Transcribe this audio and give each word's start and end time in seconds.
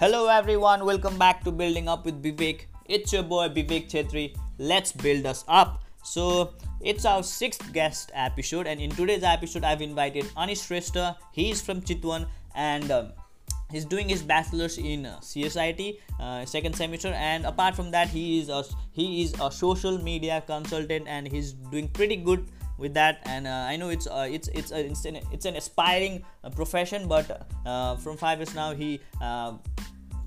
Hello 0.00 0.28
everyone, 0.28 0.86
welcome 0.86 1.18
back 1.18 1.44
to 1.44 1.52
Building 1.52 1.86
Up 1.86 2.06
with 2.06 2.22
Vivek. 2.22 2.60
It's 2.86 3.12
your 3.12 3.22
boy 3.22 3.50
Vivek 3.50 3.90
Chetri. 3.90 4.34
Let's 4.56 4.92
build 4.92 5.26
us 5.26 5.44
up. 5.46 5.82
So, 6.02 6.54
it's 6.80 7.04
our 7.04 7.22
sixth 7.22 7.70
guest 7.74 8.10
episode, 8.14 8.66
and 8.66 8.80
in 8.80 8.88
today's 8.92 9.22
episode, 9.22 9.62
I've 9.62 9.82
invited 9.82 10.24
Anish 10.38 10.64
Shrestha. 10.64 11.16
He's 11.32 11.60
from 11.60 11.82
Chitwan 11.82 12.26
and 12.54 12.90
um, 12.90 13.12
he's 13.70 13.84
doing 13.84 14.08
his 14.08 14.22
bachelor's 14.22 14.78
in 14.78 15.04
uh, 15.04 15.18
CSIT 15.20 15.98
uh, 16.18 16.46
second 16.46 16.76
semester. 16.76 17.08
And 17.08 17.44
apart 17.44 17.76
from 17.76 17.90
that, 17.90 18.08
he 18.08 18.40
is 18.40 18.48
a 18.48 18.64
he 18.92 19.22
is 19.24 19.34
a 19.38 19.52
social 19.52 19.98
media 19.98 20.42
consultant, 20.46 21.08
and 21.08 21.28
he's 21.28 21.52
doing 21.52 21.88
pretty 21.88 22.16
good 22.16 22.46
with 22.80 22.94
that. 22.94 23.20
And 23.26 23.46
uh, 23.46 23.70
i 23.72 23.76
know 23.76 23.90
it's 23.90 24.06
uh, 24.06 24.26
it's 24.28 24.48
it's, 24.48 24.72
a, 24.72 24.80
it's, 24.86 25.04
an, 25.04 25.20
it's 25.30 25.44
an 25.44 25.56
aspiring 25.56 26.24
uh, 26.42 26.50
profession 26.50 27.06
but 27.06 27.46
uh, 27.66 27.96
from 27.96 28.16
five 28.16 28.38
years 28.38 28.54
now 28.54 28.74
he 28.74 29.00
uh, 29.20 29.52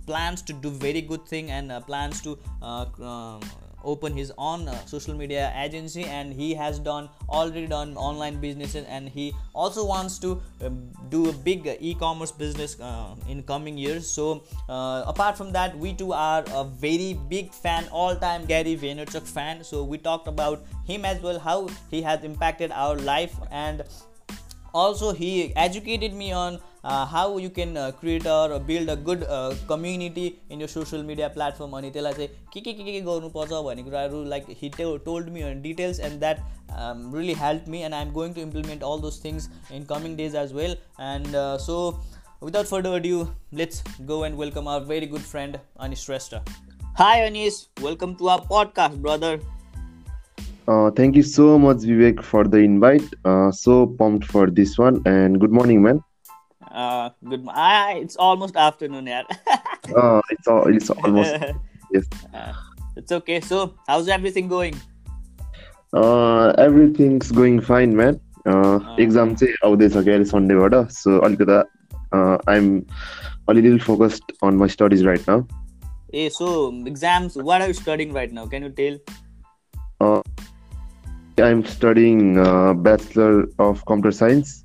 plans 0.05 0.41
to 0.44 0.54
do 0.54 0.70
very 0.70 1.02
good 1.02 1.26
thing 1.26 1.52
and 1.52 1.72
uh, 1.72 1.80
plans 1.81 2.22
to 2.22 2.38
um, 2.62 3.42
open 3.84 4.16
his 4.16 4.32
own 4.38 4.68
uh, 4.68 4.86
social 4.86 5.14
media 5.14 5.54
agency 5.58 6.04
and 6.05 6.34
he 6.34 6.54
has 6.54 6.80
done 6.80 7.10
already 7.30 7.68
done 7.68 7.96
online 7.98 8.40
businesses 8.40 8.86
and 8.88 9.09
he 9.09 9.34
also 9.54 9.86
wants 9.86 10.20
to 10.20 10.42
um, 10.64 10.90
do 11.09 11.30
a 11.30 11.34
big 11.34 11.68
uh, 11.68 11.76
e-commerce 11.80 12.32
business 12.32 12.80
uh, 12.80 13.16
in 13.28 13.44
coming 13.44 13.78
years. 13.78 14.08
So 14.08 14.44
uh, 14.70 15.04
apart 15.06 15.38
from 15.38 15.52
that 15.54 15.78
we 15.78 15.94
too 15.94 16.14
are 16.14 16.44
a 16.54 16.64
very 16.64 17.20
big 17.30 17.52
fan 17.52 17.88
all-time 17.92 18.46
Gary 18.46 18.76
Vaynerchuk 18.76 19.28
fan. 19.28 19.64
So 19.64 19.84
we 19.84 19.98
talked 19.98 20.28
about 20.28 20.64
him 20.86 21.06
as 21.06 21.22
well 21.22 21.40
how 21.40 21.70
he 21.90 22.02
has 22.02 22.23
impacted 22.23 22.72
our 22.72 22.95
life 22.95 23.36
and 23.52 23.84
also 24.73 25.12
he 25.12 25.53
educated 25.57 26.12
me 26.12 26.33
on 26.33 26.59
uh, 26.84 27.05
how 27.06 27.39
you 27.39 27.51
can 27.51 27.77
uh, 27.77 27.91
create 27.92 28.27
or 28.27 28.59
build 28.59 28.89
a 28.89 28.97
good 28.97 29.25
uh, 29.25 29.55
community 29.67 30.39
in 30.51 30.61
your 30.61 30.69
social 30.69 31.03
media 31.03 31.31
platform 31.31 31.75
अनि 31.75 31.91
त्यसलाई 31.91 32.12
चाहिँ 32.12 32.28
के 32.53 32.61
के 32.61 32.73
के 32.73 32.84
के 32.84 33.01
गर्नुपर्छ 33.09 33.62
भन्ने 33.69 33.83
कुराहरू 33.83 34.23
like 34.34 34.47
he 34.62 34.70
told 35.09 35.33
me 35.33 35.42
on 35.42 35.62
details 35.62 35.98
and 35.98 36.20
that 36.20 36.41
um, 36.77 37.11
really 37.11 37.34
helped 37.34 37.67
me 37.67 37.83
and 37.83 37.95
I'm 37.95 38.12
going 38.12 38.34
to 38.34 38.41
implement 38.41 38.83
all 38.83 38.98
those 38.98 39.19
things 39.19 39.48
in 39.70 39.87
coming 39.87 40.17
days 40.17 40.34
as 40.34 40.53
well 40.53 40.75
and 40.98 41.34
uh, 41.34 41.59
so 41.59 42.01
without 42.41 42.67
further 42.69 42.95
ado 42.95 43.28
let's 43.53 43.83
go 44.06 44.23
and 44.25 44.37
welcome 44.37 44.69
our 44.69 44.81
very 44.81 45.06
good 45.06 45.23
friend 45.23 45.59
Anish 45.81 46.05
Shrestha. 46.06 46.47
Hi 46.97 47.20
Anish, 47.20 47.67
welcome 47.81 48.17
to 48.17 48.28
our 48.28 48.41
podcast 48.41 49.01
brother. 49.01 49.41
Uh, 50.69 50.91
thank 50.91 51.17
you 51.17 51.23
so 51.23 51.59
much, 51.59 51.78
Vivek, 51.78 52.23
for 52.23 52.45
the 52.45 52.59
invite. 52.59 53.09
Uh, 53.25 53.51
so 53.51 53.87
pumped 53.87 54.27
for 54.27 54.51
this 54.51 54.77
one, 54.77 55.01
and 55.06 55.41
good 55.41 55.51
morning, 55.51 55.83
man. 55.83 56.03
Uh, 56.70 57.09
good. 57.25 57.47
Ah, 57.48 57.92
it's 57.92 58.17
almost 58.17 58.56
afternoon, 58.56 59.06
yeah. 59.06 59.23
uh, 59.97 60.20
it's 60.31 60.47
all. 60.47 60.69
It's 60.69 60.91
almost. 60.91 61.34
yes. 61.91 62.05
Uh, 62.34 62.53
it's 62.97 63.12
okay. 63.12 63.41
So, 63.41 63.75
how's 63.87 64.09
everything 64.09 64.48
going? 64.48 64.77
Uh, 65.95 66.48
everything's 66.59 67.33
going 67.33 67.61
fine, 67.62 67.97
man. 67.97 68.20
Uh, 68.47 68.78
exam 68.98 69.34
चाहिँ 69.37 69.55
आउँदैछ 69.64 69.92
क्या 69.92 70.14
अहिले 70.14 70.25
सन्डेबाट 70.25 70.75
so 70.97 71.19
अलिकता 71.27 71.59
I'm 72.53 72.69
अलिअलि 73.48 73.78
focused 73.84 74.33
on 74.45 74.56
my 74.56 74.69
studies 74.75 75.05
right 75.06 75.28
now 75.28 75.42
uh 76.14 76.28
so 76.33 76.47
exams 76.91 77.37
what 77.48 77.64
are 77.64 77.69
you 77.73 77.77
studying 77.81 78.14
right 78.19 78.33
now 78.39 78.47
can 78.55 78.64
you 78.67 78.70
tell 78.81 78.97
I'm 81.38 81.66
studying 81.66 82.38
uh, 82.38 82.73
Bachelor 82.76 83.48
of 83.59 83.86
Computer 83.86 84.12
Science 84.12 84.64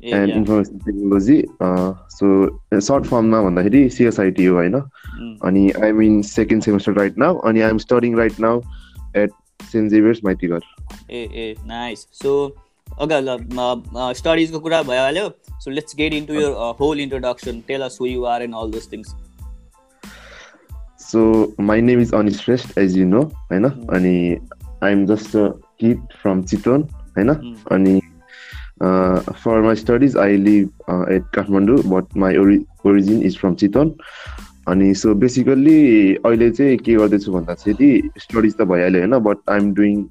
yeah, 0.00 0.16
and 0.16 0.28
yeah. 0.28 0.36
Information 0.36 0.78
Technology. 0.80 1.38
Uh, 1.60 1.94
so 2.10 2.26
short 2.72 3.06
फर्ममा 3.06 3.42
भन्दाखेरि 3.42 3.88
CSIT 3.90 4.44
हो 4.44 4.54
होइन 4.56 4.82
Mm. 5.20 5.32
अनि 5.46 5.70
I'm 5.84 6.00
in 6.02 6.20
second 6.22 6.62
semester 6.62 6.92
right 6.92 7.18
now 7.18 7.38
अनि 7.48 7.60
I'm 7.60 7.78
studying 7.78 8.16
right 8.16 8.38
now 8.40 8.60
at 9.16 9.30
Saint 9.72 9.90
Xavier's 9.90 10.20
Maitighar 10.24 10.60
ah 11.10 11.22
ah 11.34 11.54
nice 11.66 12.06
so 12.22 12.32
ल 13.02 14.12
स्टडिजको 14.16 14.60
कुरा 14.60 14.82
भइहाल्यो 14.82 15.28
so 15.64 15.70
let's 15.70 15.96
get 15.96 16.12
into 16.14 16.34
your 16.34 16.74
whole 16.80 17.00
introduction 17.00 17.60
tell 17.68 17.82
us 17.82 17.98
who 18.00 18.06
you 18.06 18.24
are 18.34 18.42
and 18.42 18.54
all 18.54 18.70
those 18.70 18.88
things 18.92 19.14
so 21.10 21.22
my 21.60 21.80
name 21.82 22.00
is 22.00 22.14
Anish 22.14 22.40
Shrestha 22.40 22.78
as 22.78 22.96
you 22.98 23.06
know 23.06 23.22
होइन 23.22 23.64
Mm. 23.64 23.94
अनि 23.96 24.16
I'm 24.84 25.06
just 25.06 25.36
kid 25.80 25.98
from 26.22 26.42
Chitwan 26.42 26.82
होइन. 27.16 27.30
अनि 27.72 28.00
for 28.82 29.60
my 29.62 29.74
studies 29.76 30.16
I 30.16 30.36
live 30.36 30.68
at 31.12 31.22
Kathmandu 31.34 31.78
but 31.86 32.16
my 32.18 32.36
ori 32.36 32.58
origin 32.86 33.22
is 33.22 33.38
from 33.38 33.54
Chitwan 33.62 33.92
अनि 34.68 34.94
so 34.94 35.14
basically 35.14 36.14
अहिले 36.14 36.50
चाहिँ 36.50 36.76
के 36.78 36.94
गर्दैछु 36.94 37.32
भन्दाखेरि 37.32 38.10
स्टडिज 38.18 38.54
त 38.56 38.62
भइहाल्यो 38.72 39.00
होइन? 39.00 39.18
But 39.18 39.50
I'm 39.50 39.72
doing 39.74 40.04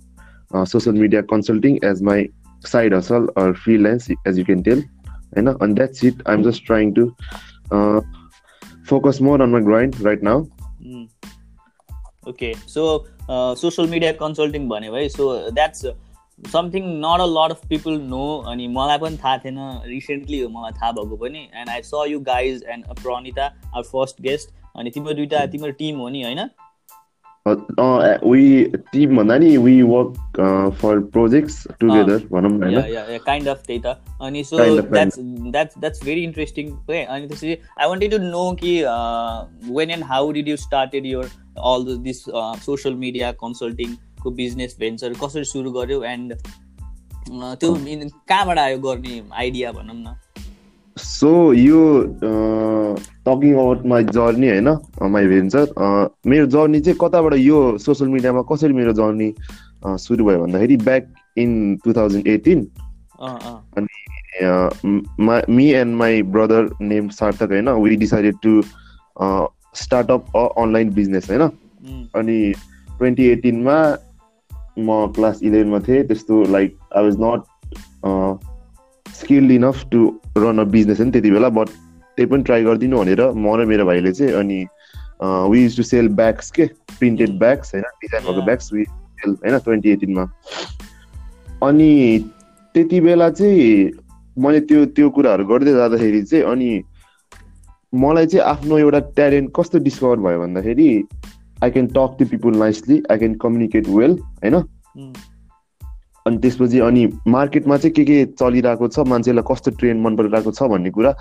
social 0.65 0.95
media 0.95 1.21
consulting 1.31 1.77
as 1.85 2.01
my 2.03 2.27
side 2.67 2.93
hustle 2.93 3.27
or 3.37 3.53
freelance 3.63 4.09
as 4.11 4.39
you 4.39 4.45
can 4.45 4.61
tell 4.63 4.83
होइन 5.09 5.47
अनि 5.47 5.73
that's 5.73 6.03
it 6.05 6.27
I'm 6.27 6.43
just 6.43 6.65
trying 6.65 6.93
to 6.93 7.05
focus 8.89 9.21
more 9.21 9.41
on 9.41 9.49
my 9.49 9.61
grind 9.61 9.95
right 10.03 10.23
now 10.23 10.45
okay 12.29 12.53
so 12.67 12.85
social 13.31 13.89
media 13.89 14.11
consulting 14.21 14.69
भन्यो 14.69 14.93
है 14.95 15.07
so 15.09 15.33
that's 15.51 15.85
something 16.43 16.83
not 16.99 17.21
a 17.21 17.25
lot 17.29 17.51
of 17.51 17.67
people 17.69 17.99
know 18.11 18.25
अनि 18.47 18.67
मलाई 18.75 18.97
पनि 18.97 19.17
थाहा 19.23 19.37
थिएन 19.37 19.57
recently 19.87 20.39
हो 20.39 20.49
मलाई 20.49 20.71
थाहा 20.71 20.91
भएको 20.91 21.15
पनि। 21.25 21.39
And 21.55 21.69
I 21.69 21.81
saw 21.81 22.05
you 22.09 22.19
guys 22.31 22.63
and 22.69 22.85
Pranita 23.01 23.45
our 23.45 23.83
first 23.91 24.21
guest 24.21 24.55
अनि 24.77 24.89
तिम्रो 24.91 25.13
दुइटा 25.13 25.45
तिम्रो 25.53 25.71
टिम 25.83 25.99
हो 25.99 26.09
नि 26.09 26.23
होइन? 26.23 26.49
टिम 28.93 29.15
भन्दा 29.17 29.37
नि 29.37 29.55
we 29.57 29.81
work 29.81 30.39
for 30.81 30.99
projects 31.13 31.67
together 31.79 32.25
भनौँ 32.31 32.51
न 32.53 33.17
काइन्ड 33.25 33.47
अफ 33.47 33.63
त्यही 33.67 33.79
त। 33.85 33.95
अनि 34.21 34.43
so 34.43 34.57
that's 34.81 35.19
that's 35.19 35.77
that's 35.77 36.03
very 36.05 36.23
interesting 36.23 36.71
है 36.89 37.03
अनि 37.05 37.27
त्यसपछि 37.27 37.57
आई 37.79 37.87
वान्टेड 37.87 38.11
टु 38.11 38.17
नो 38.23 38.51
कि 38.63 38.73
when 39.73 39.91
and 39.91 40.03
how 40.05 40.31
did 40.31 40.47
you 40.47 40.57
started 40.57 41.05
your 41.05 41.25
all 41.57 41.97
this 41.97 42.23
social 42.65 42.95
media 42.95 43.31
कन्सल्टिङको 43.31 44.31
business 44.31 44.75
venture 44.79 45.13
कसरी 45.13 45.43
सुरु 45.43 45.71
गर्यो 45.71 46.03
एन्ड 46.03 46.33
त्यो 47.55 47.75
इन- 47.87 48.09
कहाँबाट 48.29 48.57
आयो 48.59 48.77
गर्ने 48.79 49.21
आइडिया 49.33 49.71
भनौँ 49.71 49.95
न? 49.95 50.15
सो 50.97 51.53
यो 51.53 51.81
टकिङ 53.25 53.53
अबाउट 53.53 53.85
माई 53.85 54.03
जर्नी 54.03 54.49
होइन 54.49 54.69
माई 55.11 55.27
भेन्चर 55.27 55.67
मेरो 56.27 56.45
जर्नी 56.45 56.79
चाहिँ 56.79 56.97
कताबाट 57.01 57.33
यो 57.33 57.77
सोसियल 57.77 58.09
मिडियामा 58.09 58.41
कसरी 58.41 58.73
मेरो 58.73 58.93
जर्नी 58.93 59.33
सुरु 59.85 60.25
भयो 60.25 60.39
भन्दाखेरि 60.39 60.77
back 60.77 61.13
in 61.37 61.75
two 61.85 61.93
thousand 61.93 62.27
eighteen 62.27 62.67
uh, 63.21 63.39
uh, 64.41 65.41
me 65.49 65.69
and 65.71 65.95
my 65.95 66.21
brother 66.23 66.69
name 66.81 67.09
Sarthak 67.09 67.51
होइन 67.51 67.69
we 67.69 67.95
decided 67.95 68.35
to 68.43 68.61
startup 69.75 70.37
a 70.37 70.47
online 70.61 70.89
business 70.93 71.29
होइन? 71.29 71.41
उम्, 71.41 72.05
अनि 72.15 72.53
ट्वेन्टी 72.97 73.27
एटिनमा 73.27 73.75
म 74.79 75.11
क्लास 75.15 75.39
इलेभेनमा 75.43 75.79
थिएँ 75.87 76.03
त्यस्तो 76.07 76.43
like 76.51 76.77
I 76.97 77.03
was 77.03 77.17
not 77.21 77.41
skilled 79.05 79.51
enough 79.51 79.85
to 79.91 80.01
run 80.37 80.59
a 80.59 80.63
business 80.71 80.99
होइन 80.99 81.11
त्यति 81.11 81.31
बेला 81.31 81.49
बट 81.49 81.69
त्यही 81.69 82.25
पनि 82.25 82.43
ट्राई 82.43 82.63
गरिदिनु 82.63 82.97
भनेर 82.99 83.21
म 83.31 83.55
र 83.55 83.65
मेरो 83.65 83.85
भाइले 83.85 84.11
चाहिँ 84.11 84.33
अनि 84.33 84.65
we 85.51 85.63
use 85.63 85.77
to 85.77 85.83
sell 85.83 86.07
bags 86.15 86.51
के? 86.51 86.65
प्रिन्टेड 86.99 87.39
ब्याग्स 87.39 87.73
होइन? 87.73 87.83
डिजाइन 88.01 88.23
भएको. 88.25 88.45
ब्याग्स 88.45 88.73
वी 88.73 88.83
सेल 88.83 89.31
होइन? 89.43 89.57
ट्वेन्टी 89.59 89.89
एटिनमा 89.91 90.23
अनि 91.63 92.19
त्यति 92.75 92.99
बेला 93.01 93.29
चाहिँ 93.29 93.91
मैले 94.37 94.59
त्यो 94.61 94.85
त्यो 94.95 95.09
कुराहरू 95.09 95.45
गर्दै 95.45 95.71
जाँदाखेरि 95.73 96.21
चाहिँ 96.23 96.43
अनि 96.45 96.81
मलाई 97.93 98.25
चाहिँ 98.25 98.45
आफ्नो 98.45 98.77
एउटा 98.77 98.99
ट्यालेन्ट 99.17 99.51
कस्तो 99.55 99.79
डिस्कभर 99.79 100.19
भयो 100.25 100.39
भन्दाखेरि 100.39 100.87
I 101.63 101.69
can 101.71 101.87
talk 101.97 102.15
to 102.19 102.25
people 102.25 102.55
nicely 102.57 103.01
I 103.11 103.17
can 103.17 103.33
communicate 103.41 103.87
well 103.89 104.11
होइन? 104.43 104.55
अनि 106.25 106.37
त्यसपछि 106.37 106.79
अनि 106.79 107.05
मार्केटमा 107.27 107.77
चाहिँ 107.77 107.93
के 107.93 108.03
के 108.05 108.25
चलिरहेको 108.39 108.87
छ 108.87 109.07
मान्छेलाई 109.07 109.43
कस्तो 109.51 109.71
ट्रेन्ड 109.79 110.05
मन 110.05 110.15
परिरहेको 110.15 110.51
छ 110.51 110.69
भन्ने 110.73 110.89
कुरा 110.91 111.13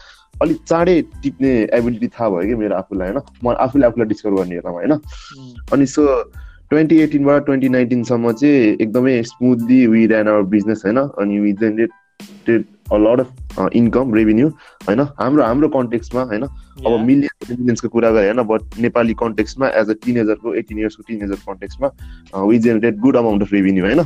अलिक 0.43 0.59
चाँडै 0.69 1.01
टिप्ने 1.23 1.53
एबिलिटी 1.79 2.09
थाहा 2.09 2.29
भयो 2.31 2.49
कि 2.49 2.55
मेरो 2.55 2.77
आफूलाई 2.77 3.09
होइन? 3.09 3.23
म 3.45 3.55
आफूले 3.57 3.87
आफूलाई 3.87 4.09
डिस्कभर 4.09 4.35
गर्ने 4.37 4.61
बेलामा 4.61 4.79
होइन 4.79 4.93
अनि 5.73 5.87
सो 5.87 6.05
ट्वेन्टी 6.71 6.99
एटिनबाट 7.01 7.45
ट्वेन्टी 7.45 7.69
नाइन्टिनसम्म 7.69 8.33
चाहिँ 8.33 8.77
एकदमै 8.77 9.23
smoothly 9.33 9.87
we 9.87 10.07
ran 10.07 10.29
our 10.29 10.43
business 10.55 10.83
होइन? 10.85 10.99
अनि 10.99 11.39
we 11.41 11.53
generated 11.63 12.65
a 12.93 12.97
lot 12.97 13.21
of 13.21 13.69
income 13.75 14.15
revenue 14.15 14.49
होइन? 14.89 15.01
हाम्रो 15.19 15.43
हाम्रो 15.45 15.69
कन्टेक्समा 15.69 16.23
होइन? 16.23 16.45
अब 16.45 17.01
मिलियन 17.07 17.47
मिलियन्सको 17.51 17.89
कुरा 17.89 18.11
गरेँ 18.11 18.33
होइन? 18.33 18.47
बट 18.49 18.79
नेपाली 18.81 19.15
कन्टेक्समा 19.23 19.69
एज 19.81 19.91
अ 19.91 19.95
टिनेजरको 20.05 20.55
एटिन 20.55 20.79
इयर्सको 20.79 21.03
teenager 21.09 21.35
कन्टेक्समा 21.49 21.89
we 22.45 22.59
generate 22.59 22.99
good 22.99 23.17
amount 23.17 23.43
of 23.43 23.53
revenue 23.53 23.85
होइन? 23.85 24.05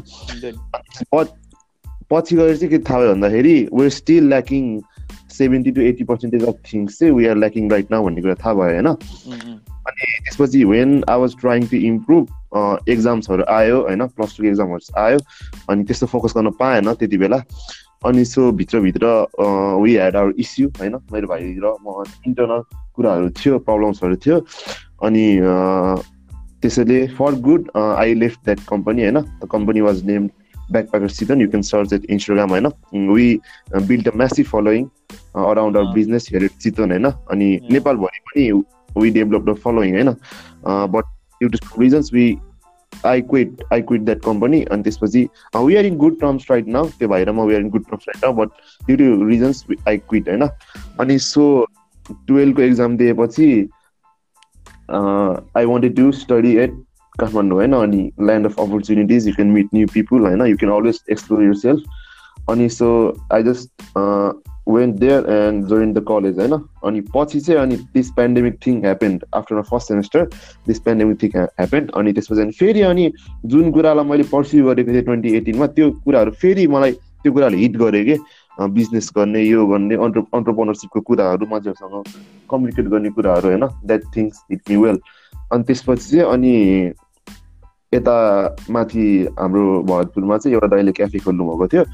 पछि 2.10 2.36
गएर 2.36 2.56
चाहिँ 2.56 2.70
के 2.70 2.78
थाहा 2.78 2.98
भयो 3.00 3.12
भन्दाखेरि 3.12 3.56
we're 3.74 3.90
still 3.90 4.28
lacking 4.28 4.80
seventy 5.32 5.70
two 5.72 5.80
eighty 5.80 6.04
percentage 6.04 6.44
of 6.44 6.54
things 6.72 6.98
चाहिँ 6.98 7.12
we 7.14 7.26
are 7.26 7.36
lacking 7.36 7.70
right 7.70 7.90
now 7.90 8.04
भन्ने 8.04 8.22
कुरा 8.22 8.34
थाहा 8.44 8.54
भयो 8.54 8.64
होइन? 8.64 8.88
अनि 9.82 10.06
त्यसपछि 10.24 10.64
when 10.64 11.02
I 11.10 11.18
was 11.20 11.36
trying 11.40 11.66
to 11.66 11.76
improve 11.76 12.88
एक्जाम्सहरू 12.88 13.44
आयो 13.52 13.80
होइन? 13.82 14.06
प्लस 14.06 14.36
टूको 14.36 14.48
एक्जामहरू 14.48 15.00
आयो 15.00 15.18
अनि 15.70 15.84
त्यस्तो 15.84 16.06
फोकस 16.06 16.32
गर्न 16.36 16.50
पाएन 16.60 16.92
त्यति 16.92 17.18
बेला। 17.18 17.38
अनि 18.04 18.24
सो 18.24 18.50
भित्रभित्र 18.52 19.06
वी 19.82 19.94
ह्याड 19.94 20.16
आवर 20.16 20.32
इस्यु 20.38 20.68
होइन 20.78 20.94
मेरो 21.12 21.28
भाइ 21.28 21.54
र 21.58 21.74
म 21.80 22.04
इन्टरनल 22.26 22.62
कुराहरू 22.94 23.28
थियो 23.32 23.58
प्रब्लम्सहरू 23.60 24.16
थियो 24.16 24.38
अनि 25.02 25.24
त्यसैले 26.62 27.06
for 27.18 27.34
good 27.40 27.70
I 27.76 28.14
left 28.14 28.44
that 28.44 28.60
company 28.68 29.02
होइन 29.02 29.20
the 29.20 29.48
company 29.52 29.80
was 29.80 30.04
name 30.04 30.28
Backpacker 30.72 31.08
Season 31.10 31.40
you 31.40 31.48
can 31.48 31.62
search 31.64 31.92
at 31.92 32.04
Instagram 32.10 32.50
होइन 32.50 32.66
we 33.08 33.28
build 33.82 34.08
a 34.08 34.16
massive 34.16 34.46
following 34.46 34.86
around 35.46 35.76
our 35.76 35.92
business 35.94 36.28
here 36.32 36.48
Chitwan 36.60 36.90
होइन 36.90 37.06
अनि 37.06 37.50
नेपालभरि 37.70 38.20
पनि 38.26 38.50
वी 38.96 39.10
डेभलप 39.10 39.50
द 39.50 39.54
फलोइङ 39.58 39.94
होइन 39.94 40.14
but 40.88 41.04
due 41.40 41.48
to 41.48 41.80
reasons 41.80 42.12
we 42.14 42.26
I 43.06 43.20
quit 43.22 43.62
I 43.72 43.82
quit 43.82 44.00
that 44.00 44.22
company 44.24 44.62
अनि 44.64 44.82
त्यसपछि 44.82 45.26
we 45.56 45.76
are 45.76 45.84
in 45.84 45.96
good 45.96 46.20
terms 46.20 46.46
right 46.50 46.68
now 46.68 46.88
त्यो 46.98 47.08
भएर 47.08 47.30
म 47.32 47.46
we 47.46 47.54
are 47.54 47.60
in 47.60 47.68
good 47.70 47.84
terms 47.84 48.08
right 48.08 48.24
now 48.24 48.34
but 48.34 48.48
due 48.82 48.96
to 48.96 49.28
reasons 49.28 49.64
I 49.88 49.98
quit 49.98 50.28
होइन 50.28 50.48
अनि 51.00 51.18
so 51.22 51.44
टुवेल्भको 52.28 52.62
exam 52.62 52.96
दिएपछि 52.96 53.50
I 54.90 55.64
wanted 55.64 55.96
to 55.96 56.10
study 56.12 56.56
at 56.56 56.74
Kathmandu 57.12 57.56
होइन 57.56 57.72
अनि 57.72 58.10
land 58.20 58.46
of 58.46 58.60
opportunities 58.60 59.28
you 59.28 59.34
can 59.34 59.50
meet 59.50 59.74
new 59.74 59.86
people 59.94 60.26
होइन 60.26 60.46
you 60.46 60.56
can 60.56 60.72
always 60.72 61.00
explore 61.10 61.42
yourself 61.56 62.50
अनि 62.50 62.68
so 62.70 62.88
I 63.32 63.42
just 63.42 63.92
went 64.68 64.92
there 64.92 65.26
and 65.30 65.66
join 65.66 65.92
the 65.92 66.04
college 66.08 66.38
होइन 66.38 66.52
अनि 66.84 67.00
पछि 67.16 67.40
चाहिँ 67.40 67.60
अनि 67.60 67.76
this 67.94 68.10
pandemic 68.10 68.58
thing 68.66 68.80
happened 68.80 69.24
after 69.34 69.62
first 69.62 69.88
semester 69.88 70.24
this 70.66 70.78
pandemic 70.80 71.22
thing 71.22 71.30
happened 71.36 71.90
अनि 71.90 72.12
त्यसपछि 72.12 72.40
अनि 72.40 72.52
फेरि 72.52 72.80
अनि 72.80 73.12
जुन 73.46 73.70
कुरालाई 73.70 74.04
मैले 74.04 74.22
पर्स्यु 74.32 74.64
गरेको 74.66 74.92
थिएँ 74.92 75.02
ट्वेन्टी 75.02 75.34
एटिनमा 75.36 75.66
त्यो 75.66 75.90
कुराहरू 76.04 76.30
फेरि 76.30 76.66
मलाई 76.66 76.92
त्यो 76.92 77.32
कुराहरूले 77.32 77.62
हिट 77.62 77.76
गरेँ 77.76 78.04
कि 78.04 78.18
बिजनेस 78.70 79.10
गर्ने 79.16 79.42
यो 79.42 79.66
गर्ने 79.66 79.94
अन्टर 79.94 80.20
अन्टरप्रोनरसिपको 80.34 81.00
कुराहरू 81.00 81.46
मान्छेहरूसँग 81.46 82.04
कम्युनिकेट 82.50 82.86
गर्ने 82.86 83.10
कुराहरू 83.10 83.48
होइन 83.48 83.66
that 83.86 84.02
things 84.16 84.44
hit 84.50 84.70
me 84.70 84.76
well 84.76 84.98
अनि 85.52 85.62
त्यसपछि 85.62 86.10
चाहिँ 86.10 86.32
अनि 86.32 86.54
यता 87.94 88.16
माथि 88.70 89.06
हाम्रो 89.38 89.82
भरतपुरमा 89.82 90.36
चाहिँ 90.38 90.54
एउटा 90.54 90.66
दाइले 90.66 90.92
क्याफे 90.92 91.18
खोल्नु 91.18 91.44
भएको 91.44 91.66
थियो। 91.68 91.84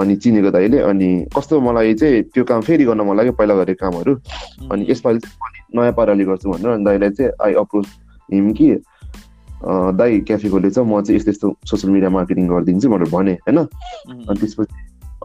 अनि 0.00 0.16
चिनेको 0.16 0.50
दाइले 0.50 0.78
अनि 0.80 1.08
कस्तो 1.36 1.60
मलाई 1.60 1.94
चाहिँ 1.94 2.22
त्यो 2.34 2.44
काम 2.44 2.60
फेरि 2.60 2.84
गर्न 2.84 3.00
मन 3.00 3.16
लाग्यो 3.16 3.32
पहिला 3.32 3.54
गरेको 3.54 3.80
कामहरू। 3.80 4.14
अनि 4.72 4.86
यसपालि 4.90 5.18
चाहिँ 5.18 5.62
नयाँ 5.76 5.92
पाराले 5.92 6.24
गर्छु 6.24 6.50
भनेर 6.50 6.70
अनि 6.70 6.84
दाइलाई 6.84 7.10
चाहिँ 7.10 7.30
आई 7.42 7.52
अप्रोच 7.62 7.86
हिम 8.32 8.52
कि 8.52 8.68
दाई 9.64 10.20
क्याफे 10.20 10.48
खोलेछ 10.50 10.78
म 10.78 11.00
चाहिँ 11.02 11.16
यस्तो 11.16 11.30
यस्तो 11.30 11.48
सोसियल 11.66 11.92
मिडिया 11.92 12.10
मार्केटिङ 12.10 12.48
गरिदिन्छु 12.48 12.88
भनेर 12.90 13.08
भने 13.10 13.32
होइन? 13.32 13.58
अनि 13.58 14.38
त्यसपछि 14.40 14.74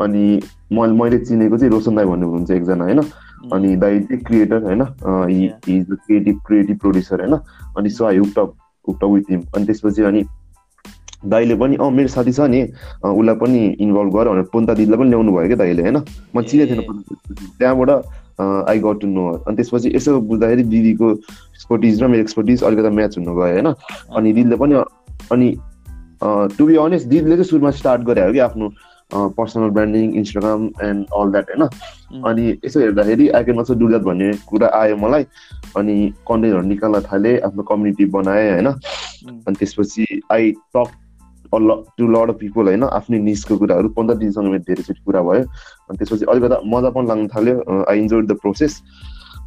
अनि 0.02 0.24
म 0.72 0.86
मैले 1.02 1.18
चिनेको 1.26 1.58
चाहिँ 1.58 1.72
रोशन 1.72 1.96
दाई 1.96 2.06
भन्नुहुन्छ 2.06 2.52
एकजना 2.52 2.84
होइन? 2.84 3.02
अनि 3.54 3.76
दाई 3.76 4.00
चाहिँ 4.00 4.22
क्रिएटर 4.24 4.64
होइन? 4.64 4.82
इज 5.68 5.86
क्रिएटिभ 5.92 6.40
क्रिएटिभ 6.48 6.78
प्रड्युसर 6.80 7.22
होइन? 7.22 7.36
अनि 7.78 7.90
so 7.90 8.06
I 8.06 8.18
hooked up 8.18 8.54
hooked up 8.88 9.06
with 9.06 9.32
him 9.32 9.42
अनि 9.56 9.66
त्यसपछि 9.66 10.02
अनि 10.04 10.24
दाइले 11.24 11.56
पनि 11.56 11.76
अँ 11.76 11.90
मेरो 11.92 12.08
साथी 12.08 12.32
छ 12.32 12.40
नि 12.50 12.62
उसलाई 13.04 13.36
पनि 13.36 13.60
इन्भल्भ 13.80 14.14
गर 14.16 14.30
भनेर 14.30 14.44
पोन्ता 14.54 14.74
दिदीलाई 14.74 15.00
पनि 15.00 15.10
ल्याउनु 15.10 15.32
भयो 15.32 15.48
क्या 15.48 15.58
दाइले 15.58 15.82
होइन? 15.82 15.98
म 16.36 16.42
चिनेको 16.42 16.74
थिएन 16.74 16.82
त्यहाँबाट 17.60 17.90
आई 18.40 18.80
गट 18.80 19.00
टु 19.02 19.08
नो 19.08 19.28
अनि 19.48 19.56
त्यसपछि 19.56 19.92
यसो 19.96 20.20
बुझ्दाखेरि 20.22 20.64
दिदीको 20.64 21.12
एक्सपर्टिज 21.12 22.04
र 22.04 22.08
मेरो 22.08 22.22
एक्सपर्टिज 22.24 22.64
अलिकति 22.64 22.90
म्याच 22.96 23.18
हुनु 23.18 23.36
गयो 23.36 23.54
होइन? 23.54 23.68
अनि 24.16 24.34
दिदीले 24.34 24.56
पनि 24.56 24.76
अनि 25.32 25.50
टु 26.58 26.66
बी 26.66 26.76
अनेस्ट 26.86 27.08
दिदीले 27.08 27.36
चाहिँ 27.36 27.50
सुरुमा 27.50 27.72
स्टार्ट 27.72 28.02
गरे 28.08 28.26
हो 28.26 28.32
कि 28.34 28.40
आफ्नो 28.48 28.70
personal 29.12 29.70
branding 29.76 30.14
Instagram 30.16 30.66
and 30.84 31.06
all 31.18 31.32
that 31.32 31.50
होइन? 31.50 31.64
अनि 32.26 32.44
यसो 32.66 32.80
हेर्दाखेरि 32.80 33.28
I 33.30 33.44
can 33.44 33.58
also 33.58 33.74
do 33.74 33.88
that 33.88 34.02
भन्ने 34.02 34.32
कुरा 34.48 34.68
आयो 34.80 34.96
मलाई। 34.98 35.24
अनि 35.78 35.96
कन्टेन्टहरू 36.28 36.68
निकाल्न 36.68 37.02
थालेँ 37.12 37.38
आफ्नो 37.48 37.64
कम्युनिटी 37.70 38.06
बनाएँ 38.16 38.52
होइन? 38.52 38.68
अनि 38.68 39.56
त्यसपछि 39.60 40.22
I 40.32 40.52
talk 40.76 40.90
to 41.54 42.08
lot 42.08 42.30
of 42.30 42.36
people 42.40 42.68
होइन 42.68 42.84
आफ्नै 42.84 43.20
निस्को 43.20 43.58
कुराहरू 43.58 43.90
पन्ध्र 43.98 44.16
दिनसँग 44.18 44.52
मेरो 44.52 44.64
धेरैचोटि 44.68 45.02
कुरा 45.06 45.22
भयो। 45.22 45.44
अनि 45.90 45.98
त्यसपछि 45.98 46.26
अलिकति 46.30 46.70
मजा 46.70 46.90
पनि 46.96 47.08
लाग्न 47.08 47.28
थाल्यो 47.36 47.84
आई 47.90 48.00
इन्जोय 48.00 48.22
द 48.22 48.38
प्रोसेस 48.42 48.82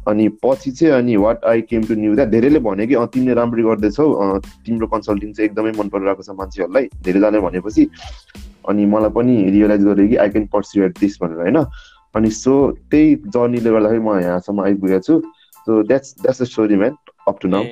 अनि 0.07 0.27
पछि 0.43 0.71
चाहिँ 0.71 0.93
अनि 0.93 1.15
what 1.15 1.45
I 1.47 1.61
came 1.63 1.83
to 1.87 1.95
knew 1.95 2.15
that 2.15 2.29
धेरैले 2.29 2.59
भन्यो 2.59 2.87
कि 2.87 2.95
तिमीले 3.13 3.33
राम्ररी 3.33 3.63
गर्दैछौ 3.63 4.07
तिम्रो 4.65 4.87
कन्सल्टिङ 4.87 5.33
चाहिँ 5.33 5.49
एकदमै 5.49 5.71
मन 5.79 5.89
परिरहेको 5.89 6.23
छ 6.23 6.35
मान्छेहरूलाई 6.39 6.89
धेरैजनाले 7.03 7.39
भनेपछि। 7.39 7.87
अनि 8.69 8.85
मलाई 8.85 9.09
पनि 9.15 9.35
रियलाइज 9.51 9.83
गरेँ 9.85 10.07
कि 10.09 10.15
I 10.15 10.29
can 10.29 10.45
pursue 10.53 10.83
at 10.83 10.99
this 10.99 11.17
भनेर 11.23 11.39
होइन। 11.39 11.63
अनि 12.15 12.29
सो 12.29 12.53
त्यही 12.91 13.15
जर्नीले 13.31 13.69
गर्दाखेरि 13.71 14.03
म 14.03 14.19
यहाँसम्म 14.19 14.61
आइपुगेको 14.61 14.99
छु। 14.99 15.19
So 15.65 15.81
that's 15.83 16.15
that's 16.21 16.41
the 16.41 16.45
story 16.45 16.75
man 16.75 16.95
up 17.27 17.39
to 17.41 17.47
now 17.47 17.63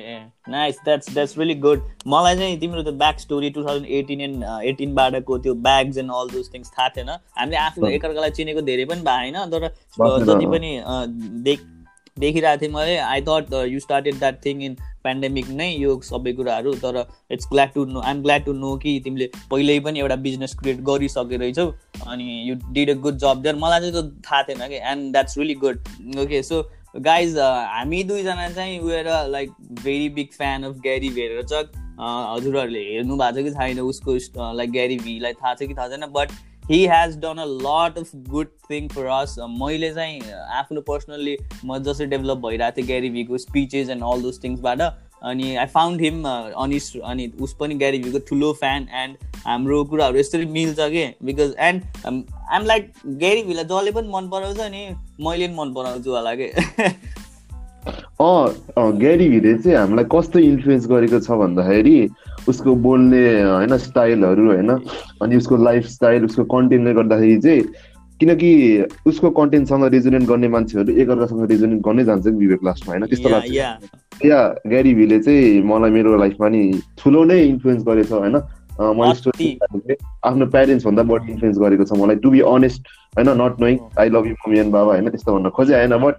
nice 0.46 0.76
that's 0.84 1.12
that's 1.14 1.36
really 1.38 1.54
good 1.60 1.82
मलाई 2.06 2.36
चाहिँ 2.36 2.58
तिम्रो 2.60 2.82
त्यो 2.82 2.92
back 2.92 3.18
story 3.20 3.50
two 3.50 3.64
thousand 3.64 3.86
eighteen 3.98 4.20
and 4.20 4.44
एटिनबाटको 4.64 5.38
त्यो 5.38 5.54
bags 5.66 5.98
and 5.98 6.10
all 6.12 6.28
those 6.30 6.52
things 6.54 6.72
थाहा 6.78 6.88
थिएन। 6.96 7.08
हामीले 7.08 7.56
आफू 7.56 7.86
एकअर्कालाई 7.88 8.30
चिनेको 8.38 8.62
धेरै 8.70 8.84
पनि 8.84 9.00
भएन 9.02 9.38
तर 9.52 9.68
जति 10.24 10.46
पनि 10.46 10.70
देख 11.44 11.60
देखिरहेको 12.16 12.60
थिएँ 12.62 12.72
मैले 12.72 12.96
I 12.98 13.20
thought 13.28 13.52
you 13.68 13.78
started 13.80 14.18
that 14.18 14.44
thing 14.44 14.62
in 14.62 14.74
pandemic 15.04 15.48
नै 15.50 15.68
यो 15.68 16.00
सबै 16.04 16.32
कुराहरू 16.32 16.74
तर 16.82 16.98
it's 17.32 17.48
glad 17.52 17.72
to 17.74 17.84
know 17.84 18.00
I'm 18.00 18.22
glad 18.22 18.44
to 18.44 18.52
know 18.52 18.76
कि 18.82 19.00
तिमीले 19.04 19.30
पहिल्यै 19.50 19.78
पनि 19.86 20.00
एउटा 20.00 20.16
बिजनेस 20.26 20.54
क्रिएट 20.58 20.80
गरिसके 20.90 21.36
रहेछौ 21.36 21.66
अनि 22.08 22.26
you 22.48 22.54
did 22.72 22.90
a 22.90 22.94
good 23.06 23.16
job 23.24 23.42
there 23.42 23.56
मलाई 23.64 23.80
चाहिँ 23.80 23.92
त्यो 23.92 24.02
थाहा 24.28 24.42
थिएन 24.42 24.68
कि 24.68 24.80
and 24.92 25.12
that's 25.12 25.38
really 25.38 25.54
good 25.64 26.18
okay 26.24 26.42
so 26.42 26.62
guys 26.94 27.38
हामी 27.38 28.02
दुईजना 28.04 28.48
चाहिँ 28.48 28.78
we're 28.80 29.06
like 29.28 29.50
very 29.72 30.08
big 30.08 30.26
fan 30.32 30.62
of 30.62 30.74
Gary 30.76 31.08
Vaynerchuk 31.08 31.70
हजुरहरूले 32.00 32.80
हेर्नु 32.80 33.16
भएको 33.16 33.40
छ 33.40 33.44
कि 33.44 33.50
छैन 33.50 33.80
उसको 33.80 34.16
लाइक 34.52 34.72
ग्यारी 34.72 34.96
भीलाई 34.96 35.32
थाहा 35.32 35.54
छ 35.54 35.62
कि 35.62 35.74
थाहा 35.74 35.88
छैन 35.88 36.06
but 36.12 36.32
he 36.70 36.86
has 36.86 37.16
done 37.16 37.38
a 37.38 37.44
lot 37.44 37.98
of 37.98 38.10
good 38.28 38.48
thing 38.70 38.88
for 38.88 39.06
us 39.06 39.36
मैले 39.60 39.90
चाहिँ 39.94 40.20
आफ्नो 40.58 40.80
पर्सनल्ली 40.80 41.36
म 41.64 41.78
जसरी 41.78 42.06
डेभलप 42.06 42.38
भइरहेको 42.38 42.76
थिएँ 42.76 42.86
ग्यारी 42.86 43.10
भिको 43.10 43.38
स्पिचेस 43.38 43.88
एन्ड 43.88 44.02
अल 44.02 44.22
दोज 44.22 44.42
थिङ्सबाट 44.44 44.82
अनि 45.22 45.54
आई 45.56 45.66
फाउन्ड 45.66 46.00
हिम 46.00 46.22
अनि 46.24 46.80
अनि 47.04 47.32
उस 47.40 47.56
पनि 47.60 47.74
ग्यारी 47.74 47.98
भिको 47.98 48.18
ठुलो 48.18 48.52
फ्यान 48.52 48.88
एन्ड 48.94 49.16
हाम्रो 49.46 49.84
कुराहरू 49.84 50.18
यसरी 50.18 50.46
मिल्छ 50.46 50.76
कि? 50.80 51.06
Because 51.24 51.54
and 51.58 51.82
I'm 52.52 52.66
like 52.66 52.92
Gary 53.06 53.42
Bhilai 53.42 53.64
जसले 53.64 53.90
पनि 53.90 54.08
मन 54.08 54.28
पराउँछ 54.28 54.60
नि 54.60 54.96
मैले 55.24 55.46
पनि 55.46 55.56
मन 55.56 55.74
पराउँछु 55.74 56.10
होला 56.10 56.34
कि? 56.34 56.48
अँ 58.20 58.92
ग्यारी 58.98 59.28
भिले 59.28 59.54
चाहिँ 59.58 59.78
हामीलाई 59.78 60.04
कस्तो 60.04 60.38
इन्फ्लुएन्स 60.38 60.86
गरेको 60.86 61.20
छ 61.20 61.30
भन्दाखेरि 61.30 62.08
उसको 62.48 62.74
बोल्ने 62.74 63.42
होइन 63.42 63.76
स्टाइलहरू 63.76 64.46
होइन 64.46 64.70
अनि 65.22 65.36
उसको 65.36 65.56
लाइफ 65.56 65.86
स्टाइल 65.86 66.24
उसको 66.24 66.44
कन्टेन्टले 66.44 66.94
गर्दाखेरि 66.94 67.40
चाहिँ 67.40 67.62
किनकि 68.20 68.84
उसको 69.06 69.30
कन्टेन्टसँग 69.30 69.84
रिजोनेट 69.84 70.22
गर्ने 70.22 70.48
मान्छेहरू 70.48 70.92
एकअर्कासँग 70.92 71.50
रिजोनेट 71.50 71.80
गर्नै 71.80 72.04
जान्छ 72.04 72.26
विवेक 72.26 72.60
लास्टमा 72.64 72.94
होइन? 72.94 73.06
त्यस्तो 73.06 73.28
लाग्छ। 73.28 74.26
या 74.26 74.54
ग्यारी 74.66 74.94
भिले 74.94 75.18
चाहिँ 75.20 75.62
मलाई 75.62 75.90
मेरो 75.90 76.16
लाइफमा 76.16 76.48
नि 76.48 76.80
ठुलो 76.98 77.24
नै 77.24 77.42
इन्फ्लुएन्स 77.42 77.82
गरेछ 77.82 78.12
होइन? 78.12 78.36
मैले 78.80 79.96
आफ्नो 80.24 80.46
प्यारेन्ट्स 80.46 80.86
भन्दा 80.86 81.02
बढी 81.02 81.32
इन्फ्लुएन्स 81.32 81.58
गरेको 81.58 81.84
छ 81.84 81.98
मलाई। 81.98 82.16
टु 82.16 82.30
बी 82.30 82.40
अनेस्ट 82.52 82.88
होइन 83.18 83.28
not 83.42 83.60
knowing 83.60 83.78
I 84.00 84.08
love 84.08 84.26
you 84.26 84.34
mummy 84.34 84.58
and 84.58 84.72
बाबा 84.72 84.92
होइन 84.92 85.10
त्यस्तो 85.10 85.36
भन्न 85.36 85.50
खोजे 85.58 85.74
होइन 85.74 85.96
बट 86.06 86.14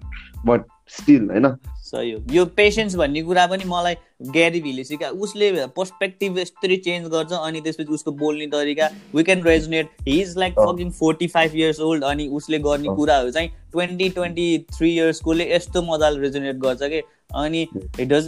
बट 0.46 0.60
स्टिल 0.92 1.30
होइन? 1.30 1.48
सही 1.84 2.10
हो। 2.12 2.20
यो 2.32 2.44
पेसेन्स 2.56 2.94
भन्ने 2.96 3.22
कुरा 3.22 3.46
पनि 3.46 3.64
मलाई 3.66 3.94
ग्यारी 4.32 4.60
भिले 4.60 4.84
सिका 4.84 5.08
उसले 5.24 5.50
पर्सपेक्टिभ 5.76 6.38
यस्तरी 6.38 6.76
चेन्ज 6.86 7.08
गर्छ 7.08 7.32
अनि 7.32 7.60
त्यसपछि 7.60 7.92
उसको 7.94 8.12
बोल्ने 8.22 8.46
तरिका 8.54 8.88
we 9.14 9.22
can 9.22 9.42
resonate 9.42 9.88
he 10.08 10.20
is 10.20 10.36
like 10.38 10.54
fucking 10.60 10.90
forty 11.00 11.26
five 11.34 11.56
years 11.56 11.80
old 11.88 12.04
अनि 12.04 12.28
उसले 12.38 12.58
गर्ने 12.68 12.94
कुराहरू 12.96 13.30
चाहिँ 13.30 13.48
ट्वेन्टी 13.72 14.08
ट्वेन्टी 14.16 14.46
थ्री 14.72 14.94
इयर्सकोले 14.94 15.50
यस्तो 15.54 15.82
मजाले 15.82 16.20
रेजोनेट 16.20 16.56
गर्छ 16.56 16.82
कि? 16.82 17.02
अनि 17.34 17.66
डज 18.00 18.26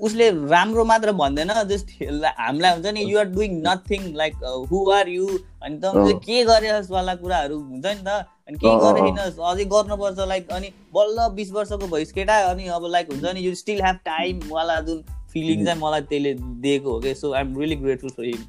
उसले 0.00 0.30
राम्रो 0.30 0.84
मात्र 0.84 1.12
भन्दैन 1.12 1.52
जस्ट 1.68 1.90
हामीलाई 2.38 2.72
हुन्छ 2.72 2.92
नि 2.94 3.02
you're 3.12 3.24
doing 3.34 3.60
nothing 3.66 4.14
like 4.16 4.34
who 4.70 4.90
are 4.92 5.08
you 5.08 5.26
अनि 5.62 5.78
तपाईँले 5.78 6.14
के 6.26 6.44
गरेस् 6.44 6.90
वाला 6.90 7.14
कुराहरू 7.14 7.58
हुन्छ 7.58 7.86
नि 7.86 8.02
त 8.06 8.24
अनि 8.48 8.58
के 8.58 8.76
गरेनस् 8.76 9.38
अझै 9.40 9.64
गर्नुपर्छ 9.64 10.18
लाइक 10.18 10.50
अनि 10.50 10.66
बल्ल 10.94 11.28
बिस 11.34 11.52
वर्षको 11.52 11.86
भइस 11.86 12.12
केटा 12.12 12.34
अनि 12.50 12.66
अब 12.66 12.86
लाइक 12.86 13.12
हुन्छ 13.12 13.24
नि 13.24 13.40
यु 13.40 13.54
स्टिल 13.54 13.82
हेभ 13.82 13.96
टाइम 13.96 14.40
वाला 14.50 14.80
जुन 14.80 15.02
फिलिङ 15.32 15.64
चाहिँ 15.64 15.80
मलाई 15.80 16.00
त्यसले 16.00 16.34
दिएको 16.34 16.92
हो 16.92 17.00
कि 17.00 17.14
so 17.14 17.32
I 17.32 17.40
am 17.40 17.58
really 17.58 17.76
grateful 17.76 18.10
for 18.10 18.24
him 18.24 18.44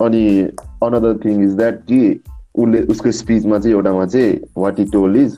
अनि 0.00 0.40
अनदर 0.82 1.18
थिङ 1.24 1.44
इज 1.44 1.52
द्याट 1.52 1.82
कि 1.82 2.22
उसले 2.54 2.82
उसको 2.82 3.12
स्पिचमा 3.12 3.58
चाहिँ 3.58 3.76
एउटामा 3.76 4.06
चाहिँ 4.06 4.40
what 4.56 4.80
he 4.80 4.84
told 4.84 5.16
is 5.16 5.36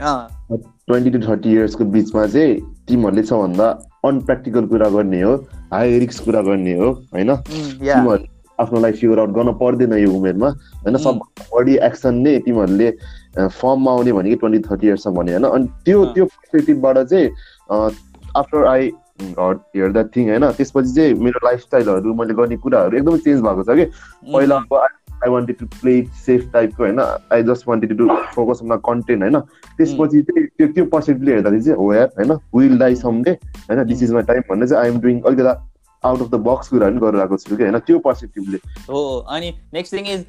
twenty 0.00 1.10
two 1.10 1.18
thirty 1.18 1.52
इयर्सको 1.52 1.84
बिचमा 1.84 2.26
चाहिँ 2.26 2.60
तिमीहरूले 2.88 3.22
सबभन्दा 3.22 3.68
अनप्र्याक्टिकल 4.04 4.66
कुरा 4.66 4.88
गर्ने 4.88 5.22
हो 5.22 5.34
हाई 5.72 5.98
रिस्क 5.98 6.24
कुरा 6.24 6.42
गर्ने 6.42 6.74
हो 6.74 6.92
होइन? 7.14 7.36
आफ्नो 8.60 8.80
लाइफ 8.80 8.96
फिगर 9.00 9.18
आउट 9.18 9.30
गर्न 9.36 9.52
पर्दैन 9.60 9.92
यो 9.98 10.10
उमेरमा। 10.12 10.48
होइन 10.48 10.96
सबभन्दा 10.96 11.46
बढी 11.54 11.76
एक्सन 11.86 12.14
नै 12.24 12.38
तिमीहरूले 12.46 12.90
फर्ममा 13.36 13.92
आउने 13.92 14.12
भनेको 14.12 14.36
ट्वेन्टी 14.40 14.68
थर्टी 14.68 14.86
इयर्समा 14.86 15.12
भने 15.14 15.32
होइन? 15.32 15.44
अनि 15.44 15.66
त्यो 15.84 16.04
त्यो 16.14 16.24
पर्सपेक्टिभबाट 16.24 16.98
चाहिँ 16.98 17.28
after 18.36 18.66
I 18.66 18.90
hear 19.22 19.92
that 19.92 20.16
thing 20.16 20.28
होइन? 20.30 20.50
त्यसपछि 20.52 20.94
चाहिँ 20.94 21.14
मेरो 21.24 21.46
लाइफस्टाइलहरू 21.46 22.14
मैले 22.14 22.34
गर्ने 22.34 22.56
कुराहरू 22.56 22.96
एकदमै 22.98 23.18
चेन्ज 23.18 23.42
भएको 23.42 23.62
छ 23.62 23.76
कि। 23.76 23.84
पहिला 24.34 24.56
अब 24.56 24.74
I 24.74 25.30
wanted 25.30 25.56
to 25.58 25.66
play 25.80 25.92
safe 26.26 26.48
टाइपको 26.52 26.82
होइन? 26.84 27.00
I 27.32 27.42
just 27.42 27.68
wanted 27.68 27.98
to 27.98 28.08
focus 28.34 28.60
on 28.62 28.76
content 28.86 29.22
होइन? 29.22 29.38
त्यसपछि 29.78 30.22
चाहिँ 30.22 30.46
त्यो 30.46 30.66
त्यो 30.68 30.84
पर्सपेक्टिभले 30.86 31.32
हेर्दाखेरि 31.32 31.62
चाहिँ 31.62 31.78
हो 31.78 31.92
यार 31.94 32.08
होइन? 32.18 32.32
विल 32.56 32.78
डाई 32.78 32.94
समडे 33.04 33.38
होइन? 33.70 33.84
दिस 33.84 34.02
इज 34.02 34.12
माई 34.12 34.22
टाइम 34.32 34.42
भन्ने 34.50 34.66
चाहिँ 34.66 34.84
आइएम 34.84 35.00
डुइङ 35.00 35.20
अलिकति 35.20 35.54
आउट 36.04 36.22
अफ 36.22 36.28
द 36.28 36.40
बक्स 36.48 36.68
कुराहरू 36.68 36.94
पनि 36.94 37.06
गरिरहेको 37.06 37.36
छु 37.36 37.56
कि 37.56 37.62
होइन? 37.62 37.78
त्यो 37.78 37.98
पर्सपेक्टिभले 38.08 38.58
हो 38.88 39.04
अनि 39.36 39.52
नेक्स्ट 39.74 39.94
थिङ 39.94 40.06
इज 40.08 40.26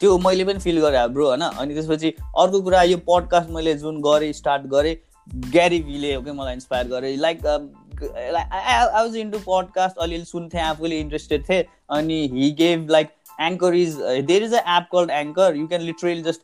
त्यो 0.00 0.18
मैले 0.28 0.44
पनि 0.44 0.58
फिल 0.60 0.80
गरेँ 0.80 1.06
ब्रो 1.16 1.26
होइन? 1.26 1.42
अनि 1.42 1.74
त्यसपछि 1.74 2.14
अर्को 2.44 2.60
कुरा 2.62 2.82
यो 2.92 2.96
पडकास्ट 3.10 3.50
मैले 3.50 3.74
जुन 3.84 4.00
गरेँ 4.02 4.32
स्टार्ट 4.40 4.66
गरेँ 4.72 4.96
ग्यारी 5.52 5.78
भिले 5.86 6.14
हो 6.14 6.22
कि 6.22 6.32
मलाई 6.32 6.54
इन्सपायर 6.54 6.86
गरेँ। 6.88 7.16
Like 7.18 7.46
I 7.46 8.84
was 8.94 9.16
into 9.16 9.38
podcast 9.46 9.98
अलिअलि 10.02 10.24
सुन्थेँ 10.24 10.60
आफूले 10.62 11.00
इन्ट्रेस्टेड 11.00 11.48
थिएँ। 11.48 11.62
अनि 11.90 12.18
he 12.32 12.50
gave 12.58 12.90
like 12.90 13.08
Anchor 13.40 13.74
is 13.74 13.96
there 14.26 14.42
is 14.42 14.54
a 14.54 14.62
app 14.76 14.86
called 14.92 15.10
Anchor 15.10 15.56
you 15.56 15.66
can 15.66 15.82
literally 15.82 16.22
just 16.22 16.40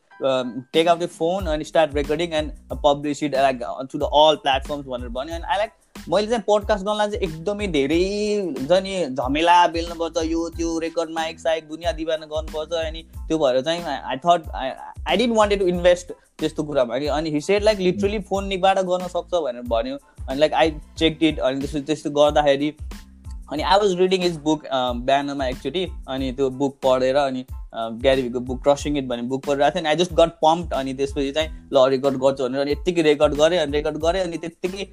take 0.73 0.87
out 0.87 0.99
the 0.99 1.07
phone 1.17 1.45
अनि 1.53 1.63
start 1.63 1.95
recording 1.95 2.33
and 2.33 2.51
publish 2.83 3.23
it 3.23 3.35
like 3.35 3.59
to 3.91 3.97
the 3.97 4.09
all 4.21 4.35
platforms 4.43 4.85
भनेर 4.85 5.09
भन्यो। 5.17 5.35
अनि 5.35 5.43
I 5.43 5.57
like 5.57 5.71
मैले 6.09 6.27
चाहिँ 6.27 6.43
podcast 6.47 6.85
गर्नलाई 6.85 7.09
चाहिँ 7.11 7.27
एकदमै 7.27 7.67
धेरै 7.67 8.79
नि 8.81 8.95
झमेला 9.07 9.55
बेल्नुपर्छ 9.67 10.23
यो 10.25 10.49
त्यो 10.57 10.77
रेकर्ड 10.79 11.09
माइक 11.11 11.39
साइक 11.39 11.67
दुनियाँ 11.67 11.93
दिवाना 11.95 12.25
गर्नुपर्छ 12.25 12.73
अनि 12.81 13.01
त्यो 13.27 13.37
भएर 13.37 13.61
चाहिँ 13.61 13.83
I 13.85 14.17
thought 14.25 14.49
I 14.55 15.17
didn't 15.17 15.35
wanted 15.37 15.59
to 15.59 15.67
invest 15.67 16.11
त्यस्तो 16.39 16.63
कुरामा 16.63 16.99
कि 16.99 17.07
अनि 17.15 17.29
he said 17.31 17.63
like 17.63 17.79
literally 17.79 18.19
phone 18.29 18.47
निबाट 18.47 18.79
गर्न 18.81 19.07
सक्छ 19.07 19.33
भनेर 19.35 19.61
भन्यो 19.69 19.97
अनि 20.29 20.39
लाइक 20.39 20.53
आई 20.53 20.71
चेक 20.97 21.23
इट 21.23 21.39
अनि 21.39 21.59
त्यसपछि 21.59 21.81
त्यस्तो 21.83 22.09
गर्दाखेरि 22.11 22.71
अनि 23.51 23.63
I 23.63 23.77
was 23.77 23.95
reading 23.99 24.23
is 24.23 24.37
book 24.43 24.63
बिहानमा 24.73 25.47
एकचोटि 25.47 25.85
अनि 26.07 26.31
त्यो 26.31 26.49
बुक 26.61 26.77
पढेर 26.83 27.15
अनि 27.17 27.45
ग्यारिभीको 27.75 28.39
बुक 28.41 28.61
क्रसिङ 28.63 28.97
इट 28.97 29.07
भन्ने 29.07 29.23
बुक 29.27 29.45
पढिरहेको 29.45 29.75
थिएँ 29.75 29.81
अनि 29.81 29.89
आई 29.89 29.95
जस्ट 29.95 30.13
गट 30.13 30.37
पम्प 30.41 30.73
अनि 30.73 30.93
त्यसपछि 30.93 31.31
चाहिँ 31.31 31.49
ल 31.73 31.87
रेकर्ड 31.89 32.17
गर्छु 32.19 32.43
भनेर 32.43 32.61
अनि 32.61 32.71
यत्तिकै 32.71 33.01
रेकर्ड 33.01 33.35
गरेँ 33.35 33.59
अनि 33.59 33.71
रेकर्ड 33.71 33.97
गरेँ 33.97 34.21
अनि 34.21 34.37
त्यत्तिकै 34.37 34.87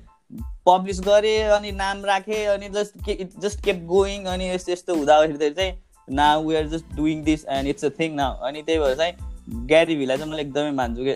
पब्लिस 0.66 1.00
गरेँ 1.00 1.40
अनि 1.50 1.72
नाम 1.72 2.04
राखेँ 2.04 2.44
अनि 2.46 2.68
जस्ट 2.74 2.94
के 3.04 3.26
जस्ट 3.42 3.64
केप 3.64 3.84
गोइङ 3.88 4.24
अनि 4.34 4.48
यस्तो 4.50 4.72
यस्तो 4.72 4.94
हुँदाखेरि 4.94 5.50
चाहिँ 5.50 5.72
ना 6.08 6.36
we 6.38 6.54
are 6.56 6.66
just 6.68 6.96
doing 6.96 7.22
this 7.24 7.44
and 7.50 7.68
it's 7.68 7.84
a 7.84 7.88
thing 8.00 8.14
न 8.14 8.22
अनि 8.48 8.62
त्यही 8.62 8.78
भएर 8.80 8.94
चाहिँ 8.96 9.66
ग्यारिभीलाई 9.66 10.16
चाहिँ 10.16 10.30
मैले 10.30 10.42
एकदमै 10.42 10.70
मान्छु 10.72 11.04
कि। 11.04 11.14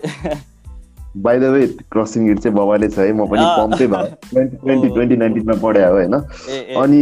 By 1.17 1.39
the 1.39 1.43
way 1.53 1.67
Crushing 1.91 2.29
It 2.31 2.39
चाहिँ 2.39 2.55
बबाले 2.57 2.89
छ 2.89 2.99
है 2.99 3.13
म 3.13 3.25
पनि 3.27 3.45
पम्पै 3.59 3.87
भयो 3.87 4.07
ट्वेन्टी 4.31 4.87
ट्वेन्टी 4.89 5.15
नाइन्टिनमा 5.17 5.55
पढायो 5.61 5.93
होइन। 5.93 6.13
अनि 6.81 7.01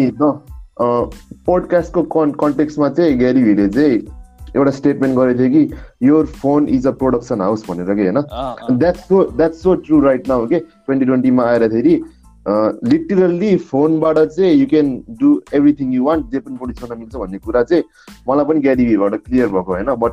पोडकास्टको 1.45 2.03
कन् 2.15 2.31
कन्टेक्समा 2.41 2.89
चाहिँ 2.89 3.17
ग्यारी 3.17 3.43
भिले 3.43 3.67
चाहिँ 3.69 3.98
एउटा 4.55 4.72
स्टेटमेन्ट 4.72 5.17
गरेको 5.17 5.39
थियो 5.39 5.50
कि 5.50 6.07
your 6.07 6.25
phone 6.41 6.67
is 6.69 6.88
a 6.88 6.91
production 7.01 7.41
house 7.41 7.63
भनेर 7.69 7.93
कि 7.95 8.01
होइन। 8.01 8.77
That's 8.79 9.07
so 9.07 9.24
that's 9.38 9.63
so 9.63 9.75
true 9.88 10.00
right 10.01 10.27
now 10.27 10.48
के 10.48 10.60
ट्वेन्टी 10.86 11.06
ट्वेन्टीमा 11.06 11.44
आएर 11.44 11.68
फेरि 11.70 12.04
लिटरल्ली 12.89 13.56
फोनबाट 13.58 14.18
चाहिँ 14.18 14.54
you 14.54 14.65
can 14.68 15.04
do 15.10 15.42
everything 15.54 15.94
you 15.94 16.04
want 16.04 16.32
जे 16.32 16.39
पनि 16.39 16.74
गर्न 16.74 17.00
मिल्छ 17.00 17.15
भन्ने 17.15 17.38
कुरा 17.38 17.63
चाहिँ 17.63 17.84
मलाई 18.30 18.46
पनि 18.46 18.60
ग्यारिभीबाट 18.60 19.15
क्लियर 19.15 19.48
भएको 19.48 19.74
होइन 19.74 19.86
बट 19.86 20.12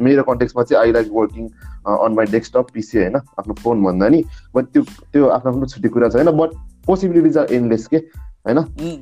मेरो 0.00 0.22
कन्टेक्समा 0.22 0.62
चाहिँ 0.62 0.86
I 0.86 0.92
like 0.92 1.08
working 1.12 1.48
on 1.86 2.14
my 2.14 2.26
desktop 2.26 2.66
PC 2.74 2.98
होइन 2.98 3.16
आफ्नो 3.16 3.54
फोन 3.54 3.82
भन्दा 3.84 4.08
नि 4.08 4.24
बट 4.54 4.64
त्यो 4.64 4.82
त्यो 4.82 5.28
आफ्नो 5.28 5.52
आफ्नो 5.52 5.66
छुट्टी 5.66 5.88
कुरा 5.88 6.08
छ 6.08 6.14
होइन 6.14 6.30
बट 6.30 6.50
पोसिबिलिटिज 6.86 7.38
आर 7.38 7.52
एनलेस 7.52 7.86
के 7.86 7.96
होइन? 7.96 8.58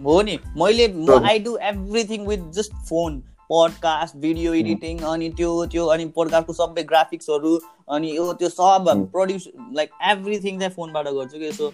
हो 0.06 0.22
नि। 0.22 0.38
मैले 0.62 0.86
I 1.28 1.38
do 1.38 1.56
everything 1.56 2.26
with 2.26 2.50
just 2.52 2.72
phone 2.88 3.22
podcast 3.52 4.16
video 4.16 4.54
editing 4.54 4.98
अनि 5.12 5.28
त्यो 5.36 5.50
त्यो 5.66 5.86
अनि 5.86 6.04
पोडकास्टको 6.14 6.52
सबै 6.52 6.82
ग्राफिक्सहरू 6.82 7.56
अनि 7.88 8.16
यो 8.16 8.32
त्यो 8.32 8.48
सब 8.48 8.92
प्रड्युस 9.12 9.48
लाइक 9.76 9.90
एभ्रिथिङ 10.10 10.58
चाहिँ 10.58 10.72
फोनबाट 10.72 11.08
गर्छु 11.08 11.38
कि। 11.38 11.52
So 11.52 11.72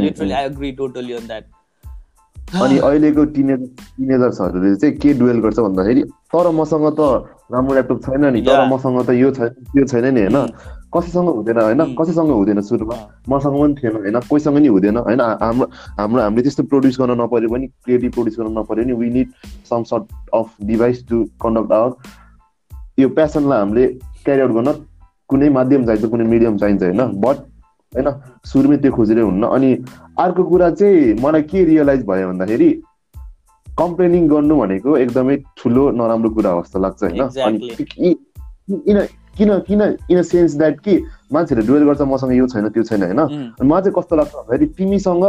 literally 0.00 0.32
I 0.32 0.44
agree 0.44 0.72
totally 0.72 1.12
on 1.12 1.26
that 1.26 1.44
अनि 2.62 2.78
अहिलेको 2.78 3.24
टिनेज 3.24 3.62
टिनेजर्सहरूले 3.78 4.74
चाहिँ 4.76 4.96
के 4.96 5.12
डुवेल 5.12 5.38
गर्छ 5.40 5.58
भन्दाखेरि 5.58 6.02
तर 6.34 6.50
मसँग 6.50 6.86
त 7.00 7.00
राम्रो 7.52 7.74
ल्यापटप 7.74 8.02
छैन 8.02 8.24
नि 8.24 8.42
तर 8.42 8.66
मसँग 8.68 9.04
त 9.06 9.10
यो 9.10 9.30
छैन 9.30 9.48
त्यो 9.48 9.84
छैन 9.86 10.14
नि 10.14 10.20
होइन? 10.20 10.46
कसैसँग 10.96 11.28
हुँदैन 11.30 11.58
होइन 11.60 11.94
कसैसँग 11.94 12.30
हुँदैन 12.30 12.60
सुरुमा 12.62 12.96
मसँग 13.28 13.56
पनि 13.56 13.74
थिएन 13.76 13.96
होइन 13.96 14.20
कोहीसँग 14.28 14.58
नि 14.58 14.68
हुँदैन 14.68 14.96
होइन 14.98 15.20
हाम्रो 15.20 15.70
हाम्रो 15.98 16.22
हामीले 16.22 16.42
त्यस्तो 16.42 16.62
प्रड्युस 16.64 17.00
गर्न 17.00 17.20
नपऱ्यो 17.20 17.48
भने 17.48 17.66
क्रिएटिभ 17.66 18.12
प्रड्युस 18.12 18.38
गर्न 18.38 18.58
नपऱ्यो 18.58 18.84
भने 18.84 18.92
we 18.94 19.10
need 19.12 19.32
some 19.70 19.82
sort 19.86 20.14
of 20.34 20.54
device 20.64 21.06
to 21.08 21.24
conduct 21.42 21.72
our 21.72 21.92
यो 22.98 23.08
प्यासनलाई 23.10 23.58
हामीले 23.58 23.86
क्यारी 24.24 24.40
आउट 24.40 24.52
गर्न 24.52 24.72
कुनै 25.30 25.48
माध्यम 25.50 25.84
चाहिन्छ 25.84 26.10
कुनै 26.10 26.24
मिडियम 26.26 26.56
चाहिन्छ 26.56 26.82
होइन 26.82 27.20
बट 27.20 27.36
होइन 27.92 28.08
सुरुमै 28.44 28.76
त्यो 28.76 28.92
खोजेर 28.92 29.20
हुन्न 29.20 29.46
अनि 29.50 29.70
अर्को 30.18 30.44
कुरा 30.44 30.70
चाहिँ 30.72 31.14
मलाई 31.20 31.42
के 31.44 31.64
रियलाइज 31.64 32.04
भयो 32.06 32.28
भन्दाखेरि 32.28 32.70
कम्प्लेनिङ 33.66 34.28
गर्नु 34.28 34.56
भनेको 34.56 34.96
एकदमै 34.96 35.36
ठुलो 35.56 35.90
नराम्रो 35.92 36.30
कुरा 36.30 36.50
हो 36.50 36.62
जस्तो 36.62 36.78
लाग्छ 36.78 37.02
होइन 37.04 37.22
किन 39.38 39.58
किन 39.68 39.82
इन 40.10 40.18
अ 40.18 40.22
सेन्स 40.22 40.56
द्याट 40.58 40.80
कि 40.80 41.02
मान्छेहरूले 41.32 41.66
डुवेल 41.68 41.84
गर्छ 41.84 42.00
मसँग 42.08 42.32
यो 42.32 42.46
छैन 42.46 42.68
त्यो 42.68 42.82
छैन 42.82 43.02
होइन? 43.02 43.20
मलाई 43.62 43.82
चाहिँ 43.82 43.94
कस्तो 43.98 44.16
लाग्छ 44.16 44.32
भन्दाखेरि 44.34 44.66
तिमीसँग 44.78 45.24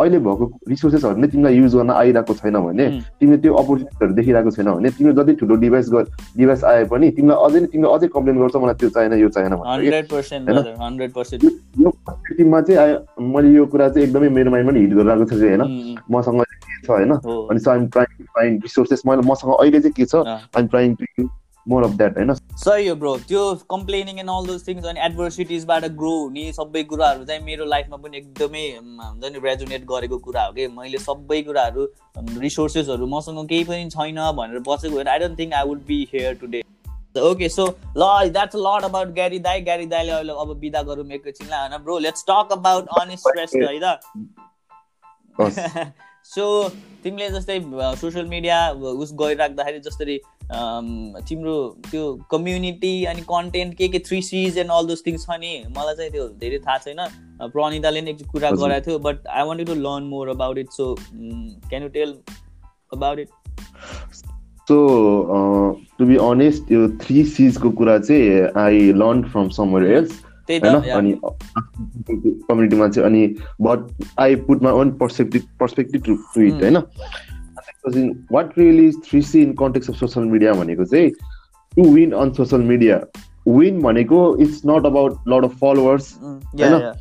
अहिले 0.00 0.18
भएको 0.24 0.44
रिसोर्सेसहरू 0.68 1.16
नै 1.20 1.28
तिमीलाई 1.28 1.54
युज 1.56 1.74
गर्न 1.76 1.90
आइरहेको 1.90 2.34
छैन 2.34 2.56
भने 2.66 2.84
तिमीले 3.20 3.38
त्यो 3.44 3.54
अपर्च्युनिटीहरू 3.54 4.14
देखिरहेको 4.14 4.50
छैन 4.50 4.68
भने 4.72 4.90
तिमीले 4.96 5.14
जति 5.22 5.32
ठुलो 5.40 5.54
डिभाइस 5.64 5.90
डिभाइस 6.36 6.64
आए 6.64 6.84
पनि 6.92 7.10
तिमीलाई 7.16 7.36
अझै 7.46 7.66
तिमीले 7.72 7.92
अझै 7.94 8.08
कम्प्लेन 8.14 8.38
गर्छ 8.40 8.56
मलाई 8.64 8.74
त्यो 8.80 8.88
चाहिएन 8.96 9.12
यो 9.20 9.28
चाहिएन 9.28 9.52
यो 11.84 11.90
पर्सपेक्टिभमा 12.06 12.60
चाहिँ 12.70 13.28
मैले 13.34 13.52
यो 13.56 13.66
कुरा 13.74 13.88
चाहिँ 13.88 14.06
एकदमै 14.06 14.28
मेरो 14.38 14.50
माइन्डमा 14.50 14.78
हिट 14.78 14.94
गरिरहेको 14.94 15.24
छ 15.24 15.40
कि 15.40 15.46
होइन? 15.48 15.62
मसँग 16.10 16.40
के 16.40 16.80
छ 16.86 16.90
होइन? 16.90 17.12
अनि 17.50 17.60
so 17.60 17.70
I'm 17.70 17.86
trying 17.96 18.24
find 18.38 18.62
resources 18.64 19.02
मैले 19.06 19.28
मसँग 19.30 19.52
अहिले 19.60 19.80
चाहिँ 19.80 19.92
के 19.96 20.04
छ? 20.04 20.14
I'm 20.56 20.66
trying 20.66 20.94
to 20.94 21.04
use 21.18 21.28
more 21.68 21.84
of 21.84 21.90
that 21.96 22.16
होइन? 22.16 22.32
सही 22.64 22.86
हो 22.88 22.94
ब्रो 22.96 23.16
त्यो 23.28 23.42
complaining 23.70 24.18
and 24.18 24.30
all 24.30 24.46
those 24.46 24.66
things 24.68 24.84
अनि 24.86 25.00
एडभर्सिटिजबाट 25.00 25.84
ग्रो 25.98 26.12
हुने 26.18 26.52
सबै 26.52 26.82
कुराहरू 26.92 27.24
चाहिँ 27.24 27.42
मेरो 27.44 27.64
लाइफमा 27.64 27.96
पनि 27.96 28.16
एकदमै 28.18 28.64
हुन्छ 28.78 29.32
नि 29.32 29.40
रेजुनेट 29.44 29.84
गरेको 29.90 30.18
कुरा 30.26 30.44
हो 30.44 30.52
कि। 30.52 30.66
मैले 30.78 30.98
सबै 30.98 31.42
कुराहरू 31.42 31.86
रिसोर्सेसहरू 32.40 33.06
मसँग 33.06 33.46
केही 33.48 33.64
पनि 33.64 33.88
छैन 33.90 34.20
भनेर 34.36 34.64
बसेको 34.68 34.94
होइन। 34.94 35.08
I 35.08 35.18
don't 35.18 35.38
think 35.38 35.54
I 35.54 35.68
would 35.68 35.84
be 35.86 35.98
here 36.14 36.34
today 36.40 36.62
okay 37.16 37.48
so 37.48 37.64
ल 37.96 38.08
द्याट्स 38.30 38.56
लट 38.56 38.84
अबाउट 38.84 39.08
ग्यारी 39.14 39.38
दाई 39.46 39.60
ग्यारी 39.60 39.86
दाईले 39.86 40.12
अहिले 40.12 40.32
अब 40.40 40.56
बिदा 40.58 40.82
गरौँ 40.82 41.06
एकैछिनलाई 41.12 41.68
होइन 41.68 41.82
bro 41.84 41.98
let's 41.98 42.24
talk 42.28 42.52
about 42.52 42.88
unstress 43.00 43.50
है 43.56 43.78
त? 43.80 43.84
सो 46.24 46.44
तिमीले 47.02 47.28
जस्तै 47.30 47.58
सोसियल 48.00 48.26
मिडिया 48.26 48.58
उस 48.70 49.12
गरिराख्दाखेरि 49.20 49.80
जसरी 49.80 50.20
तिम्रो 50.52 51.56
त्यो 51.90 52.04
कम्युनिटी 52.30 52.92
अनि 53.06 53.20
कन्टेन्ट 53.26 53.74
के 53.74 53.88
के 53.88 53.98
three 54.06 54.20
C's 54.22 54.58
and 54.58 54.70
all 54.70 54.86
those 54.86 55.02
things 55.06 55.26
छ 55.26 55.36
नि 55.40 55.52
मलाई 55.76 55.94
चाहिँ 55.94 56.10
त्यो 56.12 56.24
धेरै 56.40 56.58
थाहा 56.58 56.78
छैन। 56.78 57.00
प्रणिताले 57.48 58.00
नै 58.02 58.12
कुरा 58.22 58.50
गराएको 58.52 58.86
थियो 58.86 58.98
but 59.06 59.26
I 59.28 59.46
want 59.46 59.66
to 59.66 59.74
learn 59.76 60.08
more 60.08 60.28
about 60.28 60.58
it 60.58 60.70
so 60.72 60.94
can 60.94 61.82
you 61.82 61.88
tell 61.98 62.10
about 62.92 63.18
it 63.18 63.28
so 64.68 64.76
to 65.98 66.06
be 66.06 66.16
honest 66.24 66.72
यो 66.72 66.88
थ्री 67.04 67.24
सिजको 67.36 67.70
कुरा 67.78 67.98
चाहिँ 68.00 68.50
I 68.64 68.92
learn 68.94 69.22
from 69.30 69.48
someone 69.60 69.86
else 69.92 70.12
होइन? 70.50 70.74
अनि 70.74 71.12
कम्युनिटीमा 71.24 72.88
चाहिँ 72.88 73.08
अनि 73.08 73.26
but 73.62 73.80
I 74.20 74.36
put 74.46 74.62
my 74.62 74.72
own 74.74 74.90
perspective 75.00 75.42
perspective 75.60 76.00
to 76.04 76.40
it 76.42 76.62
होइन? 76.62 76.76
What 78.32 78.58
really 78.58 78.86
is 78.88 78.96
three 79.10 79.22
C 79.22 79.42
in 79.42 79.52
context 79.52 79.90
of 79.90 79.96
social 79.96 80.26
media 80.26 80.52
भनेको 80.52 80.84
चाहिँ 80.84 81.10
to 81.72 81.90
win 81.92 82.12
on 82.12 82.32
social 82.32 82.62
media 82.62 83.00
win 83.48 83.80
भनेको 83.82 84.36
it's 84.38 84.60
not 84.66 84.86
about 84.86 85.28
lot 85.28 85.44
of 85.44 85.56
followers 85.60 86.14
होइन 86.22 86.92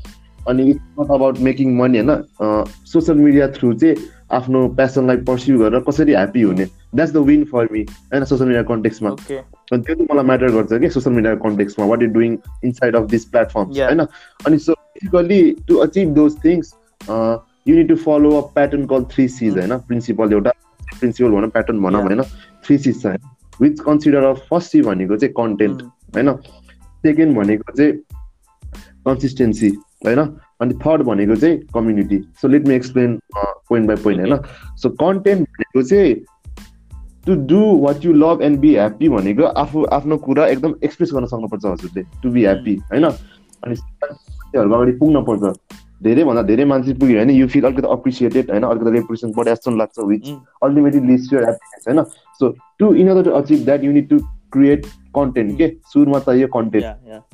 अनि 0.47 0.69
it's 0.69 0.81
not 0.99 1.11
about 1.11 1.39
making 1.39 1.75
money 1.77 1.99
होइन 1.99 2.65
social 2.85 3.17
media 3.17 3.47
through 3.51 3.73
चाहिँ 3.73 3.95
आफ्नो 4.31 4.67
प्यासनलाई 4.75 5.17
पर्स्यु 5.27 5.57
गरेर 5.59 5.79
कसरी 5.79 6.13
ह्याप्पी 6.13 6.41
हुने 6.41 6.65
that's 6.95 7.13
the 7.13 7.17
win 7.27 7.43
for 7.43 7.67
me 7.71 7.81
होइन 7.81 8.25
सोसियल 8.25 8.47
मिडिया 8.47 8.63
कन्टेक्समा 8.63 9.09
अनि 9.09 9.81
त्यो 9.81 9.95
चाहिँ 9.95 10.07
मलाई 10.11 10.25
म्याटर 10.25 10.51
गर्छ 10.51 10.79
कि 10.81 10.89
social 10.89 11.15
media 11.15 11.35
कन्टेक्समा 11.45 11.85
what 11.85 12.03
is 12.03 12.09
doing 12.09 12.37
inside 12.65 12.95
of 12.95 13.09
this 13.09 13.25
platform. 13.25 13.65
होइन 13.65 13.99
अनि 13.99 14.57
so 14.57 14.73
basically 14.73 15.41
to 15.67 15.75
achieve 15.85 16.13
those 16.13 16.35
things 16.45 16.73
you 17.67 17.75
need 17.75 17.87
to 17.89 17.95
follow 18.05 18.31
a 18.31 18.41
pattern 18.53 18.85
call 18.85 19.03
three 19.11 19.27
Cs. 19.27 19.57
होइन 19.57 19.77
प्रिन्सिपल 19.77 20.33
एउटा 20.33 20.51
प्रिन्सिपल 20.99 21.31
भनौँ 21.31 21.49
प्याटर्न 21.49 21.81
भनौँ. 21.81 22.01
होइन 22.03 22.21
थ्री 22.65 22.77
सिज 22.77 23.01
छ 23.03 23.15
which 23.61 23.79
consider 23.79 24.23
of 24.23 24.45
first 24.49 24.71
C 24.71 24.81
भनेको 24.81 25.17
चाहिँ 25.17 25.33
कन्टेन्ट 25.37 25.81
होइन। 26.15 26.35
सेकेन्ड 27.03 27.37
भनेको 27.37 27.71
चाहिँ 27.71 27.93
कन्सिस्टेन्सी 29.05 29.69
होइन। 30.05 30.19
अनि 30.61 30.73
थर्ड 30.85 31.01
भनेको 31.03 31.35
चाहिँ 31.35 31.57
community 31.73 32.19
so 32.41 32.47
let 32.47 32.67
me 32.67 32.75
explain 32.75 33.19
point 33.35 33.87
by 33.87 33.95
point 34.03 34.19
होइन। 34.21 34.41
सो 34.77 34.89
कन्टेन्ट 34.89 35.41
भनेको 35.41 35.81
चाहिँ 35.83 36.13
to 37.25 37.35
do 37.47 37.59
what 37.81 38.05
you 38.05 38.13
love 38.13 38.41
and 38.41 38.59
be 38.59 38.73
happy 38.73 39.09
भनेको 39.09 39.43
आफू 39.63 39.83
आफ्नो 39.97 40.17
कुरा 40.17 40.47
एकदम 40.47 40.75
एक्सप्रेस 40.83 41.11
गर्न 41.13 41.25
सक्नुपर्छ 41.25 41.65
हजुरले। 41.65 42.03
टु 42.23 42.29
बी 42.29 42.41
ह्याप्पी 42.41 42.75
होइन। 42.91 43.05
अनि 43.05 43.75
अगाडि 44.57 44.91
पुग्न 44.99 45.23
पर्छ। 45.23 45.57
धेरैभन्दा 46.03 46.41
धेरै 46.49 46.65
मान्छे 46.65 46.93
पुग्यो 46.99 47.19
भने 47.19 47.33
यु 47.33 47.47
फिल 47.47 47.63
अलिकति 47.65 47.87
अप्रिसिएटेड 47.91 48.51
होइन 48.51 48.63
अलिकति 48.63 48.91
रेपुटेसन 48.91 49.31
बढे 49.37 49.51
जस्तो 49.51 49.71
लाग्छ 49.77 49.99
which. 49.99 50.29
Ultimately 50.63 51.07
list 51.07 51.33
your 51.33 51.43
happiness 51.43 51.87
होइन? 51.87 52.03
So 52.39 52.55
to 52.79 52.93
in 52.95 53.09
other 53.09 53.23
to 53.23 53.31
achieve 53.39 53.65
that 53.65 53.83
you 53.83 53.91
need 53.91 54.09
to 54.09 54.19
create 54.53 54.85
content 55.15 55.57
के 55.57 55.67
सुरुमा 55.93 56.19
चाहियो 56.19 56.47
कन्टेन्ट 56.53 56.85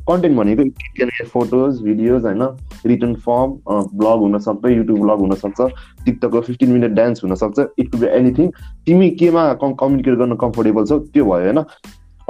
कन्टेन्ट 0.08 0.38
भनेको 0.38 1.26
फोटोज 1.28 1.82
भिडियोज 1.82 2.26
होइन? 2.26 2.42
रिटर्न 2.86 3.14
फर्म 3.26 3.52
ब्लग 3.98 4.20
हुनसक्छ 4.20 4.72
युट्युब 4.72 5.00
ब्लग 5.02 5.20
हुनसक्छ 5.20 5.62
टिकटकको 6.06 6.42
फिफ्टिन 6.42 6.72
मिनट 6.72 6.92
डान्स 6.98 7.24
हुनसक्छ 7.24 7.60
इट 7.80 7.92
कुड 7.92 8.00
बी 8.00 8.08
एनिथिङ 8.18 8.50
तिमी 8.86 9.10
केमा 9.22 9.52
कम्युनिकेट 9.64 10.18
गर्न 10.18 10.36
कम्फोर्टेबल 10.44 10.86
छौ 10.86 11.00
त्यो 11.00 11.26
भयो 11.26 11.44
होइन? 11.44 11.64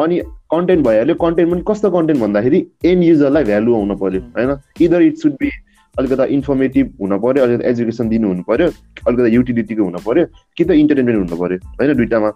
अनि 0.04 0.20
कन्टेन्ट 0.52 0.86
भइहाल्यो 0.86 1.16
कन्टेन्ट 1.16 1.52
पनि 1.52 1.64
कस्तो 1.68 1.90
कन्टेन्ट 1.92 2.22
भन्दाखेरि 2.22 2.66
एन्ड 2.86 3.04
युजरलाई 3.04 3.44
भ्यालु 3.44 3.76
आउनु 3.76 3.96
पर्यो 3.98 4.22
Mm. 4.22 4.38
होइन? 4.38 4.58
इदर 4.82 5.02
इट 5.02 5.18
सुड 5.18 5.34
बी 5.42 5.50
अलिकति 6.00 6.34
इन्फर्मेटिभ 6.34 6.94
हुनु 7.02 7.20
पर्यो 7.20 7.44
अलिकति 7.44 7.68
एजुकेसन 7.70 8.10
दिनु 8.10 8.28
हुनु 8.28 8.44
पर्यो 8.48 8.68
अलिकति 9.08 9.36
युटिलिटीको 9.36 9.84
हुनु 9.84 10.00
पर्यो 10.06 10.26
कि 10.58 10.64
त 10.64 10.72
इन्टरटेनमेन्ट 10.84 11.20
हुनु 11.20 11.42
पर्यो 11.42 11.58
होइन 11.80 11.94
दुइटामा? 11.98 12.32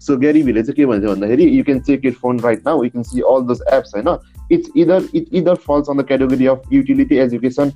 सो 0.00 0.16
ग्यारी 0.16 0.42
भिले 0.42 0.62
चाहिँ 0.62 0.76
के 0.76 0.86
भन्छ 0.86 1.04
भन्दाखेरि 1.04 1.44
you 1.56 1.64
can 1.64 1.80
check 1.88 2.06
it 2.06 2.14
phone 2.22 2.40
right 2.40 2.66
now 2.66 2.84
you 2.84 2.90
can 2.90 3.02
see 3.04 3.20
all 3.32 3.46
those 3.48 3.60
apps 3.72 3.94
होइन? 3.94 4.08
It's 4.52 4.70
either 4.76 5.08
it 5.14 5.34
either 5.34 5.54
falls 5.66 5.90
on 5.90 5.96
the 5.98 6.06
category 6.06 6.46
of 6.46 6.72
utility 6.72 7.16
education 7.26 7.72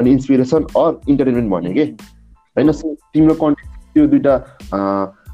अनि 0.00 0.10
इन्सपिरेसन 0.10 0.66
अर 0.76 1.00
इन्टरटेनमेन्ट 1.08 1.50
भने 1.50 1.72
कि? 1.74 1.84
होइन? 2.56 2.72
सो 2.72 2.94
तिम्रो 3.14 3.34
कन्टेन्ट 3.34 3.70
त्यो 3.94 4.06
दुइटा 4.06 4.36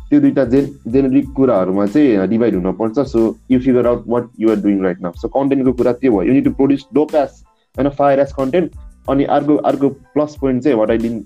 त्यो 0.08 0.20
दुइटा 0.20 0.44
जेन 0.52 0.66
जेनेरिक 0.92 1.26
कुराहरूमा 1.36 1.86
चाहिँ 1.86 2.26
डिभाइड 2.28 2.54
हुनपर्छ 2.54 3.06
so 3.08 3.20
you 3.50 3.58
figure 3.60 3.86
out 3.86 4.04
what 4.08 4.28
you're 4.40 4.60
doing 4.60 4.82
right 4.82 5.00
now 5.02 5.12
so 5.20 5.28
कन्टेन्टको 5.28 5.72
कुरा 5.72 5.92
त्यो 5.92 6.12
भयो. 6.12 6.22
You 6.22 6.32
need 6.32 6.44
to 6.44 6.50
produce 6.52 6.86
dope 6.94 7.14
ass 7.14 7.42
होइन? 7.76 7.88
फायर 7.98 8.20
एस 8.20 8.32
कन्टेन्ट 8.38 8.72
अनि 9.08 9.24
अर्को 9.24 9.56
अर्को 9.68 9.88
प्लस 9.88 10.36
पोइन्ट 10.40 10.62
चाहिँ 10.62 10.78
what 10.78 10.90
I 10.90 10.98
didn't 10.98 11.18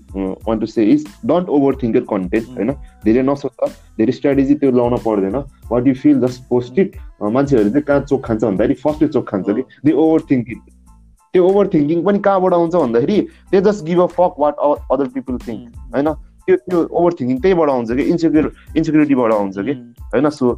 want 0.47 0.59
to 0.59 0.65
say 0.65 0.83
is 0.85 1.05
don't 1.25 1.49
over 1.49 1.75
think 1.83 1.95
your 1.95 2.05
content 2.09 2.47
होइन? 2.49 2.71
धेरै 3.05 3.21
नसोच 3.21 3.69
धेरै 3.97 4.11
स्ट्राटेजी 4.11 4.55
त्यो 4.55 4.71
लाउन 4.71 4.97
पर्दैन। 5.05 5.35
What 5.71 5.87
you 5.87 5.93
feel 5.93 6.19
just 6.21 6.43
post 6.49 6.79
it 6.79 6.97
मान्छेहरूले 7.23 7.71
चाहिँ 7.71 7.83
कहाँ 7.83 8.01
चोक 8.01 8.25
खान्छ 8.25 8.43
भन्दाखेरि 8.43 8.73
फर्स्टै 8.83 9.07
चोक 9.07 9.29
खान्छ 9.29 9.49
कि 9.49 9.63
दे 9.85 9.91
ओभर 10.03 10.21
थिङ्किङ 10.31 10.59
त्यो 11.33 11.47
ओभर 11.47 11.67
थिङ्किङ 11.73 12.03
पनि 12.03 12.19
कहाँबाट 12.19 12.53
आउँछ 12.53 12.75
भन्दाखेरि 12.75 13.17
they 13.51 13.61
just 13.61 13.85
give 13.85 14.01
a 14.01 14.05
fuck 14.17 14.35
what 14.39 14.55
other 14.91 15.07
people 15.15 15.37
think 15.47 15.75
होइन? 15.95 16.13
त्यो 16.45 16.55
त्यो 16.55 16.79
ओभर 16.91 17.13
थिङ्किङ 17.19 17.41
त्यहीबाट 17.41 17.69
आउँछ 17.69 17.91
कि 17.91 18.03
इन्सेक्युर 18.13 18.51
इन्सेक्युरिटीबाट 18.77 19.33
आउँछ 19.33 19.57
कि 19.59 19.73
होइन? 20.13 20.29
सो 20.29 20.53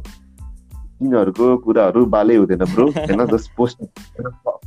तिनीहरूको 0.98 1.56
कुराहरू 1.64 2.04
बाले 2.14 2.36
हुँदैन 2.36 2.64
ब्रो 2.74 2.86
होइन? 2.98 3.26
जस्ट 3.26 3.56
पोस्ट 3.56 3.82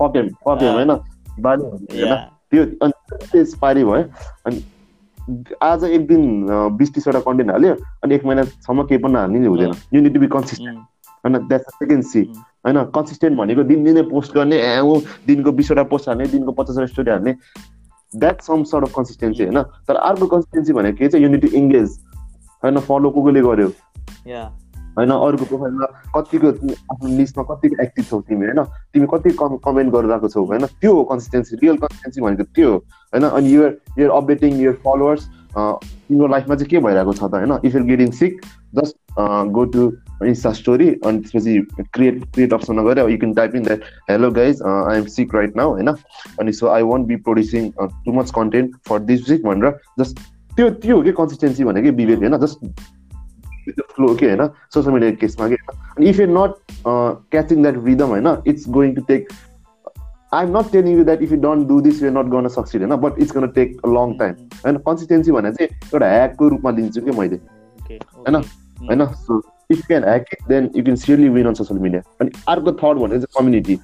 पक्यम 0.02 0.28
पक्यम 0.48 0.74
होइन? 0.74 0.92
बाले 1.40 1.70
हुँदैन। 1.70 2.08
होइन 2.08 2.39
त्यो 2.52 2.64
अनि 2.84 3.18
त्यस 3.32 3.56
पारि 3.62 3.84
भयो। 3.84 4.04
अनि 4.46 4.64
आज 5.62 5.84
एक 5.86 6.08
दिन 6.08 6.22
बिस 6.78 6.94
तिसवटा 6.94 7.20
कन्टेन्ट 7.22 7.52
हाल्यो। 7.52 7.74
अनि 8.04 8.16
एक 8.16 8.26
महिनासम्म 8.26 8.84
केही 8.84 9.02
पनि 9.04 9.16
हाल्ने 9.16 9.46
हुँदैन। 9.48 9.74
You 9.94 10.02
need 10.02 10.14
to 10.14 10.20
be 10.20 10.28
consistent 10.28 10.78
होइन 11.26 11.48
द्याट्स 11.48 11.74
सेकेन्ड 11.74 12.04
सी. 12.04 12.22
होइन 12.66 12.84
कन्सिस्टेन्ट 12.96 13.38
भनेको 13.38 13.64
दिनदिनै 13.64 14.02
पोस्ट 14.10 14.34
गर्ने 14.36 14.58
दिनको 15.28 15.52
बिसवटा 15.52 15.84
पोस्ट 15.92 16.10
हाल्ने 16.10 16.26
दिनको 16.28 16.52
पचासवटा 16.52 16.86
स्टोरी 16.86 17.12
हाल्ने। 17.12 17.34
That 18.12 18.42
some 18.42 18.64
sort 18.64 18.84
of 18.84 18.94
consistency 18.96 19.44
होइन? 19.44 19.62
तर 19.62 19.96
अर्को 19.96 20.26
कन्सिस्टेन्सी 20.28 20.74
भनेको 20.74 20.98
के 20.98 21.08
चाहिँ 21.08 21.26
युनिट 21.26 21.46
इङ्गेज 21.46 22.00
होइन 22.64 22.80
फलो 22.88 23.10
को 23.10 23.22
कोले 23.24 23.42
गर्यो 23.42 23.68
होइन 25.00 25.12
अरूको 25.18 25.46
प्रोफाइलमा 25.46 25.86
कतिको 26.16 26.48
आफ्नो 26.92 27.16
लिस्टमा 27.18 27.44
कतिको 27.50 27.82
एक्टिभ 27.84 28.06
छौ 28.06 28.22
तिमी 28.30 28.46
होइन? 28.46 28.64
तिमी 28.94 29.08
कति 29.14 29.30
कम 29.42 29.58
कमेन्ट 29.66 29.94
गरिरहेको 29.94 30.28
छौ 30.30 30.46
होइन? 30.46 30.66
त्यो 30.82 30.94
हो 30.94 31.04
कन्सिस्टेन्सी 31.12 31.56
रियल 31.64 31.78
कन्सिस्टेन्सी 31.84 32.22
भनेको 32.22 32.44
त्यो 32.56 32.72
हो 32.72 32.78
होइन? 32.78 33.26
अनि 33.26 33.54
you're 33.56 33.76
you're 34.00 34.12
updating 34.18 34.62
your 34.62 34.80
followers 34.86 35.30
तिम्रो 35.50 36.28
लाइफमा 36.28 36.56
चाहिँ 36.56 36.70
के 36.70 36.80
भइरहेको 36.86 37.14
छ 37.14 37.24
त 37.24 37.34
होइन? 37.34 37.54
If 37.66 37.76
you're 37.76 37.84
getting 37.84 38.12
sick 38.20 38.42
just 38.76 38.96
go 39.56 39.64
to 39.74 39.86
insta 40.26 40.52
story 40.54 40.88
अनि 41.06 41.20
त्यसपछि 41.20 41.84
क्रिएट 41.96 42.24
क्रिएट 42.34 42.54
अप्सनमा 42.54 42.84
गएर 42.84 43.00
you 43.10 43.18
can 43.18 43.34
type 43.34 43.56
in 43.56 43.64
that 43.64 43.84
hello 44.10 44.32
guys 44.32 44.62
I 44.66 44.98
am 44.98 45.06
sick 45.16 45.36
right 45.36 45.56
now 45.58 45.72
होइन? 45.72 45.90
अनि 46.40 46.52
so 46.54 46.68
I 46.68 46.84
won't 46.92 47.08
be 47.08 47.16
producing 47.28 47.72
too 47.80 48.14
much 48.20 48.32
content 48.36 48.76
for 48.90 49.00
this 49.10 49.30
week 49.30 49.46
भनेर 49.46 49.80
just 50.00 50.20
त्यो 50.56 50.70
त्यो 50.86 50.96
हो 50.96 51.02
कि 51.04 51.12
कन्सिस्टेन्सी 51.20 51.64
भनेको 51.64 51.96
विवेक 51.98 52.20
होइन? 52.20 52.38
जस्ट 52.38 52.66
फ्लो 53.72 54.16
के 54.16 54.26
होइन 54.26 54.48
सोसियल 54.74 54.94
मिडिया 54.94 55.12
केसमा 55.12 55.48
कि 55.50 55.56
अनि 55.56 56.06
if 56.06 56.20
you 56.20 56.28
not 56.28 56.56
catching 56.88 57.62
that 57.62 57.86
rhythm 57.86 58.08
होइन 58.08 58.38
it's 58.48 58.70
going 58.70 58.96
to 58.96 59.02
take 59.02 59.28
I 60.34 60.46
am 60.46 60.58
not 60.58 60.72
telling 60.72 60.98
you 60.98 61.04
that 61.04 61.22
if 61.22 61.32
you 61.32 61.38
don't 61.38 61.68
do 61.68 61.82
this 61.82 62.04
you 62.04 62.12
not 62.12 62.26
गर्न 62.26 62.48
सक्सिड 62.48 62.84
होइन 62.84 62.96
but 63.02 63.20
it's 63.20 63.38
gonna 63.38 63.48
take 63.48 63.78
a 63.86 63.90
long 63.90 64.14
time 64.18 64.34
होइन 64.66 64.78
consistency 64.78 65.32
भनेर 65.32 65.54
चाहिँ 65.54 65.80
एउटा 65.94 66.10
ह्याकको 66.10 66.48
रूपमा 66.48 66.72
लिन्छु 66.72 67.02
कि 67.02 67.12
मैले 67.12 67.36
होइन? 67.86 68.36
होइन 68.90 69.06
so 69.06 69.42
if 69.72 69.78
you 69.78 69.84
can 69.88 70.04
hack 70.04 70.26
it 70.34 70.48
then 70.48 70.70
you 70.76 70.84
can 70.84 70.96
surely 70.96 71.30
win 71.30 71.48
on 71.48 71.54
social 71.54 71.80
media 71.80 72.02
अनि 72.22 72.32
अर्को 72.48 72.72
थर्ड 72.72 72.98
भनेको 72.98 73.18
चाहिँ 73.18 73.40
कम्युनिटी 73.40 73.76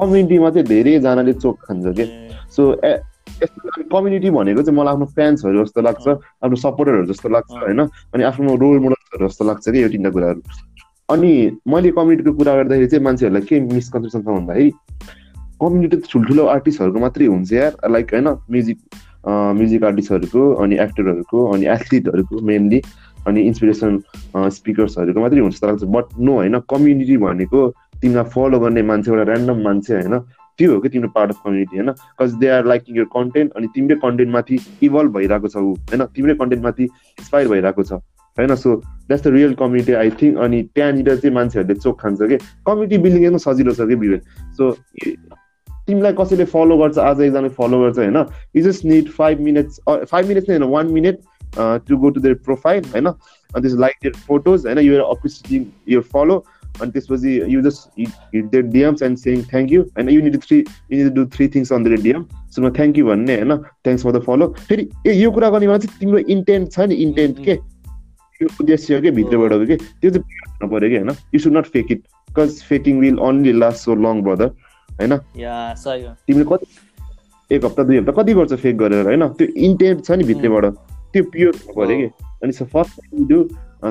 कम्युनिटीमा 0.00 0.50
चाहिँ 0.50 0.66
धेरैजनाले 0.66 1.32
चोक 1.32 1.58
खान्छ 1.62 1.96
कि 2.00 2.30
सो 2.56 2.72
कम्युनिटी 3.40 4.30
भनेको 4.30 4.62
चाहिँ 4.62 4.78
मलाई 4.78 4.92
आफ्नो 4.94 5.06
फ्यान्सहरू 5.16 5.64
जस्तो 5.64 5.80
लाग्छ 5.80 6.06
आफ्नो 6.44 6.56
सपोर्टरहरू 6.56 7.06
जस्तो 7.12 7.28
लाग्छ। 7.28 7.50
होइन? 7.52 7.80
अनि 8.14 8.22
आफ्नो 8.30 8.56
रोल 8.62 8.78
मोडलहरू 8.84 9.28
जस्तो 9.28 9.44
लाग्छ 9.44 9.64
कि 9.68 9.82
यो 9.82 9.88
तिनवटा 9.88 10.10
कुराहरू। 10.10 10.40
अनि 11.08 11.32
मैले 11.68 11.90
कम्युनिटीको 11.90 12.32
कुरा 12.38 12.54
गर्दाखेरि 12.54 12.86
चाहिँ 12.86 13.04
मान्छेहरूलाई 13.04 13.42
के 13.42 13.60
मिसकन्सेप्सन 13.60 14.20
छ 14.22 14.26
भन्दाखेरि 14.26 14.70
कम्युनिटी 15.60 15.96
त 15.96 16.02
ठुल्ठुलो 16.12 16.44
आर्टिस्टहरूको 16.46 17.00
मात्रै 17.00 17.26
हुन्छ 17.26 17.52
यार। 17.52 17.72
लाइक 17.90 18.06
होइन 18.14 18.28
म्युजिक 18.50 18.78
म्युजिक 19.26 19.84
आर्टिस्टहरूको 19.84 20.42
अनि 20.62 20.74
एक्टरहरूको 20.80 21.38
अनि 21.52 21.66
एथलिटहरूको 21.66 22.40
मेनली 22.40 22.80
अनि 23.28 23.40
इन्सपिरेसन 23.48 23.92
स्पिकर्सहरूको 24.56 25.20
मात्रै 25.20 25.40
हुन्छ 25.40 25.54
जस्तो 25.54 25.66
लाग्छ। 25.66 25.84
बट 25.96 26.06
नो 26.20 26.32
होइन 26.40 26.58
कम्युनिटी 26.70 27.16
भनेको 27.26 27.60
तिमीलाई 28.00 28.24
फलो 28.32 28.58
गर्ने 28.60 28.82
मान्छे 28.90 29.10
एउटा 29.10 29.24
ऱ्यान्डम 29.32 29.58
मान्छे 29.64 29.92
होइन? 29.94 30.14
त्यो 30.60 30.74
हो 30.74 30.80
कि 30.80 30.88
तिम्रो 30.88 31.08
पार्ट 31.16 31.30
अफ 31.30 31.42
कम्युनिटी 31.44 31.76
होइन? 31.76 31.90
Because 31.90 32.34
they 32.40 32.48
are 32.54 32.66
liking 32.66 32.96
your 32.96 33.10
content 33.16 33.52
अनि 33.56 33.66
तिम्रै 33.74 33.96
कन्टेन्टमाथि 34.04 34.60
इभल्भ 34.82 35.12
भइरहेको 35.16 35.48
छ 35.48 35.56
ऊ 35.56 35.74
होइन? 35.90 36.06
तिम्रै 36.16 36.34
कन्टेन्टमाथि 36.40 36.84
इन्सपायर 36.84 37.48
भइरहेको 37.48 37.82
छ 37.82 37.92
होइन? 38.38 38.54
So 38.56 38.76
that's 38.76 39.24
the 39.24 39.34
real 39.34 39.54
community 39.56 39.92
I 40.00 40.10
think 40.22 40.38
अनि 40.38 40.62
त्यहाँनिर 40.74 41.16
चाहिँ 41.16 41.34
मान्छेहरूले 41.34 41.80
चोक 41.80 42.00
खान्छ 42.00 42.22
कि? 42.22 42.36
कम्युनिटी 42.66 42.98
बिल्डिङ 42.98 43.24
एकदम 43.24 43.44
सजिलो 43.46 43.72
छ 43.74 43.88
कि 43.88 44.00
विवेक 44.04 44.22
सो 44.58 44.70
तिमीलाई 45.88 46.12
कसैले 46.18 46.44
फलो 46.46 46.76
गर्छ 46.78 46.98
आज 47.00 47.20
एकजना 47.20 47.48
फलो 47.58 47.80
गर्छ 47.80 47.98
होइन? 47.98 48.16
You 48.56 48.62
just 48.62 48.84
need 48.84 49.08
five 49.18 49.40
minutes 49.48 49.80
five 49.88 50.28
minutes 50.28 50.48
नै 50.48 50.56
होइन 50.56 50.70
one 50.72 50.92
minute 50.92 51.18
to 51.88 51.96
go 51.96 52.10
to 52.10 52.20
their 52.20 52.34
profile 52.46 52.84
होइन? 52.92 53.06
अनि 53.06 53.62
त्यस 53.62 53.74
लाइक 53.80 53.94
देयर 54.02 54.14
फोटोज 54.26 54.66
होइन? 54.66 54.78
युआर 54.78 55.00
अप्रिसिएटिङ 55.16 55.66
युर 55.88 56.02
फलो 56.12 56.44
अनि 56.80 56.90
त्यसपछि 56.90 57.40
you 57.48 57.62
just 57.62 57.88
hit 57.98 58.44
their 58.46 58.62
DMs 58.68 59.02
and 59.02 59.18
say 59.18 59.42
thank 59.46 59.72
you 59.72 59.82
होइन 59.82 60.10
you 60.10 60.20
need 60.22 60.38
three 60.40 60.58
you 60.58 60.98
need 60.98 61.12
do 61.14 61.24
three 61.30 61.48
things 61.48 61.72
on 61.72 61.84
their 61.84 62.02
DM 62.02 62.24
सुरुमा 62.50 62.70
thank 62.76 62.98
you 62.98 63.06
भन्ने 63.06 63.36
होइन 63.36 63.56
थ्याङ्क्स 63.56 64.04
फर 64.04 64.12
द 64.12 64.22
फलो 64.22 64.48
फेरि 64.60 64.88
ए 65.06 65.14
यो 65.14 65.30
कुरा 65.30 65.50
गर्ने 65.50 65.66
बेला 65.66 65.78
चाहिँ 65.78 65.98
तिम्रो 66.00 66.24
इन्टेन्ट 66.30 66.72
छ 66.72 66.88
नि 66.88 66.94
इन्टेन्ट 67.02 67.44
के 67.44 67.58
यो 68.40 68.48
उद्देश्य 68.60 69.00
के 69.00 69.10
भित्रबाट 69.12 69.66
के 69.66 69.76
त्यो 69.76 70.10
चाहिँ 70.10 70.40
हुनु 70.54 70.70
पऱ्यो 70.70 70.88
कि 70.88 70.96
होइन 70.96 71.16
you 71.34 71.40
should 71.40 71.56
not 71.56 71.66
fake 71.70 71.92
it 71.92 72.02
because 72.28 72.62
faking 72.64 73.00
will 73.00 73.18
only 73.22 73.52
last 73.54 73.78
so 73.80 73.94
long 74.00 74.22
brother 74.22 74.54
होइन 74.90 75.16
तिमीले 76.26 76.44
कति 76.46 76.66
एक 77.50 77.64
हप्ता 77.64 77.82
दुई 77.82 77.98
हप्ता 77.98 78.12
कति 78.12 78.34
गर्छ 78.34 78.52
फेक 78.58 78.76
गरेर 78.78 79.06
होइन 79.06 79.28
त्यो 79.34 79.46
इन्टेन्ट 79.60 80.04
छ 80.04 80.10
नि 80.12 80.24
भित्रबाट 80.24 80.64
त्यो 81.12 81.24
प्योर 81.30 81.54
हुनु 81.56 81.74
पऱ्यो 81.76 81.96
कि 81.98 82.28
अनि 82.42 82.52
so 82.52 82.64
first 82.66 83.00
do 83.28 83.42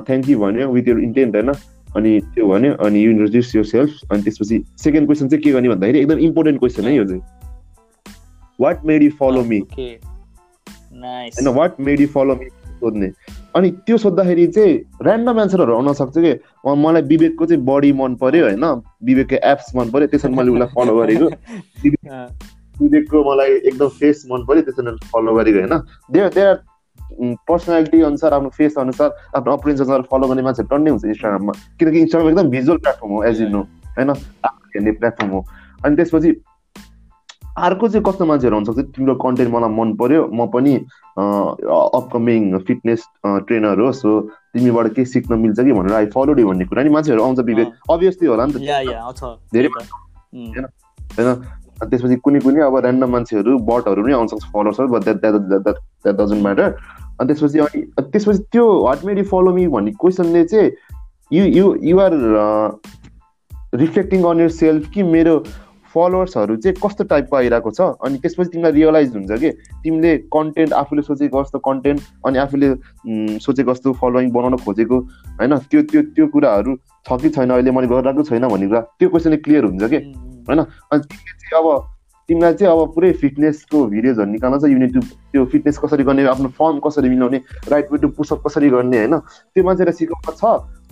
thank 0.01 0.29
you 0.29 0.39
भन्यो 0.39 0.69
विथ 0.71 0.87
यर 0.87 0.99
इन्टेन्ट 1.01 1.35
होइन 1.35 1.51
अनि 1.95 2.19
त्यो 2.35 2.47
भन्यो 2.47 2.73
अनि 2.85 3.03
यु 3.03 3.11
इन्ट्रोड्युस 3.11 3.55
यर 3.55 3.63
सेल्फ 3.63 4.11
अनि 4.11 4.21
त्यसपछि 4.21 4.63
सेकेन्ड 4.83 5.07
क्वेसन 5.07 5.29
चाहिँ 5.29 5.43
के 5.43 5.51
गर्ने 5.51 5.69
भन्दाखेरि 5.69 5.99
एकदम 5.99 6.17
इम्पोर्टेन्ट 6.27 6.59
क्वेसन 6.59 6.83
है 6.83 6.95
यो 6.95 7.05
चाहिँ। 7.05 7.21
What 8.61 8.85
made 8.85 9.03
you 9.03 9.11
follow 9.19 9.43
me 9.43 9.59
होइन 9.59 11.47
what 11.55 11.79
made 11.79 12.01
you 12.01 12.07
follow 12.07 12.35
me 12.35 12.49
सोध्ने। 12.79 13.11
अनि 13.55 13.71
त्यो 13.85 13.97
सोद्धाखेरि 13.97 14.47
चाहिँ 14.47 14.73
ऱ्यान्डम 15.05 15.39
एन्सरहरू 15.39 15.75
आउन 15.75 15.93
सक्छ 15.93 16.13
कि? 16.17 16.33
मलाई 16.65 17.01
विवेकको 17.01 17.45
चाहिँ 17.45 17.63
बडी 17.65 17.91
मन 17.93 18.15
पर्यो 18.15 18.45
होइन? 18.45 18.65
विवेकको 19.03 19.35
एप्स 19.49 19.75
मन 19.75 19.89
पर्यो 19.91 20.07
त्यसरी 20.07 20.33
मैले 20.35 20.51
उसलाई 20.51 20.67
फलो 20.75 20.95
गरेको। 20.97 21.25
विवेकको 22.81 23.23
मलाई 23.31 23.51
एकदम 23.51 23.87
फेस 23.99 24.23
मन 24.31 24.45
पर्यो 24.47 24.61
त्यसरी 24.61 24.95
फलो 25.11 25.35
गरेको 25.35 25.59
होइन? 25.59 25.75
दे 26.11 26.29
दे 26.35 26.41
आर 26.41 26.55
पर्सनालिटी 27.47 28.01
अनुसार 28.01 28.33
आफ्नो 28.33 28.49
फेस 28.57 28.77
अनुसार 28.77 29.09
आफ्नो 29.35 29.53
अपरेन्स 29.53 29.81
अनुसार 29.81 30.01
फलो 30.11 30.27
गर्ने 30.27 30.41
मान्छेहरू 30.41 30.75
टन्नै 30.75 30.91
हुन्छ 30.91 31.05
इन्स्टाग्राममा 31.05 31.53
किनकि 31.79 31.99
इन्स्टाग्राम 31.99 32.29
एकदम 32.31 32.49
भिजुअल 32.49 32.77
प्लेटफर्म 32.77 33.11
हो 33.13 33.23
एज 33.23 33.41
यु 33.41 33.49
नो 33.49 33.61
होइन? 33.97 34.09
हेर्ने 34.75 34.91
प्लेटफर्म 34.91 35.29
हो। 35.31 35.45
अनि 35.85 35.95
त्यसपछि 35.95 36.31
अर्को 37.57 37.87
चाहिँ 37.89 38.03
कस्तो 38.05 38.25
मान्छेहरू 38.25 38.55
हुनसक्छ 38.55 38.79
तिम्रो 38.95 39.15
कन्टेन्ट 39.21 39.51
मलाई 39.53 39.69
मन 39.75 39.93
पर्यो 39.99 40.27
म 40.31 40.45
पनि 40.53 40.73
अपकमिङ 41.17 42.57
फिटनेस 42.67 43.01
ट्रेनर 43.25 43.79
हो 43.79 43.91
सो 43.91 44.19
तिमीबाट 44.53 44.87
केही 44.95 45.05
सिक्न 45.05 45.39
मिल्छ 45.39 45.59
कि 45.59 45.71
भनेर 45.73 45.93
आई 45.93 46.05
फलो 46.15 46.33
डु 46.33 46.47
भन्ने 46.47 46.65
कुरा। 46.65 46.83
नि 46.83 46.89
मान्छेहरू 46.89 47.23
आउँछ 47.23 47.39
विवेक 47.49 47.73
अभियसली 47.91 48.27
होला 48.27 48.45
नि 48.45 48.53
त। 48.53 48.95
आउँछ। 48.95 49.21
धेरै 49.53 49.69
होइन? 49.69 51.35
त्यसपछि 51.81 52.15
कुनै 52.23 52.39
कुनै 52.39 52.61
अब 52.61 52.77
ऱ्यान्डम 52.77 53.09
मान्छेहरू 53.11 53.57
बटहरू 53.67 54.03
पनि 54.03 54.13
आउन 54.13 54.27
सक्छ 54.27 54.45
फलोवर्सहरू 54.53 54.87
but 54.93 55.03
that 55.03 55.17
that 55.17 55.67
that 55.67 56.15
doesn't 56.15 56.41
matter 56.43 56.69
अनि 57.19 57.27
त्यसपछि 57.27 57.59
अनि 57.59 57.81
त्यसपछि 58.01 58.43
त्यो 58.51 58.65
यु 59.17 59.23
फलो 59.31 59.53
मी 59.53 59.67
भन्ने 59.67 59.91
क्वेसनले 60.01 60.43
चाहिँ 60.43 60.71
you 61.33 61.45
you 61.45 61.73
you're 61.83 62.13
reflecting 63.75 64.23
on 64.23 64.39
your 64.39 64.49
self 64.59 64.89
कि 64.93 65.03
मेरो 65.03 65.43
फलोवर्सहरू 65.95 66.55
चाहिँ 66.55 66.75
कस्तो 66.85 67.03
टाइपको 67.03 67.35
आइरहेको 67.37 67.71
छ? 67.71 67.81
अनि 68.05 68.17
त्यसपछि 68.17 68.49
तिमीलाई 68.49 68.71
रियलाइज 68.71 69.15
हुन्छ 69.15 69.39
कि 69.41 69.49
तिमीले 69.83 70.17
कन्टेन्ट 70.35 70.73
आफूले 70.73 71.01
सोचेको 71.01 71.43
जस्तो 71.43 71.59
कन्टेन्ट 71.59 72.01
अनि 72.25 72.37
आफूले 72.39 72.69
सोचेको 73.41 73.73
जस्तो 73.73 73.93
फलोइङ 74.01 74.29
बनाउन 74.31 74.57
खोजेको 74.65 74.97
होइन? 75.41 75.57
त्यो 75.69 75.81
त्यो 75.89 76.01
त्यो 76.13 76.27
कुराहरू 76.33 76.75
छ 77.05 77.21
कि 77.21 77.29
छैन? 77.29 77.49
अहिले 77.49 77.71
मैले 77.71 77.87
गरिरहेको 77.87 78.23
छैन 78.23 78.47
भन्ने 78.47 78.67
कुरा 78.67 78.81
त्यो 78.99 79.09
क्वेसनले 79.09 79.37
क्लियर 79.37 79.63
हुन्छ 79.65 79.83
कि 79.89 79.99
होइन? 80.45 80.59
अनि 80.61 81.01
तिमीले 81.09 81.33
चाहिँ 81.41 81.57
अब 81.57 81.67
तिमीलाई 82.29 82.53
चाहिँ 82.53 82.71
अब 82.71 82.93
पुरै 82.95 83.11
फिटनेसको 83.21 83.77
भिडियोजहरू 83.93 84.31
निकाल्न 84.31 84.59
चाहिँ 84.59 84.73
युनिट 84.75 84.97
त्यो 85.33 85.45
फिटनेस 85.51 85.77
कसरी 85.83 86.03
गर्ने 86.05 86.25
आफ्नो 86.29 86.49
फर्म 86.59 86.79
कसरी 86.85 87.09
मिलाउने 87.09 87.39
राइट 87.73 87.91
वे 87.91 87.97
टु 87.97 88.07
पुसअप 88.17 88.47
कसरी 88.47 88.69
गर्ने 88.69 88.97
होइन? 88.97 89.17
त्यो 89.53 89.63
मान्छेलाई 89.65 89.93
सिकाउन 89.99 90.35
छ 90.37 90.43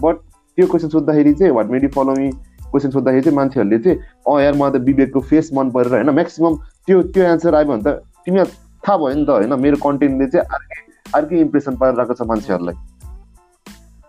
बट 0.01 0.15
त्यो 0.57 0.67
क्वेसन 0.67 0.89
सोद्धाखेरि 0.89 1.33
चाहिँ 1.33 1.53
what 1.53 1.67
made you 1.71 1.87
follow 1.95 2.13
me 2.17 2.29
question 2.71 2.91
सोद्धाखेरि 2.91 3.23
चाहिँ 3.23 3.35
मान्छेहरूले 3.37 3.79
चाहिँ 3.79 3.97
अँ 4.27 4.41
यार 4.43 4.53
मलाई 4.57 4.71
त 4.71 4.83
विवेकको 4.89 5.19
फेस 5.29 5.53
मन 5.53 5.69
परेर 5.77 5.93
होइन? 5.93 6.09
म्याक्सिमम् 6.09 6.57
त्यो 6.87 7.01
त्यो 7.13 7.23
एन्सर 7.31 7.55
आयो 7.55 7.65
भने 7.71 7.83
त 7.83 7.87
तिमीलाई 8.25 8.51
थाहा 8.83 8.97
भयो 8.97 9.15
नि 9.15 9.25
त 9.25 9.29
होइन? 9.29 9.53
मेरो 9.61 9.77
कन्टेन्टले 9.85 10.27
चाहिँ 10.33 10.45
अर्कै 10.57 10.79
अर्कै 11.15 11.39
इम्प्रेसन 11.39 11.73
पारिरहेको 11.77 12.13
छ 12.13 12.21
मान्छेहरूलाई। 12.33 12.75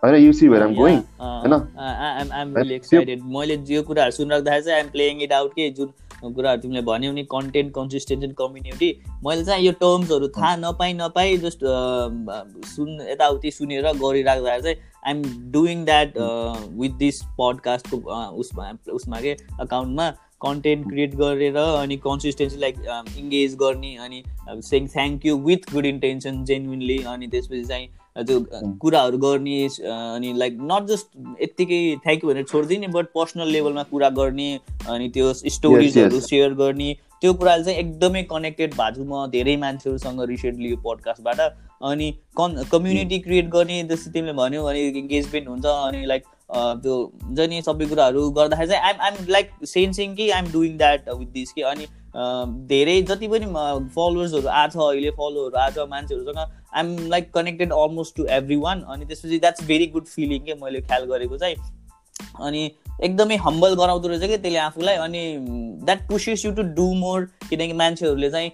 होइन? 0.03 0.15
You 0.25 0.33
see 0.33 0.49
where 0.49 0.61
am 0.63 0.73
going 0.75 0.99
होइन? 1.21 1.53
एक्साइटेड 2.73 3.19
मैले 3.37 3.55
यो 3.69 3.81
कुराहरू 3.87 4.11
सुनिराख्दाखेरि 4.17 4.63
चाहिँ 4.65 4.77
आइएम 4.79 4.91
प्लेइङ 4.91 5.21
इट 5.23 5.33
आउट 5.39 5.51
के 5.53 5.69
जुन 5.79 5.89
कुराहरू 6.23 6.61
तिमीले 6.61 6.81
भन्यौ 6.81 7.11
नि 7.11 7.23
कन्टेन्ट 7.23 7.73
कन्सिस्टेन्सी 7.73 8.25
एन्ड 8.25 8.35
कम्युनिटी 8.35 8.89
मैले 9.25 9.43
चाहिँ 9.43 9.65
यो 9.65 9.71
टर्म्सहरू 9.81 10.27
थाहा 10.27 10.55
नपाइ 10.55 10.93
नपाइ 10.93 11.37
जस्ट 11.37 11.59
सुन 12.67 13.01
यताउति 13.09 13.51
सुनेर 13.51 13.91
गरिराख्दाखेरि 13.95 14.61
चाहिँ 14.61 14.77
I'm 15.05 15.51
doing 15.51 15.85
that 15.85 16.17
with 16.79 16.97
this 16.97 17.21
पडकास्टको 17.39 18.23
उसमा 18.35 18.71
उसमा 18.93 19.21
के 19.21 19.35
अकाउन्टमा 19.59 20.09
कन्टेन्ट 20.41 20.87
क्रिएट 20.89 21.15
गरेर 21.15 21.55
अनि 21.57 21.97
कन्सिस्टेन्सी 21.97 22.57
लाइक 22.57 22.75
इङ्गेज 23.17 23.55
गर्ने 23.55 23.95
अनि 23.97 24.23
saying 24.63 24.87
thank 24.87 25.25
you 25.25 25.37
with 25.37 25.71
good 25.73 25.85
intention 25.85 26.43
genuinely 26.45 26.97
अनि 27.03 27.27
त्यसपछि 27.27 27.63
चाहिँ 27.63 27.87
त्यो. 28.15 28.39
कुराहरू 28.81 29.17
गर्ने 29.17 29.57
अनि 29.89 30.33
लाइक 30.37 30.57
नट 30.71 30.87
जस्ट 30.87 31.07
यत्तिकै 31.41 31.81
थ्याङ्क 32.05 32.23
यू 32.23 32.29
भनेर 32.29 32.45
छोडिदिने 32.45 32.87
बट 32.95 33.11
पर्सनल 33.15 33.47
लेभलमा 33.51 33.83
कुरा 33.91 34.09
गर्ने 34.17 34.49
अनि 34.87 35.09
त्यो 35.09 35.33
स्टोरिजहरू. 35.33 36.19
सेयर 36.29 36.53
गर्ने 36.63 36.95
त्यो 37.21 37.33
कुराले 37.33 37.63
चाहिँ 37.63 37.79
एकदमै 37.79 38.23
कनेक्टेड 38.31 38.73
भएको 38.73 38.95
छु 38.95 39.03
म 39.03 39.25
धेरै 39.31 39.55
मान्छेहरूसँग 39.63 40.21
रिसेन्टली 40.29 40.69
यो 40.69 40.77
पडकास्टबाट 40.83 41.39
अनि 41.91 42.11
कन् 42.37 42.63
कम्युनिटी 42.71 43.19
क्रिएट 43.19 43.49
गर्ने 43.55 43.83
जस्तै 43.89 44.11
तिमीले 44.11 44.33
भन्यौ 44.33 44.65
अनि 44.65 44.81
इङ्गेजमेन्ट 45.01 45.47
हुन्छ 45.47 45.65
अनि 45.65 46.05
लाइक 46.11 46.23
त्यो 46.83 46.95
हुन्छ 47.23 47.47
नि 47.49 47.61
सबै 47.61 47.85
कुराहरू 47.85 48.29
गर्दाखेरि 48.37 48.69
चाहिँ 48.69 48.83
आइम 48.83 49.01
आइम 49.07 49.31
लाइक 49.37 49.51
सेन्सिङ 49.73 50.15
कि 50.15 50.29
I'm 50.29 50.51
doing 50.53 50.77
that 50.77 51.09
with 51.09 51.27
this 51.33 51.51
कि 51.51 51.61
अनि 51.71 51.87
धेरै 52.71 53.01
जति 53.11 53.27
पनि 53.27 53.51
फलोवर्सहरू 53.95 54.47
आछ 54.61 54.77
अहिले 54.77 55.11
फलोहरू 55.19 55.57
आछ 55.65 55.77
मान्छेहरूसँग 55.89 56.58
I'm 56.75 57.09
like 57.09 57.33
connected 57.33 57.73
almost 57.73 58.15
to 58.15 58.25
every 58.31 58.55
one 58.57 58.81
अनि 58.93 59.05
त्यसपछि 59.05 59.39
द्याट्स 59.39 59.67
भेरी 59.67 59.87
गुड 59.87 60.05
फिलिङ 60.07 60.41
के 60.45 60.53
मैले 60.63 60.81
ख्याल 60.81 61.05
गरेको 61.11 61.37
चाहिँ। 61.37 61.55
अनि 62.41 62.61
एकदमै 63.03 63.35
हम्बल 63.37 63.75
गराउँदो 63.75 64.07
रहेछ 64.07 64.29
कि 64.29 64.37
त्यसले 64.37 64.59
आफूलाई। 64.59 64.95
अनि 64.97 65.21
that 65.85 66.07
pushes 66.07 66.45
you 66.45 66.51
to 66.51 66.61
do 66.75 66.93
more 66.95 67.25
किनकि 67.49 67.73
मान्छेहरूले 67.73 68.29
चाहिँ 68.31 68.51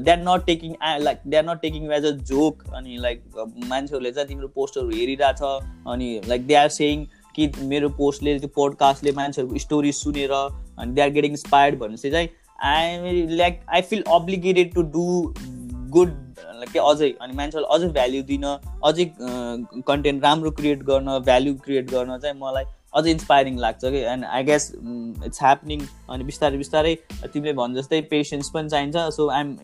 that 0.00 0.24
not 0.28 0.44
taking 0.46 0.74
like 1.02 1.18
they 1.26 1.36
are 1.36 1.44
not 1.44 1.60
taking 1.62 1.92
as 1.92 2.04
a 2.04 2.10
joke 2.30 2.62
अनि 2.74 2.96
लाइक 3.00 3.22
मान्छेहरूले 3.68 4.12
चाहिँ 4.12 4.28
तिम्रो 4.28 4.48
पोस्टहरू 4.54 4.90
हेरिरहेछ। 4.90 5.42
अनि 5.88 6.20
लाइक 6.28 6.46
दे 6.46 6.54
आर 6.54 6.68
सेङ 6.78 7.04
कि 7.36 7.50
मेरो 7.64 7.88
पोस्टले 7.98 8.38
त्यो 8.38 8.48
पोडकास्टले 8.54 9.12
मान्छेहरूको 9.12 9.58
स्टोरी 9.58 9.92
सुनेर 9.92 10.32
अनि 10.32 10.92
दे 10.92 11.02
आर 11.02 11.10
गेटिङ 11.10 11.30
इन्सपायर्ड 11.30 11.78
भनेपछि 11.78 12.10
चाहिँ 12.10 12.28
I 12.64 13.26
like 13.36 13.60
I 13.68 13.82
feel 13.90 14.02
obligated 14.12 14.74
to 14.74 14.82
do 14.94 15.34
good 15.96 16.10
के 16.72 16.78
अझै 16.78 17.10
अनि 17.20 17.36
मान्छेहरूलाई 17.36 17.78
अझै 17.78 17.88
भ्याल्यु 17.92 18.22
दिन 18.30 18.44
अझै 18.88 19.04
कन्टेन्ट 19.90 20.24
राम्रो 20.24 20.50
क्रिएट 20.58 20.82
गर्न 20.90 21.18
भ्याल्यु 21.30 21.54
क्रिएट 21.64 21.90
गर्न 21.90 22.18
चाहिँ 22.18 22.36
मलाई 22.40 22.64
अझै 22.98 23.10
इन्सपायरिङ 23.10 23.58
लाग्छ 23.60 23.84
कि। 23.84 24.00
And 24.12 24.24
I 24.24 24.44
guess 24.44 24.70
it's 25.26 25.42
happening 25.42 25.80
अनि 26.10 26.24
बिस्तारै 26.24 26.56
बिस्तारै 26.58 26.94
तिमीले 27.32 27.52
भन् 27.60 27.74
जस्तै 27.76 28.00
पेसेन्स 28.12 28.50
पनि 28.54 28.68
चाहिन्छ। 28.68 28.96
So 29.16 29.28
I'm 29.30 29.56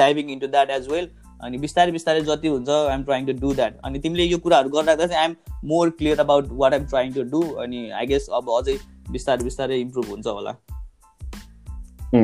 diving 0.00 0.30
into 0.30 0.46
that 0.54 0.70
as 0.70 0.88
well 0.90 1.08
अनि 1.40 1.58
बिस्तारै 1.58 1.92
बिस्तारै 1.92 2.20
जति 2.28 2.48
हुन्छ 2.48 2.68
I'm 2.68 3.02
trying 3.04 3.26
to 3.26 3.32
do 3.40 3.52
that 3.54 3.80
अनि 3.84 3.98
तिमीले 4.06 4.24
यो 4.24 4.38
कुराहरू 4.46 4.68
गरिराख्दा 4.76 5.06
चाहिँ 5.06 5.22
I'm 5.22 5.36
more 5.72 5.90
clear 5.98 6.20
about 6.20 6.48
what 6.62 6.72
I'm 6.72 6.86
trying 6.86 7.12
to 7.12 7.22
do 7.34 7.42
अनि 7.64 7.88
आई 7.90 8.06
गेस 8.06 8.28
अब 8.40 8.50
अझै 8.58 8.78
बिस्तारै 9.10 9.44
बिस्तारै 9.44 9.80
इम्प्रुभ 9.80 10.08
हुन्छ 10.10 10.26
होला। 10.26 10.56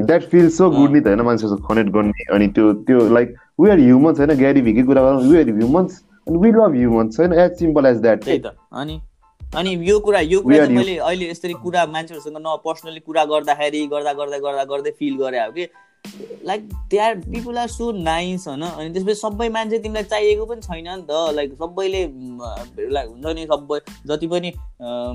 द्याट 0.01 0.23
फिल 0.23 0.49
सो 0.51 0.71
गुड 0.71 0.91
नि 0.91 1.01
त 1.01 1.07
होइन 1.07 1.21
मान्छेसँग 1.21 1.65
कनेक्ट 1.69 1.91
गर्ने 1.91 2.25
अनि 2.35 2.47
त्यो 2.49 2.73
त्यो 2.89 3.09
लाइक 3.09 3.35
वी 3.61 3.71
आर 3.71 3.79
ह्युमन्स 3.79 4.19
होइन 4.19 4.33
ग्यारी 4.39 4.61
भिकै 4.63 4.83
कुरा 4.83 5.03
गरौँ 5.03 5.23
we 5.23 5.39
are 5.39 5.49
humans 5.59 6.03
and 6.29 6.41
we 6.41 6.51
love 6.51 6.75
humans 6.77 7.21
होइन 7.21 7.33
एज 7.33 7.59
सिम्पल 7.59 7.87
एज 7.87 8.01
द्याट 8.03 8.25
त्यही 8.25 8.39
त। 8.39 8.55
अनि 8.73 9.01
अनि 9.41 9.71
यो 9.89 9.99
कुरा 10.01 10.21
यो 10.21 10.41
कुरा 10.41 10.67
मैले 10.69 10.97
अहिले 10.99 11.31
यसरी 11.31 11.53
कुरा 11.63 11.87
मान्छेहरूसँग 11.87 12.37
न 12.37 12.57
पर्सनली 12.65 13.01
कुरा 13.01 13.25
गर्दाखेरि 13.25 13.87
गर्दा 13.87 14.13
गर्दा 14.13 14.39
गर्दा 14.39 14.65
गर्दै 14.65 14.91
फिल 14.99 15.17
गरे 15.17 15.39
हो 15.39 15.51
कि? 15.53 15.67
Like 16.47 16.69
they 16.91 16.99
are 16.99 17.15
people 17.17 17.59
are 17.59 17.69
so 17.69 17.91
nice 17.93 18.47
होइन 18.49 18.63
अनि 18.63 18.93
त्यसपछि 18.93 19.15
सबै 19.15 19.49
मान्छे 19.49 19.79
तिमीलाई 19.79 20.05
चाहिएको 20.05 20.47
पनि 20.47 20.61
छैन 20.63 20.89
नि 20.89 21.03
त 21.11 21.35
लाइक 21.35 21.53
सबैले 21.55 22.03
लाइक 22.93 23.09
हुन्छ 23.09 23.35
नि 23.37 23.47
सबै 23.47 23.81
जति 24.07 24.27
पनि 24.27 24.53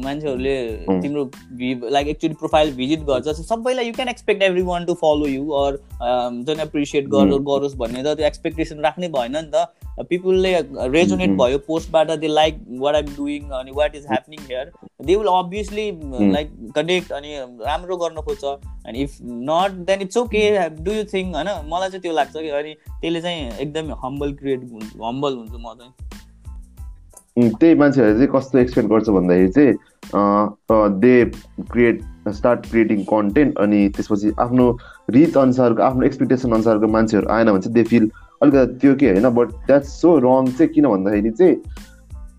मान्छेहरूले. 0.06 0.56
तिम्रो 1.02 1.90
लाइक 1.90 2.08
एक्चुली 2.08 2.34
प्रोफाइल 2.34 2.74
भिजिट 2.76 3.00
गर्छ 3.10 3.36
सबैलाई 3.42 3.88
you 3.88 3.94
can 3.94 4.10
expect 4.10 4.44
every 4.44 4.62
one 4.72 4.86
to 4.86 4.94
follow 5.04 5.28
you 5.28 5.50
or 5.64 5.80
हुन्छ 6.02 6.50
नि 6.50 6.62
एप्रिसिएट 6.64 7.08
गर 7.08 7.26
Hmm. 7.28 7.46
गरोस् 7.48 7.76
भन्ने 7.78 8.04
त 8.04 8.16
त्यो 8.18 8.26
एक्सपेक्टेसन 8.28 8.80
राख्नै 8.80 9.08
भएन 9.10 9.38
नि 9.38 9.52
त 9.54 10.06
पिपुलले 10.10 10.54
रेजोनेट. 10.94 11.30
भयो 11.38 11.58
पोस्टबाट 11.68 12.12
they 12.20 12.28
like 12.28 12.60
what 12.80 12.96
I'm 12.96 13.06
doing 13.16 13.50
अनि 13.60 13.72
what 13.76 13.96
is 13.96 14.06
happening 14.08 14.40
here 14.50 14.72
they 15.06 15.16
will 15.16 15.28
obviously 15.28 15.86
like 16.34 16.52
connect 16.76 17.12
अनि 17.12 17.38
राम्रो 17.62 17.98
गर्न 17.98 18.22
खोज्छ 18.22 18.44
अनि 18.44 19.02
if 19.04 19.18
not 19.50 19.72
then 19.88 20.02
it's 20.02 20.18
okay 20.18 20.44
do 20.84 20.92
you 20.92 21.04
thing 21.14 21.34
होइन 21.34 21.50
मलाई 21.72 21.90
चाहिँ 21.90 22.02
त्यो 22.02 22.14
लाग्छ 22.14 22.34
कि 22.36 22.50
अनि 22.60 22.74
त्यसले 22.90 23.22
चाहिँ 23.22 23.52
एकदमै 23.60 23.94
हम्बल 24.04 24.34
क्रिएट 24.34 24.62
हम्बल 25.04 25.36
हुन्छु 25.36 25.58
म 25.58 25.74
चाहिँ। 25.80 25.94
त्यही 27.38 27.76
मान्छेहरूले 27.76 28.18
चाहिँ 28.18 28.32
कस्तो 28.36 28.58
एक्सपेक्ट 28.60 28.90
गर्छ 28.90 29.10
भन्दाखेरि 29.10 29.50
चाहिँ 29.58 29.74
they 31.02 31.14
create 31.72 32.02
start 32.34 32.70
creating 32.70 33.04
content 33.10 33.58
अनि 33.58 33.82
त्यसपछि 33.96 34.32
आफ्नो 34.40 34.66
रिच 35.10 35.38
अनुसारको 35.38 35.84
आफ्नो 35.84 36.06
एक्सपेक्टेसन 36.06 36.52
अनुसारको 36.52 36.88
मान्छेहरू 36.96 37.28
आएन 37.34 37.52
भने 37.52 37.62
चाहिँ 37.62 37.74
दे 37.74 37.84
फिल 37.84 38.10
अलिकति 38.42 38.80
त्यो 38.80 38.96
के 38.96 39.12
होइन 39.12 39.30
बट 39.36 39.54
द्याट्स 39.68 40.02
सो 40.02 40.18
रङ 40.26 40.52
चाहिँ 40.52 40.74
किन 40.74 40.88
भन्दाखेरि 40.88 41.32
चाहिँ 41.32 41.56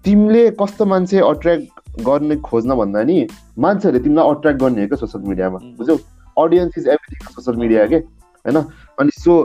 तिमीले 0.05 0.51
कस्तो 0.61 0.85
मान्छे 0.87 1.20
अट्र्याक्ट 1.20 2.03
गर्ने 2.03 2.37
खोज्न 2.51 2.74
भन्दा 2.77 3.03
नि 3.03 3.27
मान्छेहरूले 3.59 4.05
तिमीलाई 4.05 4.35
अट्र्याक्ट 4.35 4.61
गर्ने 4.61 4.83
हो 4.83 4.88
क्या 4.88 4.96
सोसियल 4.96 5.29
मिडियामा. 5.29 5.59
बुझ्यौ? 5.79 5.96
Audience 6.37 6.79
is 6.79 6.87
everything 6.88 7.35
social 7.35 7.57
media 7.57 7.87
के? 7.87 7.98
होइन? 8.44 8.57
अनि 9.01 9.11
सो 9.18 9.42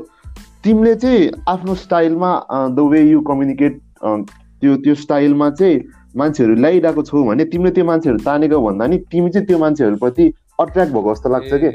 तिमीले 0.63 0.95
चाहिँ 0.95 1.31
आफ्नो 1.47 1.75
स्टाइलमा 1.75 2.31
द 2.51 2.87
वे 2.91 3.01
यु 3.01 3.21
कम्युनिकेट 3.29 3.81
त्यो 4.03 4.75
त्यो 4.83 4.95
स्टाइलमा 4.95 5.49
चाहिँ 5.49 5.79
मान्छेहरू 6.17 6.55
ल्याइरहेको 6.55 7.03
छौ 7.03 7.23
भने 7.25 7.45
तिमीले 7.51 7.71
त्यो 7.71 7.85
मान्छेहरू 7.85 8.19
तानेको 8.25 8.61
भन्दा 8.61 8.87
नि 8.87 8.97
तिमी 9.11 9.29
चाहिँ 9.29 9.47
त्यो 9.47 9.57
मान्छेहरूप्रति 9.59 10.31
अट्र्याक्ट 10.61 10.91
भएको 10.93 11.13
जस्तो 11.13 11.29
लाग्छ 11.29 11.53
कि? 11.53 11.69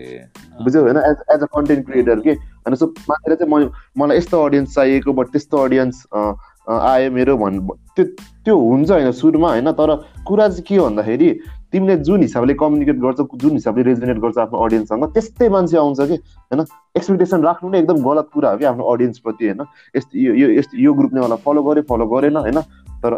बुझ्यौ 0.64 0.82
होइन? 0.82 0.96
As 0.96 1.16
as 1.34 1.42
a 1.42 1.46
content 1.56 1.86
creator 1.86 2.20
के? 2.20 2.32
अनि 2.66 2.76
सो 2.76 2.86
मान्छेले 3.10 3.36
चाहिँ 3.36 3.52
म 3.52 3.70
मलाई 3.98 4.16
यस्तो 4.18 4.42
अडियन्स 4.44 4.74
चाहिएको 4.74 5.12
बट 5.12 5.26
त्यस्तो 5.32 5.58
अडियन्स 5.58 6.04
आयो 6.14 7.10
मेरो 7.12 7.36
भन् 7.36 7.60
त्यो 7.96 8.04
त्यो 8.44 8.56
हुन्छ 8.58 8.90
होइन 8.90 9.12
सुरुमा 9.12 9.48
होइन? 9.48 9.72
तर 9.72 9.94
कुरा 10.26 10.48
चाहिँ 10.48 10.64
के 10.68 10.78
भन्दाखेरि 10.78 11.30
तिमीले 11.72 11.96
जुन 11.96 12.22
हिसाबले 12.22 12.54
कम्युनिकेट 12.54 12.96
गर्छ 12.96 13.20
जुन 13.34 13.52
हिसाबले 13.52 13.82
रेजुनेट 13.82 14.18
गर्छ 14.18 14.38
आफ्नो 14.38 14.58
अडियन्ससँग 14.58 15.04
त्यस्तै 15.04 15.48
मान्छे 15.48 15.76
आउँछ 15.76 16.00
कि 16.00 16.16
होइन? 16.50 16.60
एक्सपेक्टेसन 16.96 17.42
राख्नु 17.42 17.70
नै 17.70 17.78
एकदम 17.78 17.98
गलत 18.02 18.28
कुरा 18.34 18.50
हो 18.50 18.58
कि 18.58 18.64
आफ्नो 18.64 18.84
अडियन्सप्रति 18.84 19.44
होइन? 19.46 19.60
यस्तो 19.96 20.18
यो 20.18 20.62
यो 20.80 20.92
ग्रुपले 20.94 21.20
मलाई 21.20 21.42
फलो 21.44 21.62
गर्यो 21.62 21.82
फलो 21.82 22.06
गरेन 22.06 22.36
होइन? 22.36 22.60
तर 23.02 23.14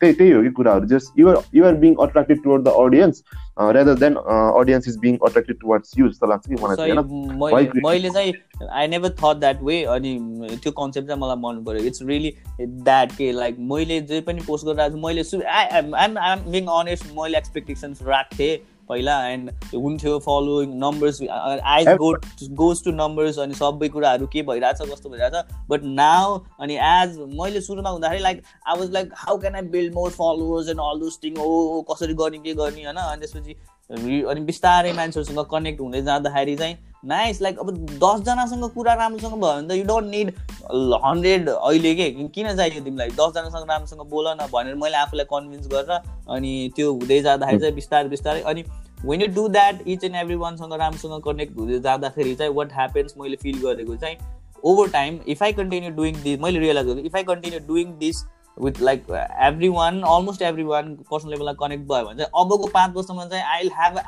त्यही 0.00 0.12
त्यही 0.12 0.32
हो 0.32 0.42
कि 0.42 0.50
कुराहरू 0.50 0.86
just 0.86 1.18
you're 1.18 1.36
you're 1.54 1.74
being 1.76 1.94
attracted 2.00 2.42
toward 2.44 2.62
the 2.64 2.72
audience 2.78 3.22
rather 3.76 3.94
than 3.94 4.14
audience 4.14 4.88
is 4.88 4.96
being 4.98 5.16
attracted 5.24 5.60
towards 5.60 5.98
you 5.98 6.08
जस्तो 6.08 6.26
लाग्छ 6.26 6.48
कि 6.48 6.62
मलाई 6.62 7.68
मैले 7.84 8.10
चाहिँ 8.10 8.32
I 8.72 8.88
never 8.88 9.14
thought 9.20 9.40
that 9.40 9.62
way 9.62 9.82
अनि 9.96 10.16
त्यो 10.54 10.72
कन्सेप्ट 10.72 11.08
चाहिँ 11.08 11.20
मलाई 11.22 11.36
मन 11.36 11.62
पऱ्यो 11.64 11.84
इट्स 11.84 12.02
रियली 12.02 12.34
द्याट 12.60 13.12
के 13.12 13.30
लाइक 13.32 13.56
मैले 13.72 14.00
जे 14.12 14.20
पनि 14.20 14.42
पोस्ट 14.46 14.66
गरिरहेको 14.66 14.96
छु 14.96 15.06
मैले 15.06 15.46
आइएम 15.48 15.94
आइएम 15.96 16.50
बिङ 16.52 16.66
अनेस्ट 16.80 17.12
मैले 17.16 17.38
एक्सपेक्टेसन्स 17.38 18.02
राख्थेँ 18.02 18.56
पहिला 18.90 19.16
एन्ड 19.28 19.50
हुन्थ्यो 19.74 20.18
following 20.26 20.74
numbers 20.84 21.20
I 21.30 21.96
go 22.02 22.12
goes 22.62 22.84
to 22.84 22.92
numbers 23.00 23.38
अनि 23.46 23.54
सबै 23.54 23.88
कुराहरू 23.96 24.26
के 24.34 24.42
भइरहेछ 24.50 24.90
कस्तो 24.92 25.10
भइरहेछ 25.10 25.56
बट 25.70 25.84
नाउ 26.02 26.38
अनि 26.60 26.78
एज 26.90 27.18
मैले 27.40 27.60
सुरुमा 27.60 27.90
हुँदाखेरि 27.90 28.22
like 28.22 28.42
I 28.66 28.78
was 28.80 28.92
like 28.92 29.12
how 29.24 29.38
can 29.40 29.54
I 29.54 29.62
build 29.76 29.94
more 29.94 30.10
followers 30.20 30.68
and 30.68 30.80
all 30.80 31.00
those 31.00 31.18
thing 31.24 31.38
ओ 31.40 31.82
कसरी 31.90 32.14
गर्ने 32.22 32.38
के 32.38 32.54
गर्ने 32.62 32.84
होइन? 32.84 32.96
अनि 32.96 33.26
त्यसपछि 33.26 34.22
अनि 34.30 34.40
बिस्तारै 34.48 34.92
मान्छेहरूसँग 34.92 35.44
कनेक्ट 35.50 35.80
हुँदै 35.80 36.02
जाँदाखेरि 36.02 36.56
चाहिँ 36.56 36.76
नाइस 37.04 37.40
लाइक 37.42 37.58
अब 37.58 37.70
दसजनासँग 37.76 38.64
कुरा 38.70 38.94
राम्रोसँग 38.94 39.32
भयो 39.32 39.52
भने 39.52 39.68
त 39.68 39.72
यु 39.72 39.84
डोन्ट 39.84 40.10
निड 40.10 40.32
हन्ड्रेड 41.04 41.48
अहिले 41.48 41.94
के 41.94 42.10
किन 42.10 42.56
चाहियो 42.56 42.84
तिमीलाई? 42.84 43.08
दसजनासँग 43.10 43.70
राम्रोसँग 43.70 44.00
बोल 44.10 44.28
न 44.28 44.48
भनेर 44.52 44.74
मैले 44.74 44.96
आफूलाई 44.96 45.24
कन्भिन्स 45.30 45.68
गरेर 45.68 45.90
अनि 46.34 46.52
त्यो 46.76 46.92
हुँदै 46.92 47.20
जाँदाखेरि 47.22 47.60
चाहिँ 47.60 47.74
बिस्तारै 47.74 48.08
बिस्तारै 48.08 48.40
अनि 48.42 48.64
when 49.04 49.22
you 49.22 49.26
do 49.34 49.48
that 49.48 49.86
each 49.86 50.04
and 50.04 50.16
every 50.16 50.36
वानसँग 50.36 50.72
राम्रोसँग 50.74 51.22
कनेक्ट 51.22 51.56
हुँदै 51.58 51.78
जाँदाखेरि 51.78 52.34
चाहिँ 52.34 52.52
वाट 52.54 52.72
ह्यापन्स 52.72 53.14
मैले 53.20 53.36
फिल 53.36 53.60
गरेको 53.62 53.96
चाहिँ 53.96 54.16
over 54.64 54.90
time 54.90 55.18
if 55.28 55.42
I 55.42 55.52
continue 55.52 55.90
doing 55.90 56.22
this 56.22 56.40
मैले 56.40 56.58
रियलाइज 56.58 56.86
गरेको 56.86 57.06
if 57.06 57.16
I 57.16 57.22
continue 57.24 57.60
doing 57.68 57.98
this 57.98 58.24
with 58.64 58.80
like 58.82 59.06
every 59.46 59.68
one 59.68 60.00
almost 60.02 60.42
every 60.42 60.64
one 60.64 60.94
personal 61.10 61.30
लेभलमा 61.30 61.52
कनेक्ट 61.60 61.84
भयो 61.88 62.04
भने 62.04 62.18
चाहिँ 62.18 62.44
अबको 62.44 62.66
पाँच 62.74 62.96
वर्षमा 62.96 63.26
चाहिँ 63.26 63.44
I 63.44 63.62
will 63.62 63.72
have 63.78 63.98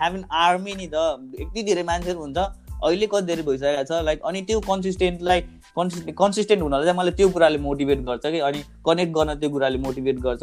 have 0.00 0.14
an 0.16 0.24
army 0.42 0.74
नि 0.74 0.86
त। 0.94 1.40
यति 1.40 1.62
धेरै 1.62 1.82
मान्छेहरू 1.82 2.20
हुन्छ 2.20 2.38
अहिले 2.84 3.06
कति 3.06 3.26
धेरै 3.26 3.42
भइसकेको 3.42 3.84
छ 3.84 4.04
लाइक 4.04 4.22
अनि 4.26 4.42
त्यो 4.42 4.60
कन्सिस्टेन्टलाई 4.68 5.40
कन्सिस्टेन्ट 5.76 6.16
कन्सिस्टेन्ट 6.18 6.62
हुनलाई 6.62 6.84
चाहिँ 6.84 6.98
मलाई 6.98 7.12
त्यो 7.18 7.28
कुराले 7.30 7.58
मोटिभेट 7.66 8.04
गर्छ 8.06 8.26
कि 8.26 8.38
अनि 8.48 8.62
कनेक्ट 8.86 9.12
गर्न 9.14 9.34
त्यो 9.40 9.50
कुराले 9.50 9.78
मोटिभेट 9.86 10.18
गर्छ। 10.26 10.42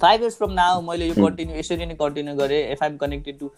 फाइभ 0.00 0.20
इयर्स 0.20 0.36
फ्रम 0.38 0.52
नाउ 0.52 0.80
मैले 0.82 1.06
यो 1.06 1.14
कन्टिन्यू 1.14 1.56
यसरी 1.56 1.86
नै 1.86 1.94
कन्टिन्यू 1.94 2.34
गरेँ। 2.36 2.62
If 2.72 2.82
I'm 2.82 2.96
connected 2.96 3.38
to 3.38 3.48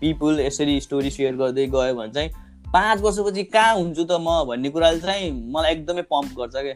people 0.00 0.40
यसरी 0.40 0.80
स्टोरी 0.80 1.10
सेयर 1.10 1.36
गर्दै 1.36 1.66
गयो 1.74 1.94
भने 1.94 2.12
चाहिँ 2.12 2.30
पाँच 2.66 3.00
वर्षपछि 3.02 3.44
कहाँ 3.52 3.74
हुन्छु 3.74 4.04
त 4.04 4.18
म 4.20 4.44
भन्ने 4.48 4.70
कुराले 4.70 5.00
चाहिँ 5.00 5.30
मलाई 5.52 5.72
एकदमै 5.72 6.02
पम्प 6.12 6.34
गर्छ 6.38 6.56
क्या 6.56 6.74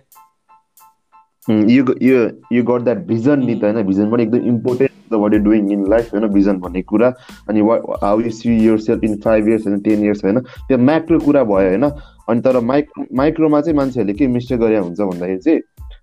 यो 1.42 1.84
यो 2.02 2.18
यो 2.52 2.62
गट 2.64 2.82
द्याट 2.82 2.98
भिजन 3.06 3.38
नि 3.40 3.54
त 3.54 3.64
होइन 3.64 3.82
भिजन 3.84 4.10
पनि 4.10 4.22
एकदम 4.22 4.44
important 4.48 5.12
what 5.14 5.32
you 5.34 5.38
doing 5.40 5.70
in 5.72 5.84
life 5.90 6.12
होइन 6.14 6.26
भिजन 6.32 6.58
भन्ने 6.58 6.82
कुरा 6.84 7.08
अनि 7.48 7.60
how 8.02 8.20
you 8.20 8.30
see 8.32 8.56
yourself 8.80 9.04
in 9.04 9.16
five 9.20 9.48
years 9.48 9.66
होइन 9.66 9.80
टेन 9.80 10.04
इयर्स 10.04 10.24
होइन 10.24 10.38
त्यो 10.40 10.78
म्याक्रो 10.80 11.18
कुरा 11.20 11.42
भयो 11.44 11.68
होइन 11.68 11.84
अनि 11.84 12.40
तर 12.40 12.60
माइक्रो 12.62 13.06
माइक्रोमा 13.14 13.60
चाहिँ 13.60 13.76
मान्छेहरूले 13.76 14.14
के 14.14 14.26
मिस्टेक 14.28 14.60
गरे 14.60 14.78
हुन्छ 14.78 15.00
भन्दाखेरि 15.00 15.38
चाहिँ 15.38 15.60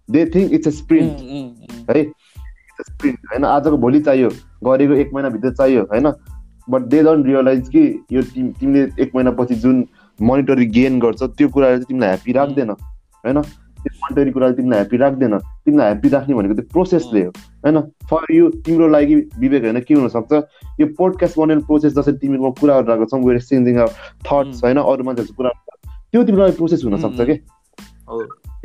they 0.09 0.25
think 0.25 0.53
it's 0.53 0.67
a 0.67 0.71
sprint 0.71 1.89
है 1.89 2.03
स्प्रिन्ट 2.81 3.19
होइन 3.31 3.45
आजको 3.45 3.77
भोलि 3.77 3.99
चाहियो 4.01 4.29
गरेको 4.63 4.93
एक 4.95 5.13
महिनाभित्र 5.13 5.53
चाहियो 5.53 5.83
होइन 5.85 6.11
बट 6.67 6.81
दे 6.87 7.03
डोन्ट 7.03 7.25
रियलाइज 7.25 7.69
कि 7.69 7.85
यो 8.11 8.21
तिम 8.33 8.51
तिमीले 8.59 8.87
एक 8.99 9.15
महिनापछि 9.15 9.55
जुन 9.59 9.83
मोनिटरी 10.19 10.65
गेन 10.73 10.99
गर्छ 10.99 11.23
त्यो 11.23 11.49
कुराले 11.49 11.75
चाहिँ 11.75 11.85
तिमीलाई 11.85 12.09
ह्याप्पी 12.09 12.31
राख्दैन 12.33 12.69
होइन 12.69 13.43
त्यो 13.79 13.91
मन्टरी 14.03 14.31
कुराले 14.31 14.53
तिमीलाई 14.53 14.79
ह्याप्पी 14.79 14.97
राख्दैन। 14.97 15.37
तिमीलाई 15.37 15.87
ह्याप्पी 15.87 16.09
राख्ने 16.09 16.35
भनेको 16.35 16.53
त्यो 16.53 16.65
प्रोसेसले 16.73 17.23
हो 17.23 17.31
होइन? 17.65 17.79
फर 18.09 18.33
यु 18.33 18.49
तिम्रो 18.65 18.87
लागि 18.87 19.15
विवेक 19.39 19.63
होइन 19.63 19.79
के 19.87 19.93
हुनसक्छ? 19.93 20.33
यो 20.81 20.87
पोडकास्ट 20.97 21.39
बनाउने 21.39 21.63
प्रोसेस 21.67 21.93
जसरी 21.95 22.17
तिमीको 22.17 22.51
कुराहरू 22.59 22.85
रहेको 22.87 23.05
छौ 23.05 23.17
वेयर 23.17 23.35
एक्सचेन्जिङ 23.35 23.75
थट्स 24.27 24.63
होइन? 24.63 24.77
अरू 24.79 25.03
मान्छेहरूको 25.03 25.37
कुरा 25.37 25.51
त्यो 26.11 26.23
तिम्रो 26.23 26.41
लागि 26.43 26.57
प्रोसेस 26.57 26.83
हुनसक्छ 26.85 27.19
कि? 27.21 27.35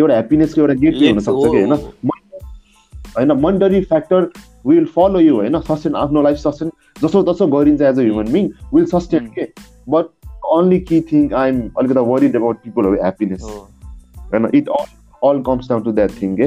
एउटा 0.01 0.13
ह्याप्पिनेसको 0.13 0.61
एउटा 0.61 0.75
गेट 0.83 0.95
हुनसक्छ 0.95 1.43
कि 1.45 1.63
होइन? 1.63 1.73
होइन 3.17 3.33
monetary 3.41 3.81
factor 3.85 4.29
will 4.67 4.85
follow 4.95 5.21
you 5.21 5.35
होइन? 5.37 5.61
सस्टेन 5.61 5.95
आफ्नो 5.97 6.23
लाइफ 6.23 6.37
सस्टेन 6.39 6.71
जसो 7.03 7.23
तसो 7.23 7.47
गरिन्छ 7.47 7.81
as 7.83 7.99
a. 7.99 8.03
Human 8.03 8.33
being 8.33 8.51
will 8.75 8.87
sustain 8.93 9.27
के? 9.37 9.45
बट 9.89 10.05
ओन्ली 10.55 10.79
कि 10.81 11.01
थिङ्क 11.13 11.33
आइएम 11.35 11.61
अलिकति 11.79 12.01
वरिड 12.09 12.37
अबाउट 12.37 12.57
पिपल 12.65 12.85
ह्याप्पिनेस 12.95 13.43
होइन? 13.43 14.49
It 14.55 14.69
all 14.69 14.87
all 15.29 15.43
comes 15.47 15.69
down 15.69 15.83
to 15.83 15.93
that 15.93 16.11
thing 16.23 16.37
के 16.37 16.47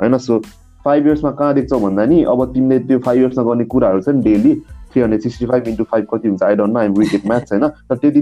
होइन? 0.00 0.18
सो 0.18 0.38
फाइभ 0.84 1.06
इयर्समा 1.06 1.30
कहाँ 1.38 1.54
देख्छौ 1.54 1.78
भन्दा 1.80 2.04
नि 2.06 2.22
अब 2.24 2.44
तिमीले 2.54 2.78
त्यो 2.80 2.98
फाइभ 2.98 3.20
इयर्समा 3.20 3.44
गर्ने 3.44 3.64
कुराहरू 3.72 4.00
छ 4.00 4.08
नि 4.08 4.22
daily 4.22 4.54
three 4.92 5.02
hundred 5.02 5.22
sixty 5.22 5.46
five 5.46 5.68
into 5.68 5.84
five 5.84 6.06
कति 6.12 6.28
हुन्छ। 6.28 6.42
I 6.42 6.54
don't 6.56 6.72
know 6.74 6.80
I'm 6.80 6.92
wicket 6.94 7.26
match 7.26 7.52
होइन? 7.52 7.68
तर 7.68 7.96
त्यति 7.96 8.20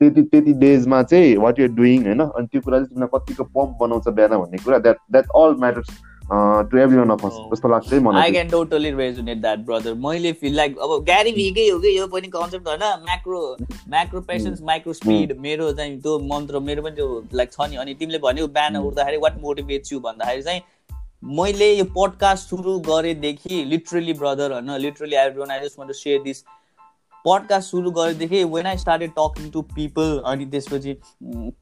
त्यति 0.00 0.22
त्यति 0.22 0.52
डेजमा 0.52 1.02
चाहिँ 1.02 1.36
वाट 1.36 1.60
युर 1.60 1.68
डुइङ 1.76 2.04
होइन? 2.06 2.20
अनि 2.20 2.46
त्यो 2.46 2.60
कुरा 2.60 2.78
चाहिँ 2.78 2.88
तिमीलाई 2.88 3.18
कतिको 3.18 3.44
पम्प 3.44 3.78
बनाउँछ 3.80 4.08
बिहान 4.08 4.38
भन्ने 4.38 4.58
कुरा 4.64 4.78
that 4.78 4.96
that 5.12 5.26
all 5.36 5.54
matters 5.60 5.88
to 6.30 6.78
every 6.78 6.98
one 6.98 7.10
of 7.10 7.24
us 7.26 7.36
जस्तो 7.52 7.68
लाग्छ 7.68 7.92
मलाई 8.06 8.22
I 8.22 8.30
can 8.32 8.48
totally 8.48 8.90
resonate 8.96 9.38
that 9.40 9.58
brother 9.66 9.94
मैले 10.06 10.32
फिल 10.40 10.54
लाइक 10.56 10.78
अब 10.78 10.90
ग्यारी 11.04 11.32
भिकै 11.32 11.68
हो 11.68 11.78
कि 11.80 11.96
यो 11.98 12.06
पनि 12.06 12.28
कन्सेप्ट 12.28 12.66
होइन। 12.68 12.82
Macro 13.04 13.40
macro 13.90 14.20
patience 14.28 14.60
micro 14.70 14.92
speed 14.92 15.36
मेरो 15.40 15.72
चाहिँ 15.72 16.00
त्यो 16.00 16.18
मन्त्र 16.32 16.58
मेरो 16.60 16.82
पनि 16.82 16.96
त्यो 16.96 17.08
लाइक 17.34 17.52
छ 17.52 17.70
नि। 17.70 17.76
अनि 17.76 17.94
तिमीले 17.94 18.18
भन्यो 18.26 18.46
बिहान. 18.48 18.76
उठ्दाखेरि 18.78 19.16
वाट 19.24 19.40
मोटिभेट्स 19.42 19.92
यु 19.92 20.00
भन्दाखेरि 20.00 20.42
चाहिँ 20.42 20.62
मैले 21.38 21.72
यो 21.74 21.84
पडकास्ट 21.96 22.48
सुरु 22.48 22.78
गरेदेखि 22.88 23.64
लिटरली 23.70 24.12
ब्रदर 24.20 24.52
होइन। 24.52 24.70
Literally 24.80 25.16
I 25.16 25.30
don't 25.30 25.50
I 25.52 25.60
just 25.60 25.78
want 25.78 25.92
to 25.92 25.98
share 25.98 26.22
this 26.22 26.44
podcast 27.24 27.70
सुरु 27.70 27.90
गरेदेखि 27.90 28.44
when 28.44 28.66
I 28.66 28.76
started 28.76 29.10
talking 29.18 29.50
to 29.50 29.62
people 29.62 30.20
अनि 30.26 30.46
त्यसपछि 30.46 30.96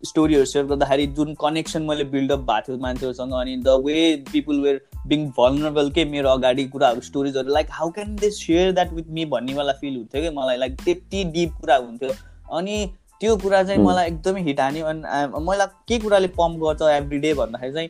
स्टोरीहरू 0.05 0.45
सेयर 0.45 0.65
गर्दाखेरि 0.65 1.07
जुन 1.07 1.35
कनेक्सन 1.35 1.83
मैले 1.83 2.05
बिल्डअप 2.05 2.39
भएको 2.39 2.67
थियो 2.67 2.79
मान्छेहरूसँग 2.79 3.33
अनि 3.33 3.57
the 3.57 3.69
way 3.85 4.25
people 4.33 4.61
were 4.61 4.81
being 5.07 5.27
vulnerable 5.39 5.91
के 5.91 6.05
मेरो 6.05 6.29
अगाडि 6.29 6.65
कुराहरू 6.65 7.01
स्टोरिजहरू 7.01 7.53
like 7.53 7.67
how 7.71 7.91
can 7.91 8.17
they 8.17 8.31
share 8.31 8.73
that 8.73 8.93
with 8.93 9.11
me 9.11 9.25
भन्नेवाला 9.25 9.73
feel 9.73 9.97
हुन्थ्यो 9.97 10.23
कि 10.23 10.37
मलाई 10.37 10.57
लाइक 10.57 10.77
त्यति 10.85 11.25
डिप 11.25 11.53
कुरा 11.61 11.77
हुन्थ्यो। 11.77 12.11
अनि 12.57 12.95
त्यो 13.21 13.37
कुरा 13.37 13.63
चाहिँ 13.63 13.81
मलाई 13.85 14.07
एकदमै 14.07 14.41
हिट 14.43 14.61
हान्यो 14.61 14.87
अनि 14.87 15.45
मलाई 15.45 15.67
के 15.89 15.99
कुराले 15.99 16.29
पम्प 16.29 16.59
गर्छ 16.59 16.83
एभ्री 16.83 17.19
डे 17.19 17.35
भन्दाखेरि 17.35 17.73
चाहिँ 17.73 17.89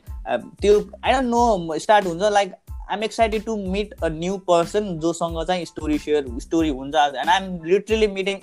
त्यो 0.61 0.79
आई 1.05 1.13
डोन्ट 1.13 1.29
नो 1.29 1.79
स्टार्ट 1.79 2.07
हुन्छ 2.07 2.23
like 2.23 2.55
I'm 2.91 3.03
excited 3.05 3.45
to 3.45 3.57
meet 3.73 3.95
a 4.03 4.09
new 4.13 4.37
person 4.49 4.99
जोसँग 5.01 5.43
चाहिँ 5.47 5.65
स्टोरी 5.65 5.99
सेयर 5.99 6.27
स्टोरी 6.41 6.69
हुन्छ 6.71 6.95
and 6.95 7.31
I'm 7.31 7.59
literally 7.65 8.07
meeting 8.15 8.41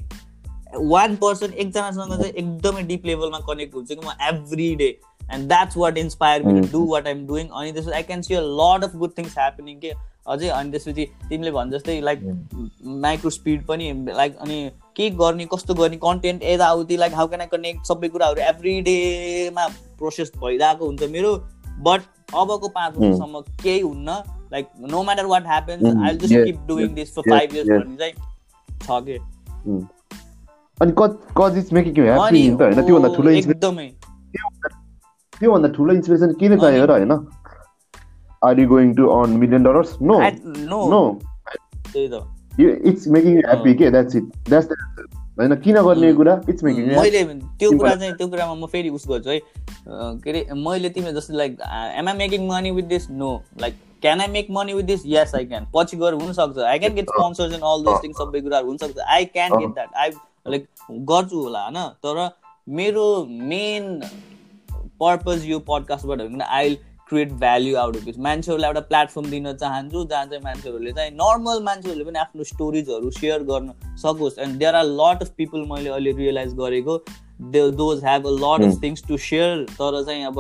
one 0.92 1.16
person 1.16 1.54
एकजनासँग 1.54 2.12
चाहिँ 2.12 2.34
एकदमै 2.34 2.84
डिप 2.84 3.06
लेभलमा 3.06 3.40
कनेक्ट 3.50 3.76
हुन्छ 3.76 3.90
कि 3.90 4.02
म 4.06 4.14
every 4.30 4.74
day 4.76 4.88
and 5.34 5.48
that's 5.48 5.78
what 5.78 5.98
inspire 5.98 6.44
me 6.44 6.62
to 6.62 6.68
do 6.72 6.86
what 6.92 7.08
I'm 7.08 7.26
doing 7.28 7.48
अनि 7.48 7.72
त्यसपछि 7.72 7.96
I 7.96 8.04
can 8.04 8.22
see 8.22 8.34
a 8.34 8.42
lot 8.42 8.84
of 8.84 8.96
good 8.96 9.12
things 9.18 9.38
happening 9.38 9.80
के 9.80 9.92
अझै। 10.28 10.48
अनि 10.48 10.72
त्यसपछि 10.72 11.06
तिमीले 11.30 11.52
भन् 11.52 11.72
जस्तै 11.72 12.00
लाइक 12.02 12.20
माइक्रो 13.06 13.30
स्पिड 13.30 13.66
पनि 13.68 13.92
लाइक 14.10 14.38
अनि 14.42 14.58
के 14.96 15.10
गर्ने 15.22 15.46
कस्तो 15.54 15.74
गर्ने 15.74 15.98
कन्टेन्ट 16.04 16.44
यताउति 16.44 16.98
like 16.98 17.14
how 17.16 17.28
can 17.28 17.42
I 17.42 17.48
connect 17.52 17.86
सबै 17.88 18.10
कुराहरू 18.10 18.42
एभ्री 18.50 18.80
डेमा 18.82 19.68
प्रोसेस 19.98 20.32
भइरहेको 20.38 20.86
हुन्छ 20.86 21.10
मेरो। 21.12 21.36
बट 21.88 22.02
अबको 22.42 22.68
पाँच 22.78 22.92
वर्षसम्म 22.98 23.40
केही 23.64 23.80
हुन्न। 23.82 24.10
Like 24.54 24.66
no 24.92 25.04
matter 25.04 25.26
what 25.26 25.44
happens 25.48 25.82
I 26.06 26.18
just 26.18 26.36
keep 26.46 26.58
doing 26.68 26.94
this 26.96 27.10
for 27.16 27.22
five 27.30 27.56
years 27.56 27.70
भन्ने 27.70 27.98
चाहिँ 27.98 28.14
छ 28.84 28.88
के। 29.08 29.18
अनि 30.78 30.92
cause 31.40 31.58
is 31.58 31.74
making 31.74 31.98
you 31.98 32.04
happy 32.06 32.42
त 32.50 32.62
हैन 32.62 32.86
त्योभन्दा 32.86 33.10
ठुलो 33.16 33.30
एकदमै। 33.32 33.88
त्योभन्दा 35.40 35.70
ठुलो 35.78 35.94
इन्सपिरेसन 35.94 36.34
किन 36.40 36.52
चाहियो 36.60 36.86
र 36.86 37.00
हैन 37.00 37.14
are 38.44 38.60
you 38.60 38.68
going 38.68 38.94
to 38.96 39.04
earn 39.18 39.32
million 39.44 39.64
dollars 39.64 39.92
no 40.02 40.20
no 40.70 40.80
no 40.94 41.02
त्यही 41.94 42.08
त। 42.08 42.14
इट्स 42.90 43.08
मेकिङ 43.16 43.32
यु 43.36 43.42
ह्याप्पी 43.48 43.74
के 43.76 43.92
द्याट्स 43.92 44.16
इट 44.16 44.26
द्याट्स 44.50 44.68
होइन 45.40 45.56
किन 45.62 45.82
गर्ने 45.82 46.14
कुरा? 46.14 46.34
इट्स 46.50 46.64
मेकिङ 46.64 46.86
मैले 46.90 47.24
त्यो 47.60 47.72
कुरा 47.78 47.96
चाहिँ 47.96 48.14
त्यो 48.14 48.28
कुरामा 48.28 48.54
म 48.56 48.68
फेरि 48.68 48.90
उस 48.90 49.08
गर्छु 49.10 49.30
है। 49.30 49.40
के 49.90 50.30
अरे 50.30 50.42
मैले 50.56 50.90
तिमीले 50.90 51.14
जस्तो 51.14 51.34
like 51.38 51.58
am 51.98 52.08
I 52.10 52.18
making 52.18 52.48
money 52.48 52.72
with 52.72 52.88
this 52.92 53.10
no 53.12 53.32
like 53.62 53.74
can 54.02 54.22
I 54.22 54.28
make 54.28 54.48
money 54.52 54.74
with 54.74 54.84
this 54.84 55.02
yes 55.08 55.36
I 55.36 55.46
can 55.46 55.68
पछि 55.76 55.98
गएर 55.98 56.14
हुनसक्छ। 56.14 56.60
I 56.60 56.80
can 56.80 56.94
get 56.96 57.10
sponsors 57.10 57.54
and 57.54 57.64
all 57.64 57.84
those 57.84 58.04
thing 58.04 58.14
सबै 58.14 58.42
कुराहरू 58.42 58.68
हुनसक्छ। 58.68 59.00
I 59.00 59.26
can 59.34 59.58
get 59.58 59.74
that 59.74 59.96
I 59.96 60.10
like 60.48 60.68
गर्छु 61.12 61.44
होला 61.44 61.64
होइन? 61.64 61.78
तर 62.06 62.30
मेरो 62.68 63.06
मेन 63.52 64.00
पर्पज 65.00 65.46
यो 65.46 65.60
पडकास्टबाट 65.70 66.42
I 66.50 66.78
create 67.14 67.32
value 67.40 67.78
out 67.78 67.96
of 67.98 68.04
this 68.04 68.20
मान्छेहरूलाई 68.28 68.70
एउटा 68.70 68.86
प्लेटफर्म 68.92 69.30
दिन 69.30 69.52
चाहन्छु 69.56 70.06
जहाँ 70.06 70.26
चाहिँ 70.26 70.44
मान्छेहरूले 70.44 70.92
चाहिँ 70.92 71.12
नर्मल 71.16 71.64
मान्छेहरूले 71.64 72.06
पनि 72.06 72.20
आफ्नो 72.20 72.44
स्टोरिजहरू 72.44 73.12
सेयर 73.12 73.44
गर्न 73.50 73.74
सकोस्. 74.04 74.40
And 74.40 74.60
there 74.60 74.76
are 74.76 74.86
lot 75.02 75.22
of 75.22 75.34
people 75.38 75.66
मैले 75.72 75.90
अहिले 75.90 76.12
रियलाइज 76.18 76.54
गरेको. 76.56 76.98
They 77.42 77.70
those 77.78 78.04
have 78.06 78.28
a 78.28 78.32
lot 78.38 78.66
of 78.66 78.82
things 78.84 79.04
to 79.08 79.18
share 79.26 79.66
तर 79.72 80.04
चाहिँ 80.04 80.26
अब 80.26 80.40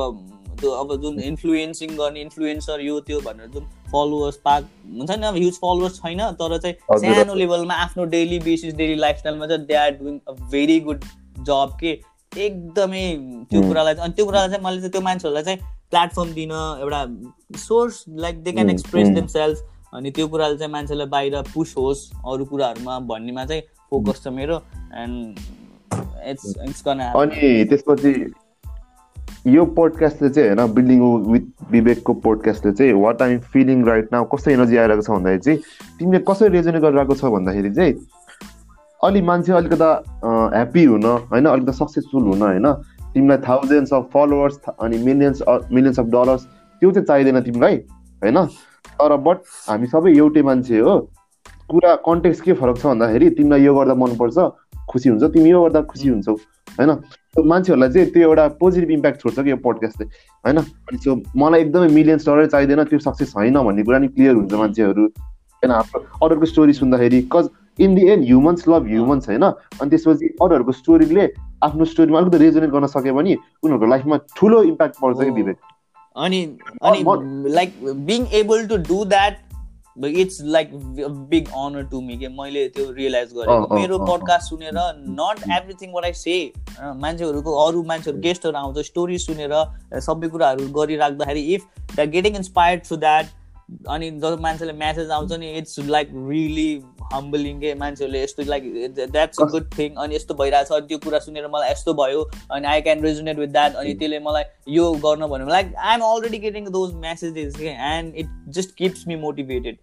त्यो 0.61 0.71
अब 0.71 0.95
जुन 1.01 1.19
इन्फ्लुएन्सिङ 1.19 1.95
गर्ने 1.97 2.21
इन्फ्लुएन्सर 2.21 2.81
यो 2.81 2.99
त्यो 3.07 3.19
भनेर 3.21 3.47
जुन 3.53 3.63
फलोवर्स 3.91 4.35
पाक 4.45 4.67
हुन्छ 4.97 5.11
नि 5.11 5.25
अब 5.27 5.35
ह्युज 5.35 5.53
फलोवर्स 5.55 5.97
छैन 5.97 6.21
तर 6.41 6.57
चाहिँ 6.57 6.99
सानो 6.99 7.33
लेभलमा 7.35 7.73
आफ्नो 7.85 8.05
डेली 8.13 8.39
बेसिस 8.39 8.75
डेली 8.75 8.95
लाइफस्टाइलमा 8.95 9.47
चाहिँ 9.47 9.65
they 9.65 9.75
are 9.75 9.91
doing 9.91 10.19
a 10.27 10.35
very 10.51 10.79
good 10.79 11.03
जब 11.49 11.77
के 11.79 11.93
एकदमै 12.37 13.05
त्यो 13.51 13.61
कुरालाई 13.61 13.93
अनि 13.95 14.13
त्यो 14.13 14.25
कुरालाई 14.25 14.49
चाहिँ 14.49 14.63
मैले 14.65 14.77
चाहिँ 14.77 14.91
त्यो 14.91 15.01
मान्छेहरूलाई 15.01 15.43
चाहिँ 15.43 15.59
प्लेटफर्म 15.89 16.33
दिन 16.33 16.51
एउटा 16.51 17.05
source 17.59 18.03
like 18.17 18.43
they 18.43 18.51
can 18.51 18.69
express 18.69 19.07
themselves 19.27 19.93
अनि 19.93 20.11
त्यो 20.11 20.27
कुराले 20.27 20.57
चाहिँ 20.57 20.71
मान्छेलाई 20.71 21.07
बाहिर 21.07 21.41
पुस 21.53 21.73
होस् 21.77 22.05
अरू 22.25 22.45
कुराहरूमा 22.45 22.99
भन्नेमा 23.09 23.45
चाहिँ 23.45 23.61
फोकस 23.89 24.23
छ 24.23 24.33
मेरो 24.33 24.61
एन्ड 24.97 25.39
इट्स 26.27 26.55
इट्स 26.59 26.87
अनि 26.87 27.65
त्यसपछि 27.65 28.13
यो 29.47 29.65
पोडकास्टले 29.75 30.29
चाहिँ 30.29 30.49
होइन 30.49 30.73
बिल्डिङ 30.73 31.01
विथ 31.31 31.71
विवेकको 31.71 32.13
पोडकास्टले 32.25 32.71
चाहिँ 32.71 32.93
what 32.93 33.21
I'm 33.21 33.39
feeling 33.53 33.85
right 33.85 34.09
now 34.13 34.25
कस्तो 34.25 34.51
एनर्जी 34.51 34.77
आइरहेको 34.77 35.01
छ 35.01 35.09
भन्दाखेरि 35.09 35.39
चाहिँ 35.39 35.59
तिमीले 35.99 36.23
कसरी 36.27 36.49
रेजोनेट 36.49 36.81
गरिरहेको 36.81 37.15
छ 37.15 37.31
भन्दाखेरि 37.33 37.71
चाहिँ 37.71 37.93
अलि 39.03 39.21
मान्छे 39.21 39.53
अलिकता 39.53 39.89
ह्याप्पी 40.25 40.83
हुन 40.85 41.05
होइन 41.31 41.45
अलिकता 41.45 41.71
सक्सेसफुल 41.79 42.23
हुन 42.23 42.41
होइन 42.41 42.71
तिमीलाई 43.13 43.37
थाउजन्ड्स 43.47 43.93
अफ 43.93 44.09
फलोवर्स 44.13 44.59
अनि 44.79 44.97
मिलियन्स 45.05 45.41
मिलियन्स 45.49 45.99
अफ 45.99 46.05
डलर्स 46.13 46.45
त्यो 46.81 46.91
चाहिँ 46.91 47.05
चाहिँदैन 47.07 47.41
तिमीलाई 47.41 47.75
होइन? 48.21 48.45
तर 48.99 49.15
बट 49.25 49.37
हामी 49.69 49.87
सबै 49.87 50.15
एउटै 50.17 50.41
मान्छे 50.49 50.79
हो। 50.79 50.97
कुरा 51.69 51.95
कन्टेक्स 52.05 52.41
के 52.41 52.53
फरक 52.53 52.77
छ 52.77 52.85
भन्दाखेरि 52.85 53.29
तिमीलाई 53.37 53.63
यो 53.63 53.73
गर्दा 53.75 53.95
मनपर्छ 53.95 54.37
खुसी 54.91 55.09
हुन्छ 55.09 55.23
तिमी 55.33 55.49
यो 55.49 55.61
गर्दा 55.63 55.81
खुसी 55.91 56.09
हुन्छौ 56.09 56.33
होइन? 56.79 56.91
मान्छेहरूलाई 57.45 57.89
चाहिँ 57.89 58.07
त्यो 58.13 58.21
एउटा 58.29 58.47
पोजिटिभ 58.59 58.91
इम्प्याक्ट 58.91 59.21
छोड्छ 59.21 59.39
कि 59.39 59.51
यो 59.51 59.57
पोडकास्टले 59.63 60.05
होइन? 60.45 60.57
अनि 60.57 60.97
त्यो 61.03 61.15
मलाई 61.35 61.61
एकदमै 61.61 61.87
मिलियन्स 61.97 62.27
डलर 62.27 62.45
चाहिँदैन 62.53 62.83
त्यो 62.91 62.99
सक्सेस 62.99 63.33
छैन 63.33 63.59
भन्ने 63.59 63.83
कुरा 63.83 63.99
नि 63.99 64.07
क्लियर 64.15 64.35
हुन्छ 64.35 64.53
मान्छेहरू 64.53 65.05
होइन? 65.05 65.71
हाम्रो 65.71 66.25
अरूको 66.25 66.45
स्टोरी 66.45 66.73
सुन्दाखेरि 66.73 67.21
cause 67.33 67.49
in 67.79 67.95
the 67.95 68.07
end 68.11 68.25
humans 68.25 68.67
love 68.67 68.87
humans 68.87 69.29
होइन? 69.29 69.43
अनि 69.43 69.89
त्यसपछि 69.89 70.25
अरूहरूको 70.41 70.71
स्टोरीले 70.71 71.29
आफ्नो 71.63 71.85
स्टोरीमा 71.85 72.19
अलिकति 72.19 72.37
रेजोनेट 72.37 72.69
गर्न 72.69 72.87
सक्यो 72.87 73.13
भने 73.13 73.35
उनीहरूको 73.35 73.85
लाइफमा 73.85 74.17
ठुलो 74.37 74.63
इम्प्याक्ट 74.63 74.95
पर्छ 75.01 75.23
कि 75.23 75.29
विवेक? 75.31 75.57
अनि 76.15 76.43
अनि 76.83 77.49
like 77.53 77.73
being 78.05 78.27
able 78.41 78.67
to 78.67 78.77
do 78.89 79.03
that 79.05 79.37
it's 79.97 80.37
like 80.43 80.69
big 81.29 81.47
honour 81.55 81.83
to 81.89 81.99
me 82.01 82.17
के 82.17 82.27
मैले 82.27 82.67
त्यो 82.69 82.85
रियलाइज 82.91 83.33
गरेको। 83.33 83.75
मेरो 83.75 83.97
पडकास्ट 84.05 84.49
सुनेर 84.49 84.77
not 85.19 85.43
everything 85.51 85.91
what 85.93 86.05
I 86.05 86.13
say 86.13 86.37
मान्छेहरूको 86.81 87.51
अरू 87.65 87.83
मान्छेहरू 87.83 88.19
गेस्टहरू 88.21 88.57
आउँछ 88.57 88.85
स्टोरी 88.85 89.17
सुनेर 89.17 89.53
सबै 90.01 90.27
कुराहरू 90.27 90.67
गरिराख्दाखेरि 90.79 91.43
if 91.53 91.61
the 91.95 92.09
getting 92.09 92.35
inspired 92.35 92.89
to 92.89 92.95
that 92.97 93.25
अनि 93.89 94.09
जब 94.21 94.39
मान्छेले 94.41 94.73
म्यासेज 94.73 95.09
आउँछ 95.11 95.31
नि 95.39 95.51
इट्स 95.57 95.79
लाइक 95.87 96.09
रियली 96.29 96.71
हम्बलिङ 97.13 97.59
के 97.59 97.73
मान्छेहरूले 97.75 98.23
यस्तो 98.23 98.43
like 98.49 98.63
that's 98.97 99.41
a 99.41 99.45
good 99.51 99.69
thing 99.77 99.95
अनि 100.03 100.15
यस्तो 100.15 100.33
भइरहेछ 100.33 100.71
अनि 100.71 100.87
त्यो 100.87 100.97
कुरा 101.05 101.19
सुनेर 101.19 101.47
मलाई 101.53 101.71
यस्तो 101.71 101.93
भयो 101.93 102.21
अनि 102.51 102.67
I 102.67 102.81
can 102.81 103.01
resonate 103.03 103.39
with 103.39 103.47
that 103.47 103.75
अनि 103.75 103.93
त्यसले 103.93 104.19
मलाई 104.19 104.43
यो 104.75 104.91
गर्न 105.05 105.27
भन्यो। 105.27 105.47
Like 105.47 105.73
I 105.75 105.95
am 105.95 106.01
already 106.11 106.37
getting 106.39 106.69
those 106.71 106.93
messages 107.01 107.55
के 107.55 107.75
and 107.93 108.15
it 108.15 108.27
just 108.57 108.75
keeps 108.77 109.07
me 109.07 109.15
motivated 109.25 109.77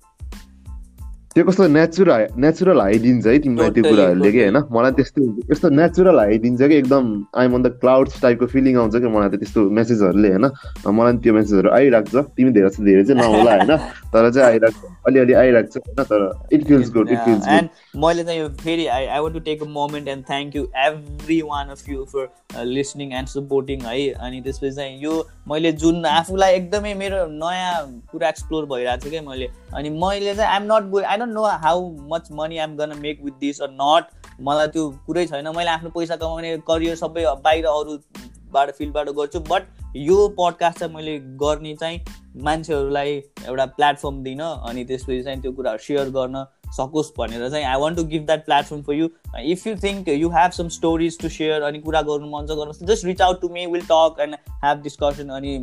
त्यो 1.31 1.45
कस्तो 1.47 1.67
नेचुरल 1.71 2.27
नेचुरल 2.43 2.81
हाइदिन्छ 2.81 3.27
है 3.27 3.39
तिमीलाई 3.39 3.71
त्यो 3.71 3.83
कुराहरूले 3.85 4.31
कि 4.33 4.39
होइन? 4.41 4.57
मलाई 4.75 4.93
त्यस्तो 4.99 5.23
यस्तो 5.51 5.69
नेचुरल 5.71 6.19
हाइदिन्छ 6.19 6.61
कि 6.63 6.75
एकदम 6.75 7.05
आइम 7.39 7.55
अन 7.55 7.63
द 7.63 7.71
क्लाउड्स 7.79 8.21
टाइपको 8.23 8.47
फिलिङ 8.51 8.77
आउँछ 8.77 8.97
कि 8.99 9.09
मलाई 9.15 9.29
त 9.31 9.39
त्यस्तो 9.39 9.63
मेसेजहरूले 9.79 10.29
होइन? 10.29 10.47
मलाई 10.91 11.17
त्यो 11.23 11.35
मेसेजहरू 11.35 11.71
आइरहेको 11.71 12.11
छ। 12.11 12.25
तिमी 12.35 12.51
धेरै 12.51 12.71
चाहिँ 12.71 12.87
धेरै 12.87 13.05
चाहिँ 13.07 13.21
नहोला 13.23 13.53
होइन? 13.55 13.77
तर 14.11 14.31
चाहिँ 14.31 14.47
आइरहेको 14.49 14.91
अलिअलि 15.07 15.35
आइरहेको 15.43 15.71
छ 15.71 15.79
होइन? 15.87 16.03
तर 16.11 16.21
it 16.51 16.67
feels 16.67 16.91
good 16.99 17.11
it 17.11 17.19
feels 17.25 17.49
and 17.49 17.69
मैले 18.07 18.25
चाहिँ 18.25 18.41
यो 18.41 18.49
फेरि 18.65 18.87
I 18.97 19.07
I 19.07 19.21
want 19.21 19.35
to 19.35 19.41
take 19.47 19.63
a 19.63 19.71
moment 19.79 20.09
and 20.09 20.25
thank 20.31 20.57
you 20.57 20.65
every 20.87 21.41
one 21.53 21.71
of 21.77 21.89
you 21.89 22.05
for 22.11 22.65
listening 22.75 23.13
and 23.21 23.29
supporting 23.37 23.87
है? 23.87 23.95
अनि 24.19 24.41
त्यसपछि 24.41 24.75
चाहिँ 24.75 24.99
यो 25.03 25.15
मैले 25.49 25.73
जुन 25.79 26.05
आफूलाई 26.17 26.55
एकदमै 26.59 26.95
मेरो 27.07 27.25
नयाँ 27.39 27.73
कुरा 28.11 28.29
एक्सप्लोर 28.29 28.67
भइरहेको 28.75 29.07
छ 29.07 29.11
क्या 29.11 29.23
मैले 29.31 29.49
अनि 29.79 29.91
मैले 30.03 30.35
चाहिँ 30.35 30.51
I'm 30.51 30.71
not 30.73 30.91
go 30.91 30.99
I 31.07 31.19
don't 31.21 31.35
know 31.35 31.45
how 31.65 31.91
much 32.13 32.29
money 32.33 32.59
I'm 32.59 32.77
gonna 32.77 32.97
make 33.01 33.25
with 33.25 33.39
this 33.41 33.61
or 33.63 33.71
not 33.75 34.05
मलाई 34.41 34.69
त्यो 34.75 34.89
कुरै 35.07 35.27
छैन। 35.27 35.49
मैले 35.57 35.71
आफ्नो 35.71 35.91
पैसा 35.91 36.17
कमाउने 36.17 36.57
करियर 36.69 36.97
सबै 36.97 37.25
बाहिर 37.45 37.67
अरूबाट 37.69 38.71
फिल्डबाट 38.79 39.09
गर्छु। 39.19 39.41
बट 39.51 39.63
यो 39.97 40.17
पडकास्ट 40.39 40.79
चाहिँ 40.79 40.95
मैले 40.95 41.19
गर्ने 41.43 41.75
चाहिँ 41.77 42.01
मान्छेहरूलाई 42.45 43.13
एउटा 43.47 43.65
प्लेटफर्म 43.77 44.23
दिन 44.23 44.41
अनि 44.41 44.85
त्यसपछि 44.85 45.23
चाहिँ 45.23 45.41
त्यो 45.43 45.53
कुराहरू 45.53 45.83
सेयर 45.85 46.11
गर्न 46.17 46.45
सकोस् 46.77 47.11
भनेर 47.19 47.49
चाहिँ 47.51 47.65
I 47.67 47.81
want 47.81 47.97
to 47.97 48.05
give 48.13 48.27
that 48.27 48.45
platform 48.45 48.83
for 48.83 48.95
you 48.95 49.09
if 49.53 49.67
you 49.67 49.75
think 49.77 50.09
you 50.09 50.29
have 50.31 50.51
some 50.59 50.69
stories 50.77 51.19
to 51.21 51.29
share 51.29 51.63
अनि 51.69 51.79
कुरा 51.81 52.03
गर्नु 52.11 52.31
मन 52.31 52.47
छ 52.47 52.59
गर्नुहोस्। 52.61 52.83
Just 52.91 53.05
reach 53.05 53.23
out 53.23 53.41
to 53.41 53.49
me 53.55 53.67
will 53.73 53.87
talk 53.91 54.21
and 54.21 54.35
have 54.65 54.83
discussion 54.83 55.29
अनि 55.39 55.55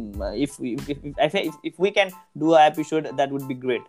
if 0.43 0.61
if 0.61 1.81
we 1.81 1.89
can 1.89 2.11
do 2.37 2.49
a 2.49 2.65
episode 2.65 3.07
that 3.11 3.31
would 3.31 3.43
be 3.43 3.55
great 3.63 3.85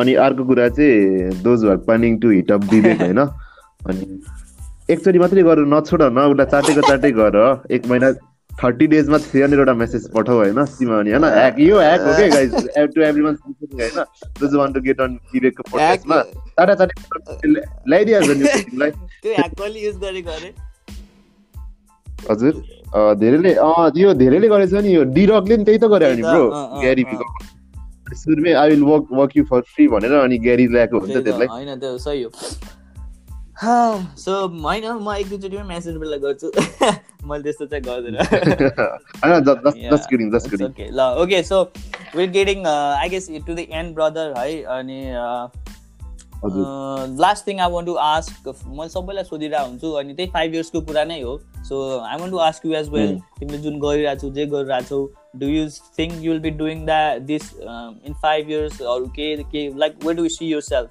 अनि 0.00 0.14
अर्को 0.24 0.44
कुरा 0.44 0.68
चाहिँ 0.78 1.42
those 1.42 1.64
are 1.66 1.76
planning 1.86 2.18
to 2.20 2.30
hit 2.30 2.50
up 2.52 2.64
Vivek 2.72 3.00
होइन? 3.00 3.20
अनि 3.20 4.04
एकचोटि 4.90 5.18
मात्रै 5.18 5.42
गरेर 5.42 5.66
नछोड 5.74 6.02
न 6.02 6.18
उसलाई 6.32 6.46
चाटेको 6.52 6.82
चाटै 6.88 7.10
गर। 7.20 7.36
एक 7.70 7.86
महिना 7.88 8.12
थर्टी 8.50 8.86
डेजमा 8.92 9.18
थ्री 9.24 9.40
हन्ड्रेडवटा 9.40 9.74
मेसेज 9.80 10.06
पठाऊ 10.12 10.36
होइन 10.36 10.64
सिमा 10.76 10.98
अनि 10.98 11.10
होइन? 11.10 11.24
ह्याक 11.24 11.58
यो 11.60 11.78
ह्याक 11.78 12.00
हो 12.00 12.14
क्या 12.16 12.28
गाइज 12.28 12.54
टु 12.94 13.02
एभ्री 13.08 13.22
वान 13.22 13.34
होइन? 13.42 13.98
Those 14.40 14.54
one 14.54 14.72
to 14.72 14.80
get 14.86 15.00
on 15.00 15.18
विवेकको 15.34 15.62
पोडकास्टमा 15.70 16.22
चाटा 16.22 16.74
चाटे 16.74 16.94
ल्याइदिइहाल्छ 17.90 18.30
नि 18.30 18.44
त्यो 18.44 19.32
ह्याक 19.34 19.52
कहिले 19.60 19.86
युज 19.86 19.96
गरेको 20.06 20.30
अरे? 20.30 20.50
हजुर। 22.30 22.54
धेरैले 23.20 23.50
यो 24.02 24.12
धेरैले 24.20 24.48
गरेछ 24.48 24.72
नि 24.74 24.94
यो 24.94 25.02
डिरकले 25.16 25.56
नि 25.56 25.64
त्यही 25.64 25.78
त 25.78 25.90
गरे 25.92 26.14
नि 26.14 26.22
ब्रो 26.22 26.44
ग्यारी 26.80 27.04
सुरुमै 28.14 28.52
I 28.52 28.70
will 28.70 28.82
work 28.82 29.06
work 29.12 29.36
you 29.36 29.44
for 29.44 29.60
free 29.60 29.88
भनेर 29.88 30.12
अनि 30.12 30.38
ग्यारी 30.38 30.66
ल्याएको 30.66 30.98
हुन्छ 30.98 31.16
त्यसलाई। 31.16 31.46
होइन 31.46 31.78
त्यो 31.78 31.98
सही 31.98 32.22
हो। 32.22 32.30
सो 34.16 34.46
होइन 34.46 34.92
म 34.92 35.12
एक 35.18 35.28
दुईचोटिमै 35.28 35.62
मेसेज 35.62 35.96
बेला 35.96 36.16
गर्छु। 36.16 36.52
मैले 37.28 37.42
त्यस्तो 37.42 37.66
चाहिँ 37.66 37.84
गर्दैन। 37.84 38.16
ल 40.92 41.00
okay 41.00 41.42
so 41.42 41.62
with 42.16 42.28
getting 42.28 42.66
I 42.66 43.08
guess 43.08 43.30
to 43.46 43.54
the 43.54 43.58
end 43.58 43.94
brother 43.94 44.34
है 44.38 44.62
अनि 44.62 45.12
last 47.20 47.46
thing 47.46 47.60
I 47.60 47.70
want 47.70 47.86
to 47.86 47.94
ask 47.94 48.48
मैले 48.48 48.88
सबैलाई 48.88 49.24
सोधिरहेको 49.24 49.66
हुन्छु 49.66 49.92
अनि 49.92 50.14
त्यही 50.14 50.30
फाइभ 50.30 50.54
इयर्सको 50.54 50.80
कुरा 50.80 51.04
नै 51.04 51.22
हो। 51.22 51.40
So 51.68 51.98
I 51.98 52.16
want 52.20 52.30
to 52.30 52.38
ask 52.38 52.66
you 52.66 52.72
as 52.74 52.88
well 52.88 53.18
तिमीले 53.40 53.58
जुन 53.58 53.78
गरिरहेको 53.80 54.20
छौ 54.20 54.30
जे 54.34 54.46
गरिरहेको 54.46 54.88
छौ 54.88 55.38
do 55.38 55.46
you 55.46 55.68
think 55.98 56.22
you 56.22 56.32
will 56.32 56.40
be 56.40 56.50
doing 56.62 56.84
that 56.86 57.22
this 57.22 57.52
in 57.60 58.14
five 58.22 58.50
इयर्सहरू 58.50 59.06
के 59.18 59.36
के 59.52 59.68
like 59.78 60.04
way 60.06 60.14
do 60.14 60.28
see 60.28 60.52
yourself 60.70 60.90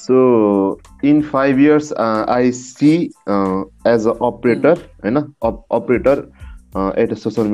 So 0.00 0.80
in 1.02 1.22
five 1.22 1.58
years, 1.60 1.92
uh, 1.92 2.24
I 2.26 2.50
see 2.50 3.12
uh, 3.26 3.64
as 3.84 4.06
an 4.06 4.16
operator, 4.20 4.76
you 5.04 5.10
know, 5.10 5.34
op- 5.42 5.66
operator 5.70 6.32
uh, 6.74 6.88
at 6.96 7.12
a 7.12 7.16
social 7.16 7.44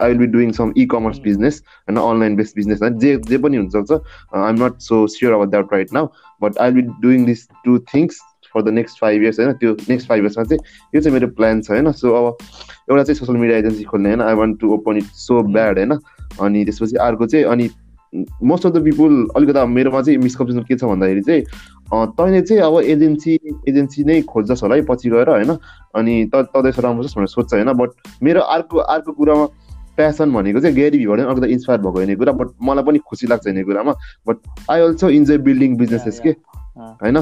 I 0.00 0.08
will 0.08 0.18
be 0.18 0.26
doing 0.26 0.52
some 0.52 0.72
e 0.76 0.86
commerce 0.86 1.18
business 1.18 1.62
होइन 1.66 1.98
online 1.98 2.36
based 2.36 2.56
business 2.56 2.82
होइन 2.82 2.98
जे 2.98 3.16
जे 3.16 3.38
पनि 3.38 3.56
हुनसक्छ 3.56 3.92
I 4.34 4.50
am 4.50 4.64
not 4.64 4.78
so 4.78 5.06
sure 5.06 5.32
about 5.32 5.48
that 5.48 5.66
right 5.72 5.92
now 5.92 6.06
but 6.42 6.58
I 6.58 6.70
will 6.70 6.84
be 6.84 6.92
doing 7.02 7.24
this 7.24 7.48
two 7.64 7.78
things 7.78 8.18
for 8.54 8.62
the 8.62 8.68
next 8.68 9.00
five 9.00 9.22
years 9.22 9.40
होइन 9.40 9.52
त्यो 9.52 9.76
next 9.88 10.08
five 10.08 10.22
इयर्समा 10.22 10.44
चाहिँ 10.44 10.60
यो 10.94 11.00
चाहिँ 11.00 11.20
मेरो 11.20 11.28
प्लान 11.28 11.62
छ 11.62 11.70
होइन 11.70 11.92
सो 11.92 12.12
अब 12.12 12.36
एउटा 12.90 13.02
चाहिँ 13.02 13.14
सोसियल 13.14 13.38
मिडिया 13.38 13.58
एजेन्सी 13.58 13.84
खोल्ने 13.84 14.08
होइन 14.08 14.22
I 14.22 14.34
want 14.34 14.60
to 14.60 14.72
open 14.74 14.96
it 14.96 15.04
so 15.04 15.42
bad 15.42 15.78
होइन 15.78 15.98
अनि 16.40 16.64
त्यसपछि 16.64 16.96
अर्को 16.96 17.26
चाहिँ 17.26 17.44
अनि 17.44 17.70
मोस्ट 18.14 18.66
अफ 18.66 18.72
द 18.72 18.82
पिपुल 18.84 19.26
अलिकति 19.36 19.66
मेरोमा 19.66 20.02
चाहिँ 20.02 20.18
मिसकन्सेप्सन 20.18 20.64
के 20.68 20.76
छ 20.76 20.84
भन्दाखेरि 20.84 21.22
चाहिँ 21.22 21.42
तैँले 21.92 22.40
चाहिँ 22.42 22.62
अब 22.62 22.80
एजेन्सी 22.80 23.34
एजेन्सी 23.68 24.04
नै 24.04 24.20
खोज्छस् 24.22 24.62
होला 24.62 24.74
है 24.74 24.82
पछि 24.86 25.10
गएर 25.10 25.30
होइन। 25.30 25.50
अनि 25.94 26.14
त 26.34 26.46
तँदैछ 26.54 26.78
राम्रो 26.78 27.08
छ 27.08 27.16
भनेर 27.16 27.26
सोध्छ 27.28 27.54
होइन। 27.54 27.72
बट 27.72 27.90
मेरो 28.22 28.40
अर्को 28.40 28.78
अर्को 28.78 29.12
कुरामा 29.12 29.46
प्यासन 29.96 30.32
भनेको 30.32 30.60
चाहिँ 30.60 30.74
ग्यारी 30.76 30.98
भिबाट 30.98 31.20
अलिकति 31.20 31.52
इन्सपायर 31.52 31.80
भएको 31.80 31.98
हुने 32.00 32.16
कुरा। 32.16 32.32
बट 32.32 32.48
मलाई 32.62 32.84
पनि 32.84 32.98
खुसी 33.08 33.26
लाग्छ 33.26 33.46
हिँड्ने 33.46 33.64
कुरामा। 33.64 33.92
But 34.26 34.36
I 34.70 34.80
also 34.80 35.08
enjoy 35.10 35.38
building 35.38 35.76
businesses 35.76 36.20
के 36.20 36.30
होइन? 37.02 37.16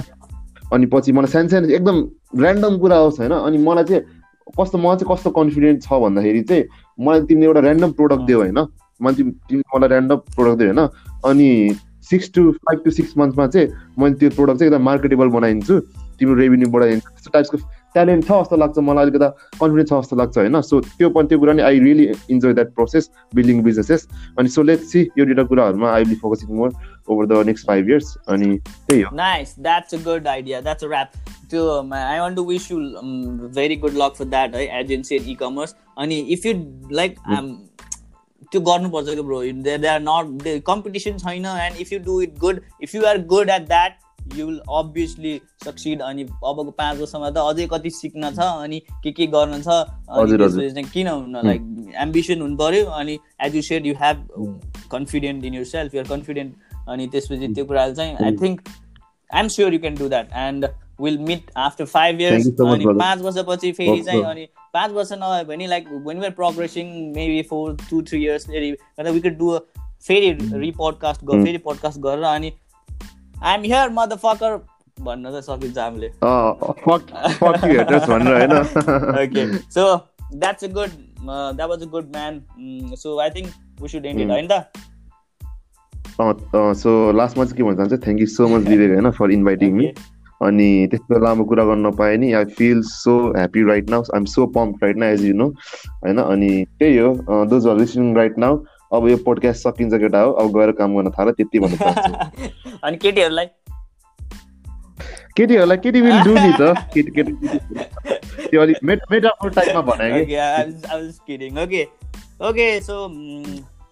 अनि 0.72 0.86
पछि 0.92 1.12
मलाई 1.12 1.32
सानो 1.32 1.48
सानो 1.48 1.68
एकदम 1.68 1.96
ऱ्यान्डम 2.40 2.78
कुरा 2.78 2.96
होस् 2.96 3.20
होइन। 3.20 3.32
अनि 3.32 3.58
मलाई 3.58 3.84
चाहिँ 3.84 4.02
कस्तो 4.58 4.78
मलाई 4.78 4.96
चाहिँ 4.96 5.14
कस्तो 5.14 5.30
कन्फिडेन्ट 5.30 5.82
छ 5.82 5.92
भन्दाखेरि 6.04 6.42
चाहिँ 6.42 6.64
मलाई 6.98 7.20
तिमीले 7.28 7.46
एउटा 7.46 7.60
ऱ्यान्डम 7.60 7.90
प्रोडक्ट 7.92 8.22
दियो 8.26 8.38
होइन। 8.40 8.58
मैले 9.02 9.16
तिमी 9.16 9.30
तिमीले 9.48 9.76
मलाई 9.76 9.88
ऱ्यान्डम 9.88 10.16
प्रोडक्ट 10.36 10.58
दियो 10.58 10.72
होइन? 10.72 10.88
अनि 11.24 11.50
six 12.10 12.30
to 12.34 12.50
five 12.52 12.80
to 12.84 12.90
six 12.90 13.18
मन्थमा 13.18 13.46
चाहिँ 13.46 13.68
मैले 13.98 14.14
त्यो 14.14 14.30
प्रोडक्ट 14.30 14.58
चाहिँ 14.58 14.72
एकदम 14.72 14.84
मार्केटेबल 14.84 15.28
बनाइदिन्छु। 15.36 15.80
तिम्रो 16.18 16.34
रेभेन्यू 16.34 16.68
बढाइदिन्छु। 16.70 17.08
त्यस्तो 17.10 17.30
टाइप्सको 17.32 17.58
ट्यालेन्ट 17.94 18.24
छ 18.24 18.32
जस्तो 18.32 18.56
लाग्छ 18.56 18.78
मलाई 18.78 19.04
अलिकति 19.04 19.28
कन्फिडेन्स 19.60 19.88
छ 19.90 19.94
जस्तो 19.94 20.16
लाग्छ 20.16 20.38
होइन? 20.38 20.60
सो 20.60 20.80
त्यो 20.80 21.08
पनि 21.16 21.28
त्यो 21.28 21.38
कुरा 21.38 21.52
नि 21.52 21.62
I 21.62 21.78
really 21.80 22.04
enjoy 22.30 22.52
that 22.54 22.74
process 22.74 23.10
building 23.34 23.62
businesses 23.62 24.06
अनि 24.38 24.48
सो 24.48 24.62
लेट 24.62 24.80
सी 24.92 25.00
यो 25.18 25.24
दुइटा 25.24 25.44
कुराहरूमा 25.50 25.90
I 25.92 26.04
be 26.04 26.14
focusing 26.22 26.56
more 26.56 26.70
over 27.08 27.26
the 27.26 27.46
next 27.46 27.66
five 27.66 27.90
years 27.90 28.16
अनि 28.28 28.56
त्यही 28.58 29.02
हो। 29.02 29.14
Nice 29.16 29.54
that's 29.58 29.94
a 29.94 29.98
good 30.04 30.28
idea 30.28 30.60
that's 30.60 30.84
a 30.84 30.88
wrap 30.88 31.12
त्यो 31.50 31.66
I 31.92 32.18
want 32.20 32.36
to 32.36 32.44
wish 32.44 32.70
you 32.72 32.78
very 33.56 33.76
good 33.84 33.98
luck 34.02 34.14
for 34.18 34.24
that 34.36 34.54
है 34.54 34.80
agency 34.80 35.16
and 35.16 35.28
e 35.28 35.34
commerce 35.40 35.74
अनि 35.98 36.18
if 36.36 36.46
you 36.46 36.54
like 36.92 37.18
त्यो 38.52 38.60
गर्नुपर्छ 38.62 39.08
कि 39.10 39.22
bro 39.22 39.42
they 39.62 39.76
they 39.78 39.88
are 39.88 40.00
not 40.02 40.62
competition 40.66 41.18
छैन 41.18 41.46
and 41.48 41.80
if 41.80 41.92
you 41.92 41.98
do 42.04 42.20
it 42.22 42.38
good 42.38 42.60
if 42.82 42.94
you 42.94 43.04
are 43.06 43.22
good 43.26 43.50
at 43.50 43.68
that 43.68 43.98
you 44.36 44.46
will 44.46 44.58
obviously 44.78 45.40
succeed 45.64 46.02
अनि 46.02 46.22
अबको 46.22 46.70
पाँच 46.72 46.98
वर्षमा 46.98 47.30
त 47.30 47.44
अझै 47.44 47.66
कति 47.66 47.90
सिक्न 47.92 48.30
छ 48.30 48.48
अनि 48.58 48.78
के 49.04 49.12
के 49.12 49.26
गर्न 49.28 49.62
छ 49.62 49.78
अनि 50.10 50.38
चाहिँ 50.48 50.84
किन 50.90 51.08
हुन 51.08 51.40
लाइक 51.44 51.94
एम्बिसन 52.02 52.40
हुनु 52.40 52.56
पऱ्यो 52.56 52.84
अनि 53.00 53.18
as 53.40 53.56
you 53.56 53.62
said 53.62 53.86
you 53.86 53.94
have 54.02 54.28
confident 54.92 55.44
in 55.44 55.54
yourself 55.66 55.94
you're 55.94 56.08
confident 56.08 56.88
अनि 56.88 57.06
त्यसपछि 57.08 57.52
त्यो 57.54 57.64
कुराले 57.64 57.94
चाहिँ 57.94 58.16
I 58.16 58.36
think 58.36 58.68
I 59.30 59.40
am 59.40 59.48
sure 59.48 59.74
you 59.74 59.80
can 59.80 59.94
do 59.94 60.08
that 60.08 60.32
and 60.38 60.66
will 61.00 61.18
meet 61.18 61.50
after 61.56 61.84
five 61.84 62.20
years 62.20 62.46
अनि 62.46 62.86
पाँच 62.86 63.20
वर्षपछि 63.20 63.72
फेरि 63.72 64.00
चाहिँ 64.02 64.22
अनि 64.22 64.48
पाँच 64.74 64.90
वर्ष 64.90 65.12
नभए 65.12 65.44
भने 65.44 65.66
like 65.66 65.88
when 66.06 66.18
were 66.18 66.30
progressing 66.30 66.86
maybe 67.16 67.42
four 67.42 67.76
to 67.90 68.02
three 68.02 68.24
years 68.24 68.46
फेरि 68.46 68.70
वी 69.10 69.20
क्यान 69.20 69.36
डु 69.38 69.58
फेरि 70.06 70.30
रिपोडकास्ट 70.52 71.20
फेरि 71.20 71.58
पोडकास्ट 71.58 72.00
गरेर 72.00 72.24
अनि 72.24 72.52
आइएम 73.42 73.62
हियर 73.62 73.90
मदर 73.90 74.16
फकर 74.16 74.56
भन्न 75.00 75.30
त 75.30 75.42
सकिन्छ 75.44 75.78
हामीले। 75.78 76.08
Okay 79.24 79.58
so 79.58 79.84
that's 80.34 80.64
a 80.64 80.68
good 80.68 80.90
that 81.20 81.68
was 81.68 81.82
a 81.82 81.86
good 81.86 82.10
man 82.16 82.40
so 82.96 83.18
I 83.18 83.30
think 83.30 83.48
we 83.82 83.88
should 83.88 84.06
end 84.06 84.20
it 84.20 84.30
होइन 84.30 84.48
त? 84.52 84.64
सो 86.78 87.12
लास्टमा 87.12 87.44
चाहिँ 87.44 87.56
के 87.56 87.62
भन्न 87.62 87.76
चाहन्छ 87.76 88.04
thank 88.04 88.20
you 88.20 88.26
so 88.26 88.48
much 88.48 88.66
Vivek 88.68 88.90
होइन 88.90 89.10
फर 89.10 89.30
इन्भाइटिङ 89.30 89.72
मी 89.72 89.92
अनि 90.46 90.68
त्यस्तो 90.90 91.18
लामो 91.24 91.44
कुरा 91.44 91.64
गर्न 91.64 91.86
नपाएँ 91.86 92.16
नि। 92.18 92.32
I 92.32 92.44
feel 92.58 92.82
so 92.88 93.16
happy 93.36 93.62
right 93.68 93.90
now 93.90 94.02
I 94.02 94.18
am 94.18 94.24
so 94.34 94.46
pump 94.56 94.84
right 94.84 94.96
now 94.96 95.08
as 95.08 95.24
you 95.24 95.34
know 95.34 95.46
होइन। 95.46 96.18
अनि 96.18 96.50
त्यही 96.78 96.96
हो 96.98 97.44
those 97.46 97.66
are 97.68 97.76
listening 97.78 98.14
right 98.16 98.38
now 98.38 98.62
अब 98.94 99.08
यो 99.08 99.16
पोडकास्ट 99.24 99.62
सकिन्छ 99.62 99.94
केटा 99.94 100.20
हो 100.20 100.32
अब 100.32 100.52
गएर 100.58 100.72
काम 100.78 100.96
गर्न 100.96 101.10
थाल 101.10 101.30
त्यति 101.30 101.58
भन्नु 101.58 101.76
अनि 102.84 102.96
केटीहरूलाई? 102.96 103.46
केटीहरूलाई 105.36 105.78
केटी 105.78 106.00
विल 106.00 106.20
डु 106.24 106.34
नि 106.34 106.52
त। 106.60 106.62
केटी 106.94 107.10
केटी 107.10 107.32
त्यो 108.46 108.60
अलिक 108.62 108.78
मेटाफोर 108.84 109.50
टाइपमा 109.50 109.80
भने 109.82 110.24
कि। 110.24 111.48
Okay 111.62 111.82
okay 112.48 112.66
so 112.80 113.04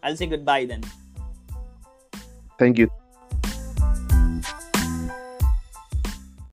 I 0.05 0.16
say 0.16 0.26
goodbye 0.44 0.66
then 0.66 0.80
thank 2.61 2.78
you 2.80 2.86